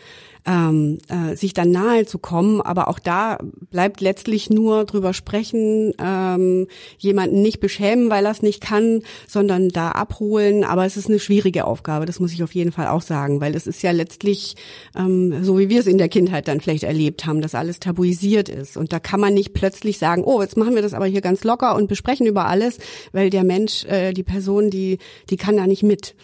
ähm, 0.47 0.99
äh, 1.09 1.37
sich 1.37 1.55
dann 1.55 1.71
nahe 1.71 2.07
zu 2.07 2.19
kommen. 2.19 2.61
Aber 2.61 2.89
auch 2.89 2.99
da 2.99 3.39
bleibt 3.71 4.01
letztlich 4.01 4.51
nur 4.51 4.85
drüber 4.85 5.15
sprechen, 5.15 5.93
ähm, 5.99 6.67
jemanden 6.99 7.43
nicht 7.43 7.61
beschämen, 7.61 8.11
weil 8.11 8.27
er 8.27 8.33
es 8.33 8.43
nicht 8.43 8.61
kann, 8.61 9.03
sondern 9.27 9.69
da 9.69 9.91
abholen. 9.91 10.65
Aber 10.65 10.85
es 10.85 10.97
ist 10.97 11.09
eine 11.09 11.19
schwierige 11.19 11.67
Aufgabe, 11.67 12.07
das 12.07 12.21
muss 12.21 12.33
ich 12.33 12.43
auf 12.43 12.55
jeden 12.55 12.73
Fall 12.73 12.89
auch 12.89 13.03
sagen, 13.03 13.41
weil 13.41 13.55
es 13.55 13.67
ist 13.67 13.83
ja 13.83 13.91
letztlich, 13.91 14.57
ähm, 14.97 15.45
so 15.45 15.59
wie 15.59 15.69
wir 15.69 15.81
es 15.81 15.87
in 15.87 15.99
der 15.99 16.09
Kindheit 16.09 16.49
dann 16.49 16.61
vielleicht 16.61 16.85
erlebt 16.85 17.27
haben, 17.27 17.41
dass 17.41 17.55
alles 17.55 17.81
tabuisiert 17.81 18.49
ist. 18.49 18.77
Und 18.77 18.93
da 18.93 18.99
kann 18.99 19.21
man 19.21 19.35
nicht 19.35 19.55
plötzlich 19.55 19.99
sagen, 19.99 20.25
oh, 20.25 20.43
jetzt 20.43 20.57
machen 20.57 20.75
wir 20.75 20.83
das 20.83 20.95
aber 20.95 21.07
hier 21.07 21.21
ganz 21.21 21.45
locker 21.45 21.75
und 21.75 21.89
besprechen 21.89 22.27
über 22.27 22.47
alles, 22.47 22.79
weil 23.13 23.31
der 23.31 23.45
Mensch, 23.45 23.85
äh, 23.87 24.13
die 24.13 24.23
Person, 24.23 24.71
die, 24.71 24.99
die 25.31 25.37
kann 25.37 25.57
da 25.57 25.67
nicht 25.67 25.83
mit. 25.83 26.15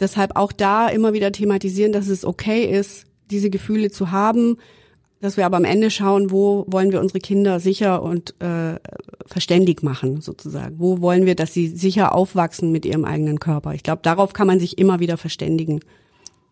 Deshalb 0.00 0.36
auch 0.36 0.52
da 0.52 0.88
immer 0.88 1.12
wieder 1.12 1.32
thematisieren, 1.32 1.92
dass 1.92 2.08
es 2.08 2.24
okay 2.24 2.64
ist, 2.64 3.06
diese 3.30 3.50
Gefühle 3.50 3.90
zu 3.90 4.10
haben, 4.10 4.56
dass 5.20 5.36
wir 5.36 5.46
aber 5.46 5.56
am 5.56 5.64
Ende 5.64 5.90
schauen, 5.90 6.30
wo 6.30 6.64
wollen 6.68 6.92
wir 6.92 7.00
unsere 7.00 7.18
Kinder 7.18 7.58
sicher 7.58 8.02
und 8.02 8.34
äh, 8.40 8.74
verständig 9.26 9.82
machen, 9.82 10.20
sozusagen. 10.20 10.78
Wo 10.78 11.00
wollen 11.00 11.24
wir, 11.24 11.34
dass 11.34 11.54
sie 11.54 11.68
sicher 11.68 12.14
aufwachsen 12.14 12.72
mit 12.72 12.84
ihrem 12.84 13.04
eigenen 13.04 13.40
Körper. 13.40 13.72
Ich 13.72 13.82
glaube, 13.82 14.02
darauf 14.02 14.34
kann 14.34 14.46
man 14.46 14.60
sich 14.60 14.78
immer 14.78 15.00
wieder 15.00 15.16
verständigen. 15.16 15.80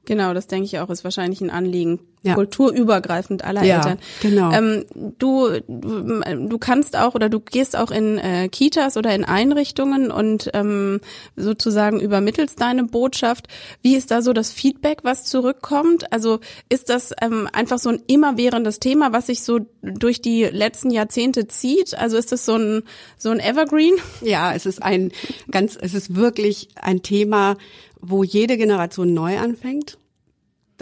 Genau, 0.05 0.35
das 0.35 0.49
denke 0.49 0.65
ich 0.65 0.79
auch, 0.81 0.91
ist 0.91 1.05
wahrscheinlich 1.05 1.41
ein 1.41 1.51
Anliegen, 1.51 2.01
ja. 2.23 2.35
kulturübergreifend 2.35 3.45
aller 3.45 3.63
ja, 3.63 3.77
Eltern. 3.77 3.99
Genau. 4.21 4.51
Ähm, 4.53 4.85
du, 5.19 5.61
du 5.69 6.59
kannst 6.59 6.97
auch 6.97 7.15
oder 7.15 7.29
du 7.29 7.39
gehst 7.39 7.77
auch 7.77 7.93
in 7.93 8.19
äh, 8.19 8.49
Kitas 8.49 8.97
oder 8.97 9.15
in 9.15 9.25
Einrichtungen 9.25 10.11
und 10.11 10.51
ähm, 10.55 11.01
sozusagen 11.37 12.01
übermittelst 12.01 12.61
deine 12.61 12.83
Botschaft. 12.85 13.47
Wie 13.81 13.95
ist 13.95 14.11
da 14.11 14.23
so 14.23 14.33
das 14.33 14.51
Feedback, 14.51 15.05
was 15.05 15.25
zurückkommt? 15.25 16.13
Also 16.13 16.41
ist 16.69 16.89
das 16.89 17.13
ähm, 17.21 17.49
einfach 17.53 17.79
so 17.79 17.91
ein 17.91 18.03
immerwährendes 18.09 18.81
Thema, 18.81 19.13
was 19.13 19.27
sich 19.27 19.45
so 19.45 19.61
durch 19.83 20.21
die 20.21 20.45
letzten 20.45 20.91
Jahrzehnte 20.91 21.47
zieht? 21.47 21.97
Also 21.97 22.17
ist 22.17 22.33
das 22.33 22.45
so 22.45 22.57
ein 22.57 22.83
so 23.19 23.31
ein 23.31 23.39
Evergreen? 23.39 23.95
Ja, 24.21 24.53
es 24.53 24.67
ist 24.67 24.83
ein 24.83 25.13
ganz, 25.51 25.79
es 25.81 25.95
ist 25.95 26.17
wirklich 26.17 26.69
ein 26.75 27.03
Thema, 27.03 27.57
wo 28.03 28.25
jede 28.25 28.59
Generation 28.59 29.15
neu 29.15 29.39
anfängt. 29.39 29.97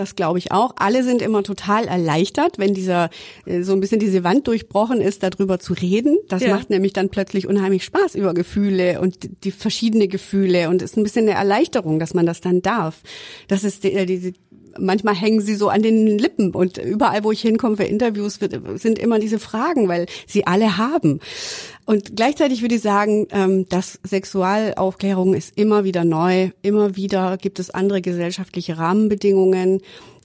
Das 0.01 0.17
glaube 0.17 0.39
ich 0.39 0.51
auch. 0.51 0.73
Alle 0.77 1.05
sind 1.05 1.21
immer 1.21 1.43
total 1.43 1.87
erleichtert, 1.87 2.59
wenn 2.59 2.73
dieser 2.73 3.11
äh, 3.45 3.63
so 3.63 3.75
ein 3.75 3.81
bisschen 3.81 4.01
diese 4.01 4.25
Wand 4.25 4.47
durchbrochen 4.47 5.03
ist, 5.03 5.23
darüber 5.23 5.59
zu 5.59 5.75
reden. 5.75 6.17
Das 6.29 6.43
ja. 6.43 6.55
macht 6.57 6.71
nämlich 6.71 6.95
dann 6.95 7.11
plötzlich 7.11 7.47
unheimlich 7.47 7.85
Spaß 7.85 8.15
über 8.15 8.33
Gefühle 8.33 9.01
und 9.01 9.45
die 9.45 9.51
verschiedene 9.51 10.09
Gefühle 10.09 10.71
und 10.71 10.81
ist 10.81 10.97
ein 10.97 11.03
bisschen 11.03 11.29
eine 11.29 11.37
Erleichterung, 11.37 11.99
dass 11.99 12.15
man 12.15 12.25
das 12.25 12.41
dann 12.41 12.63
darf. 12.63 13.03
Das 13.49 13.63
ist 13.63 13.85
die, 13.85 14.07
diese 14.07 14.33
manchmal 14.79 15.15
hängen 15.15 15.41
sie 15.41 15.55
so 15.55 15.69
an 15.69 15.83
den 15.83 16.19
Lippen 16.19 16.55
und 16.55 16.79
überall, 16.79 17.25
wo 17.25 17.33
ich 17.33 17.41
hinkomme 17.41 17.77
für 17.77 17.85
Interviews, 17.85 18.41
wird, 18.41 18.59
sind 18.81 18.99
immer 18.99 19.19
diese 19.19 19.39
Fragen, 19.39 19.89
weil 19.89 20.07
sie 20.27 20.47
alle 20.47 20.77
haben. 20.77 21.21
Und 21.87 22.17
gleichzeitig 22.17 22.63
würde 22.63 22.77
ich 22.77 22.83
sagen, 22.83 23.27
ähm, 23.33 23.69
dass 23.69 23.99
Sexualaufklärung 24.05 25.35
ist 25.35 25.59
immer 25.59 25.85
wieder 25.85 26.05
neu, 26.05 26.51
immer 26.63 26.97
wieder 26.97 27.37
gibt 27.37 27.59
es 27.59 27.71
andere 27.71 28.01
gesellschaftliche 28.01 28.79
Rahmenbedingungen 28.79 29.81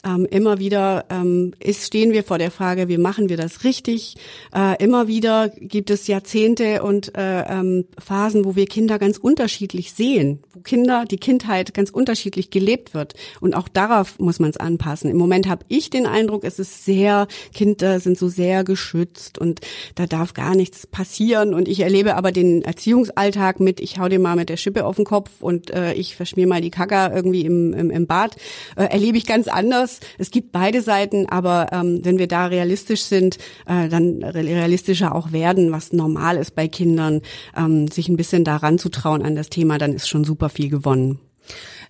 ähm, 0.05 0.27
immer 0.29 0.59
wieder 0.59 1.05
ähm, 1.09 1.53
ist, 1.59 1.87
stehen 1.87 2.13
wir 2.13 2.23
vor 2.23 2.37
der 2.37 2.51
Frage, 2.51 2.87
wie 2.87 2.97
machen 2.97 3.27
wir 3.27 3.37
das 3.37 3.63
richtig? 3.63 4.15
Äh, 4.53 4.81
immer 4.83 5.07
wieder 5.07 5.49
gibt 5.49 5.89
es 5.89 6.07
Jahrzehnte 6.07 6.83
und 6.83 7.17
äh, 7.17 7.41
ähm, 7.41 7.85
Phasen, 7.97 8.45
wo 8.45 8.55
wir 8.55 8.67
Kinder 8.67 8.99
ganz 8.99 9.17
unterschiedlich 9.17 9.93
sehen, 9.93 10.43
wo 10.53 10.59
Kinder, 10.59 11.05
die 11.05 11.17
Kindheit 11.17 11.73
ganz 11.73 11.89
unterschiedlich 11.89 12.51
gelebt 12.51 12.93
wird. 12.93 13.15
Und 13.41 13.55
auch 13.55 13.67
darauf 13.67 14.19
muss 14.19 14.39
man 14.39 14.51
es 14.51 14.57
anpassen. 14.57 15.09
Im 15.09 15.17
Moment 15.17 15.49
habe 15.49 15.65
ich 15.67 15.89
den 15.89 16.05
Eindruck, 16.05 16.43
es 16.43 16.59
ist 16.59 16.85
sehr, 16.85 17.27
Kinder 17.53 17.99
sind 17.99 18.17
so 18.17 18.29
sehr 18.29 18.63
geschützt 18.63 19.39
und 19.39 19.61
da 19.95 20.05
darf 20.05 20.33
gar 20.33 20.55
nichts 20.55 20.85
passieren. 20.85 21.53
Und 21.53 21.67
ich 21.67 21.79
erlebe 21.79 22.15
aber 22.15 22.31
den 22.31 22.61
Erziehungsalltag 22.61 23.59
mit, 23.59 23.79
ich 23.79 23.97
hau 23.97 24.07
dir 24.07 24.19
mal 24.19 24.35
mit 24.35 24.49
der 24.49 24.57
Schippe 24.57 24.85
auf 24.85 24.97
den 24.97 25.05
Kopf 25.05 25.31
und 25.39 25.71
äh, 25.71 25.93
ich 25.93 26.15
verschmier 26.15 26.47
mal 26.47 26.61
die 26.61 26.69
Kacker 26.69 27.11
irgendwie 27.13 27.41
im, 27.41 27.73
im, 27.73 27.89
im 27.89 28.05
Bad, 28.05 28.35
äh, 28.75 28.83
erlebe 28.83 29.17
ich 29.17 29.25
ganz 29.25 29.47
anders 29.47 29.94
es 30.17 30.31
gibt 30.31 30.51
beide 30.51 30.81
Seiten, 30.81 31.27
aber 31.27 31.67
ähm, 31.71 31.99
wenn 32.03 32.17
wir 32.17 32.27
da 32.27 32.47
realistisch 32.47 33.03
sind, 33.03 33.37
äh, 33.65 33.89
dann 33.89 34.23
realistischer 34.23 35.13
auch 35.13 35.31
werden, 35.31 35.71
was 35.71 35.93
normal 35.93 36.37
ist 36.37 36.55
bei 36.55 36.67
Kindern, 36.67 37.21
ähm, 37.55 37.87
sich 37.87 38.09
ein 38.09 38.17
bisschen 38.17 38.43
daran 38.43 38.77
zu 38.77 38.89
trauen 38.89 39.23
an 39.23 39.35
das 39.35 39.49
Thema, 39.49 39.77
dann 39.77 39.93
ist 39.93 40.07
schon 40.07 40.23
super 40.23 40.49
viel 40.49 40.69
gewonnen. 40.69 41.19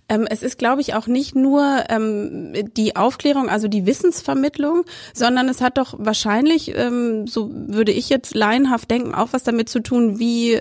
Ähm, 0.08 0.28
es 0.30 0.44
ist, 0.44 0.58
glaube 0.58 0.82
ich, 0.82 0.94
auch 0.94 1.08
nicht 1.08 1.36
nur 1.36 1.84
ähm, 1.90 2.54
die 2.76 2.96
Aufklärung, 2.96 3.50
also 3.50 3.68
die 3.68 3.86
Wissensvermittlung, 3.86 4.84
sondern 5.14 5.50
es 5.50 5.62
hat 5.62 5.78
doch 5.78 5.96
wahrscheinlich, 5.98 6.76
ähm, 6.76 7.26
so 7.28 7.50
würde 7.52 7.92
ich 7.92 8.10
jetzt 8.10 8.36
laienhaft 8.36 8.92
denken, 8.92 9.16
auch 9.16 9.30
was 9.32 9.44
damit 9.44 9.70
zu 9.70 9.80
tun, 9.82 10.20
wie 10.20 10.60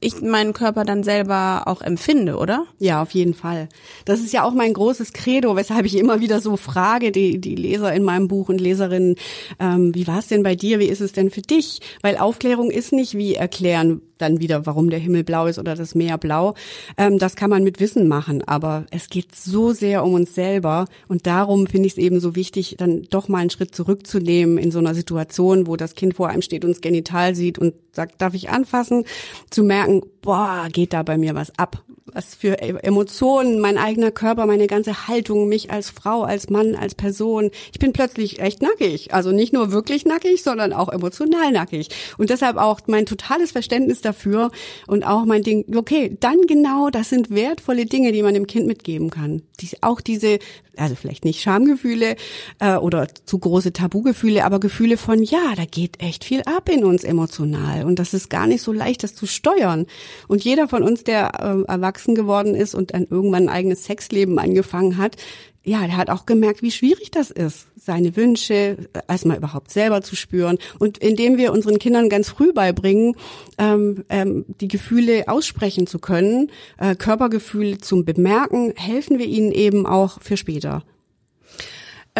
ich 0.00 0.20
meinen 0.20 0.52
Körper 0.52 0.84
dann 0.84 1.02
selber 1.02 1.62
auch 1.66 1.82
empfinde, 1.82 2.36
oder? 2.36 2.64
Ja, 2.78 3.02
auf 3.02 3.12
jeden 3.12 3.34
Fall. 3.34 3.68
Das 4.04 4.20
ist 4.20 4.32
ja 4.32 4.42
auch 4.42 4.54
mein 4.54 4.72
großes 4.72 5.12
Credo, 5.12 5.54
weshalb 5.54 5.86
ich 5.86 5.96
immer 5.96 6.20
wieder 6.20 6.40
so 6.40 6.56
frage, 6.56 7.12
die, 7.12 7.40
die 7.40 7.54
Leser 7.54 7.92
in 7.92 8.02
meinem 8.02 8.26
Buch 8.26 8.48
und 8.48 8.60
Leserinnen, 8.60 9.16
ähm, 9.60 9.94
wie 9.94 10.06
war 10.06 10.18
es 10.18 10.26
denn 10.26 10.42
bei 10.42 10.56
dir, 10.56 10.80
wie 10.80 10.86
ist 10.86 11.00
es 11.00 11.12
denn 11.12 11.30
für 11.30 11.42
dich? 11.42 11.80
Weil 12.02 12.16
Aufklärung 12.16 12.70
ist 12.70 12.92
nicht 12.92 13.16
wie 13.16 13.34
erklären, 13.34 14.02
dann 14.20 14.40
wieder, 14.40 14.66
warum 14.66 14.90
der 14.90 14.98
Himmel 14.98 15.24
blau 15.24 15.46
ist 15.46 15.58
oder 15.58 15.74
das 15.74 15.94
Meer 15.94 16.18
blau. 16.18 16.54
Ähm, 16.96 17.18
das 17.18 17.36
kann 17.36 17.50
man 17.50 17.64
mit 17.64 17.80
Wissen 17.80 18.08
machen, 18.08 18.42
aber 18.46 18.86
es 18.90 19.08
geht 19.08 19.34
so 19.34 19.72
sehr 19.72 20.04
um 20.04 20.14
uns 20.14 20.34
selber 20.34 20.86
und 21.08 21.26
darum 21.26 21.66
finde 21.66 21.86
ich 21.86 21.94
es 21.94 21.98
eben 21.98 22.20
so 22.20 22.36
wichtig, 22.36 22.76
dann 22.78 23.02
doch 23.10 23.28
mal 23.28 23.38
einen 23.38 23.50
Schritt 23.50 23.74
zurückzunehmen 23.74 24.58
in 24.58 24.70
so 24.70 24.78
einer 24.78 24.94
Situation, 24.94 25.66
wo 25.66 25.76
das 25.76 25.94
Kind 25.94 26.14
vor 26.14 26.28
einem 26.28 26.42
steht 26.42 26.64
und 26.64 26.72
das 26.72 26.80
Genital 26.80 27.34
sieht 27.34 27.58
und 27.58 27.74
sagt, 27.92 28.20
darf 28.20 28.34
ich 28.34 28.50
anfassen, 28.50 29.04
zu 29.50 29.62
merken, 29.62 30.02
boah, 30.22 30.68
geht 30.72 30.92
da 30.92 31.02
bei 31.02 31.18
mir 31.18 31.34
was 31.34 31.58
ab? 31.58 31.82
Was 32.06 32.34
für 32.34 32.60
Emotionen, 32.60 33.60
mein 33.60 33.78
eigener 33.78 34.10
Körper, 34.10 34.46
meine 34.46 34.66
ganze 34.66 35.06
Haltung, 35.06 35.48
mich 35.48 35.70
als 35.70 35.90
Frau, 35.90 36.22
als 36.22 36.50
Mann, 36.50 36.74
als 36.74 36.94
Person. 36.94 37.50
Ich 37.72 37.78
bin 37.78 37.92
plötzlich 37.92 38.40
echt 38.40 38.62
nackig. 38.62 39.14
Also 39.14 39.30
nicht 39.30 39.52
nur 39.52 39.70
wirklich 39.70 40.04
nackig, 40.04 40.42
sondern 40.42 40.72
auch 40.72 40.88
emotional 40.88 41.52
nackig. 41.52 41.88
Und 42.18 42.30
deshalb 42.30 42.56
auch 42.56 42.80
mein 42.86 43.06
totales 43.06 43.52
Verständnis 43.52 44.00
dafür 44.00 44.50
und 44.86 45.04
auch 45.06 45.24
mein 45.24 45.42
Ding, 45.42 45.64
okay, 45.76 46.16
dann 46.18 46.46
genau, 46.46 46.90
das 46.90 47.10
sind 47.10 47.30
wertvolle 47.30 47.86
Dinge, 47.86 48.12
die 48.12 48.22
man 48.22 48.34
dem 48.34 48.46
Kind 48.46 48.66
mitgeben 48.66 49.10
kann. 49.10 49.42
Die, 49.60 49.68
auch 49.82 50.00
diese 50.00 50.38
also 50.80 50.94
vielleicht 50.94 51.24
nicht 51.24 51.42
Schamgefühle 51.42 52.16
äh, 52.58 52.76
oder 52.76 53.06
zu 53.24 53.38
große 53.38 53.72
Tabugefühle, 53.72 54.44
aber 54.44 54.60
Gefühle 54.60 54.96
von, 54.96 55.22
ja, 55.22 55.54
da 55.56 55.64
geht 55.64 56.02
echt 56.02 56.24
viel 56.24 56.42
ab 56.42 56.68
in 56.68 56.84
uns 56.84 57.04
emotional 57.04 57.84
und 57.84 57.98
das 57.98 58.14
ist 58.14 58.30
gar 58.30 58.46
nicht 58.46 58.62
so 58.62 58.72
leicht, 58.72 59.02
das 59.02 59.14
zu 59.14 59.26
steuern. 59.26 59.86
Und 60.28 60.44
jeder 60.44 60.68
von 60.68 60.82
uns, 60.82 61.04
der 61.04 61.32
äh, 61.40 61.70
erwachsen 61.70 61.99
geworden 62.06 62.54
ist 62.54 62.74
und 62.74 62.94
dann 62.94 63.06
irgendwann 63.08 63.48
ein 63.48 63.54
eigenes 63.54 63.84
Sexleben 63.84 64.38
angefangen 64.38 64.96
hat, 64.96 65.16
ja, 65.62 65.80
der 65.80 65.96
hat 65.96 66.08
auch 66.08 66.24
gemerkt, 66.24 66.62
wie 66.62 66.70
schwierig 66.70 67.10
das 67.10 67.30
ist, 67.30 67.66
seine 67.76 68.16
Wünsche 68.16 68.88
erstmal 69.08 69.36
überhaupt 69.36 69.70
selber 69.70 70.00
zu 70.00 70.16
spüren. 70.16 70.58
Und 70.78 70.98
indem 70.98 71.36
wir 71.36 71.52
unseren 71.52 71.78
Kindern 71.78 72.08
ganz 72.08 72.30
früh 72.30 72.52
beibringen, 72.52 73.14
ähm, 73.58 74.04
ähm, 74.08 74.46
die 74.60 74.68
Gefühle 74.68 75.28
aussprechen 75.28 75.86
zu 75.86 75.98
können, 75.98 76.50
äh, 76.78 76.94
Körpergefühle 76.94 77.78
zum 77.78 78.04
Bemerken, 78.06 78.72
helfen 78.74 79.18
wir 79.18 79.26
ihnen 79.26 79.52
eben 79.52 79.86
auch 79.86 80.22
für 80.22 80.38
später. 80.38 80.82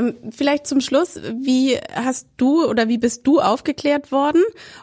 Ähm, 0.01 0.14
vielleicht 0.30 0.66
zum 0.66 0.80
Schluss, 0.80 1.20
wie 1.40 1.78
hast 1.94 2.26
du 2.36 2.64
oder 2.66 2.88
wie 2.88 2.98
bist 2.98 3.26
du 3.26 3.40
aufgeklärt 3.40 4.12
worden? 4.12 4.42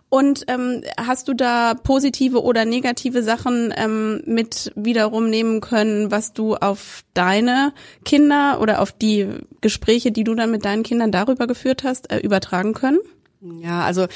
Und 0.09 0.45
ähm, 0.47 0.83
hast 0.97 1.27
du 1.27 1.33
da 1.33 1.73
positive 1.73 2.43
oder 2.43 2.65
negative 2.65 3.23
Sachen 3.23 3.73
ähm, 3.75 4.21
mit 4.25 4.71
wiederum 4.75 5.29
nehmen 5.29 5.61
können, 5.61 6.11
was 6.11 6.33
du 6.33 6.55
auf 6.55 7.03
deine 7.13 7.73
Kinder 8.05 8.59
oder 8.61 8.81
auf 8.81 8.91
die 8.91 9.27
Gespräche, 9.61 10.11
die 10.11 10.23
du 10.23 10.35
dann 10.35 10.51
mit 10.51 10.65
deinen 10.65 10.83
Kindern 10.83 11.11
darüber 11.11 11.47
geführt 11.47 11.83
hast, 11.83 12.11
äh, 12.11 12.19
übertragen 12.19 12.73
können? 12.73 12.99
Ja, 13.41 13.81
also 13.81 14.07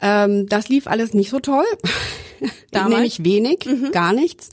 ähm, 0.00 0.46
das 0.46 0.68
lief 0.68 0.86
alles 0.86 1.14
nicht 1.14 1.30
so 1.30 1.40
toll. 1.40 1.64
Damals? 2.70 2.94
Nämlich 2.94 3.24
wenig, 3.24 3.66
mhm. 3.66 3.92
gar 3.92 4.12
nichts. 4.12 4.50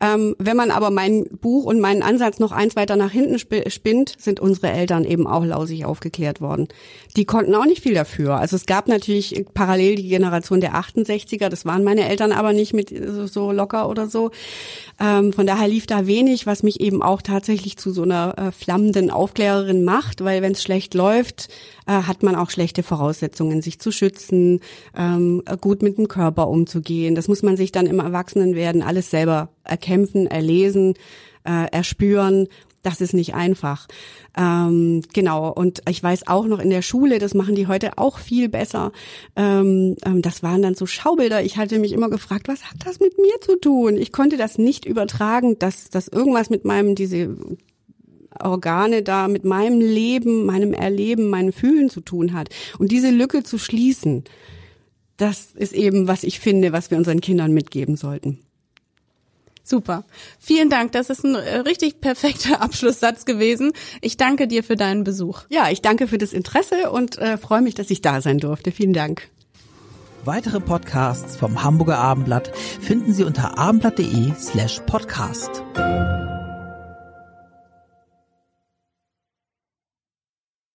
Ähm, 0.00 0.34
wenn 0.38 0.56
man 0.56 0.70
aber 0.70 0.90
mein 0.90 1.24
Buch 1.40 1.64
und 1.64 1.80
meinen 1.80 2.02
Ansatz 2.02 2.38
noch 2.38 2.52
eins 2.52 2.76
weiter 2.76 2.96
nach 2.96 3.10
hinten 3.10 3.38
spinnt, 3.38 4.14
sind 4.18 4.40
unsere 4.40 4.70
Eltern 4.70 5.04
eben 5.04 5.26
auch 5.26 5.44
lausig 5.44 5.84
aufgeklärt 5.84 6.40
worden. 6.40 6.68
Die 7.16 7.24
konnten 7.24 7.54
auch 7.54 7.66
nicht 7.66 7.82
viel 7.82 7.94
dafür. 7.94 8.36
Also 8.36 8.56
es 8.56 8.66
gab 8.66 8.88
natürlich 8.88 9.44
parallel 9.54 9.96
die 9.96 10.08
Generation 10.08 10.60
der 10.60 10.74
68er, 10.74 11.48
das 11.48 11.64
waren 11.64 11.84
meine 11.84 12.08
Eltern 12.08 12.32
aber 12.32 12.52
nicht 12.52 12.74
mit 12.74 12.92
so 13.26 13.52
locker 13.52 13.88
oder 13.88 14.08
so. 14.08 14.30
Ähm, 15.00 15.32
von 15.32 15.46
daher 15.46 15.68
lief 15.68 15.86
da 15.86 16.06
wenig, 16.06 16.46
was 16.46 16.62
mich 16.62 16.80
eben 16.80 17.02
auch 17.02 17.22
tatsächlich 17.22 17.76
zu 17.76 17.92
so 17.92 18.02
einer 18.02 18.34
äh, 18.36 18.52
flammenden 18.52 19.10
Aufklärerin 19.10 19.84
macht, 19.84 20.24
weil 20.24 20.42
wenn 20.42 20.52
es 20.52 20.62
schlecht 20.62 20.94
läuft, 20.94 21.48
äh, 21.86 21.92
hat 21.92 22.22
man 22.22 22.34
auch 22.34 22.50
schlechte 22.50 22.82
Voraussetzungen, 22.82 23.62
sich 23.62 23.78
zu 23.78 23.92
schützen, 23.92 24.60
ähm, 24.96 25.42
gut 25.60 25.82
mit 25.82 25.98
dem 25.98 26.08
Körper 26.08 26.48
umzugehen. 26.48 27.14
Das 27.14 27.27
muss 27.28 27.42
man 27.42 27.56
sich 27.56 27.72
dann 27.72 27.86
im 27.86 28.00
Erwachsenenwerden 28.00 28.82
alles 28.82 29.10
selber 29.10 29.50
erkämpfen, 29.64 30.26
erlesen, 30.26 30.94
äh, 31.44 31.70
erspüren 31.70 32.48
das 32.82 33.00
ist 33.00 33.12
nicht 33.12 33.34
einfach. 33.34 33.86
Ähm, 34.36 35.02
genau. 35.12 35.52
Und 35.52 35.82
ich 35.88 36.02
weiß 36.02 36.26
auch 36.28 36.46
noch 36.46 36.58
in 36.58 36.70
der 36.70 36.82
Schule, 36.82 37.18
das 37.18 37.34
machen 37.34 37.54
die 37.54 37.66
heute 37.66 37.98
auch 37.98 38.18
viel 38.18 38.48
besser. 38.48 38.92
Ähm, 39.36 39.96
ähm, 40.04 40.22
das 40.22 40.42
waren 40.42 40.62
dann 40.62 40.74
so 40.74 40.86
Schaubilder. 40.86 41.42
Ich 41.42 41.56
hatte 41.56 41.78
mich 41.78 41.92
immer 41.92 42.08
gefragt, 42.08 42.48
was 42.48 42.64
hat 42.64 42.86
das 42.86 43.00
mit 43.00 43.18
mir 43.18 43.40
zu 43.40 43.58
tun? 43.58 43.96
Ich 43.96 44.12
konnte 44.12 44.36
das 44.36 44.58
nicht 44.58 44.84
übertragen, 44.84 45.58
dass 45.58 45.90
dass 45.90 46.08
irgendwas 46.08 46.50
mit 46.50 46.64
meinem 46.64 46.94
diese 46.94 47.36
Organe 48.40 49.02
da 49.02 49.26
mit 49.26 49.44
meinem 49.44 49.80
Leben, 49.80 50.46
meinem 50.46 50.72
Erleben, 50.72 51.28
meinem 51.28 51.52
Fühlen 51.52 51.90
zu 51.90 52.00
tun 52.00 52.32
hat. 52.32 52.48
Und 52.78 52.92
diese 52.92 53.10
Lücke 53.10 53.42
zu 53.42 53.58
schließen, 53.58 54.24
das 55.18 55.48
ist 55.54 55.74
eben, 55.74 56.08
was 56.08 56.22
ich 56.22 56.40
finde, 56.40 56.72
was 56.72 56.90
wir 56.90 56.96
unseren 56.96 57.20
Kindern 57.20 57.52
mitgeben 57.52 57.96
sollten. 57.96 58.38
Super. 59.68 60.04
Vielen 60.38 60.70
Dank. 60.70 60.92
Das 60.92 61.10
ist 61.10 61.24
ein 61.24 61.34
äh, 61.34 61.56
richtig 61.58 62.00
perfekter 62.00 62.62
Abschlusssatz 62.62 63.26
gewesen. 63.26 63.72
Ich 64.00 64.16
danke 64.16 64.48
dir 64.48 64.64
für 64.64 64.76
deinen 64.76 65.04
Besuch. 65.04 65.42
Ja, 65.50 65.68
ich 65.70 65.82
danke 65.82 66.08
für 66.08 66.16
das 66.16 66.32
Interesse 66.32 66.90
und 66.90 67.18
äh, 67.18 67.36
freue 67.36 67.60
mich, 67.60 67.74
dass 67.74 67.90
ich 67.90 68.00
da 68.00 68.22
sein 68.22 68.38
durfte. 68.38 68.72
Vielen 68.72 68.94
Dank. 68.94 69.28
Weitere 70.24 70.60
Podcasts 70.60 71.36
vom 71.36 71.62
Hamburger 71.62 71.98
Abendblatt 71.98 72.56
finden 72.56 73.12
Sie 73.12 73.24
unter 73.24 73.58
abendblatt.de 73.58 74.32
slash 74.38 74.80
podcast. 74.86 75.62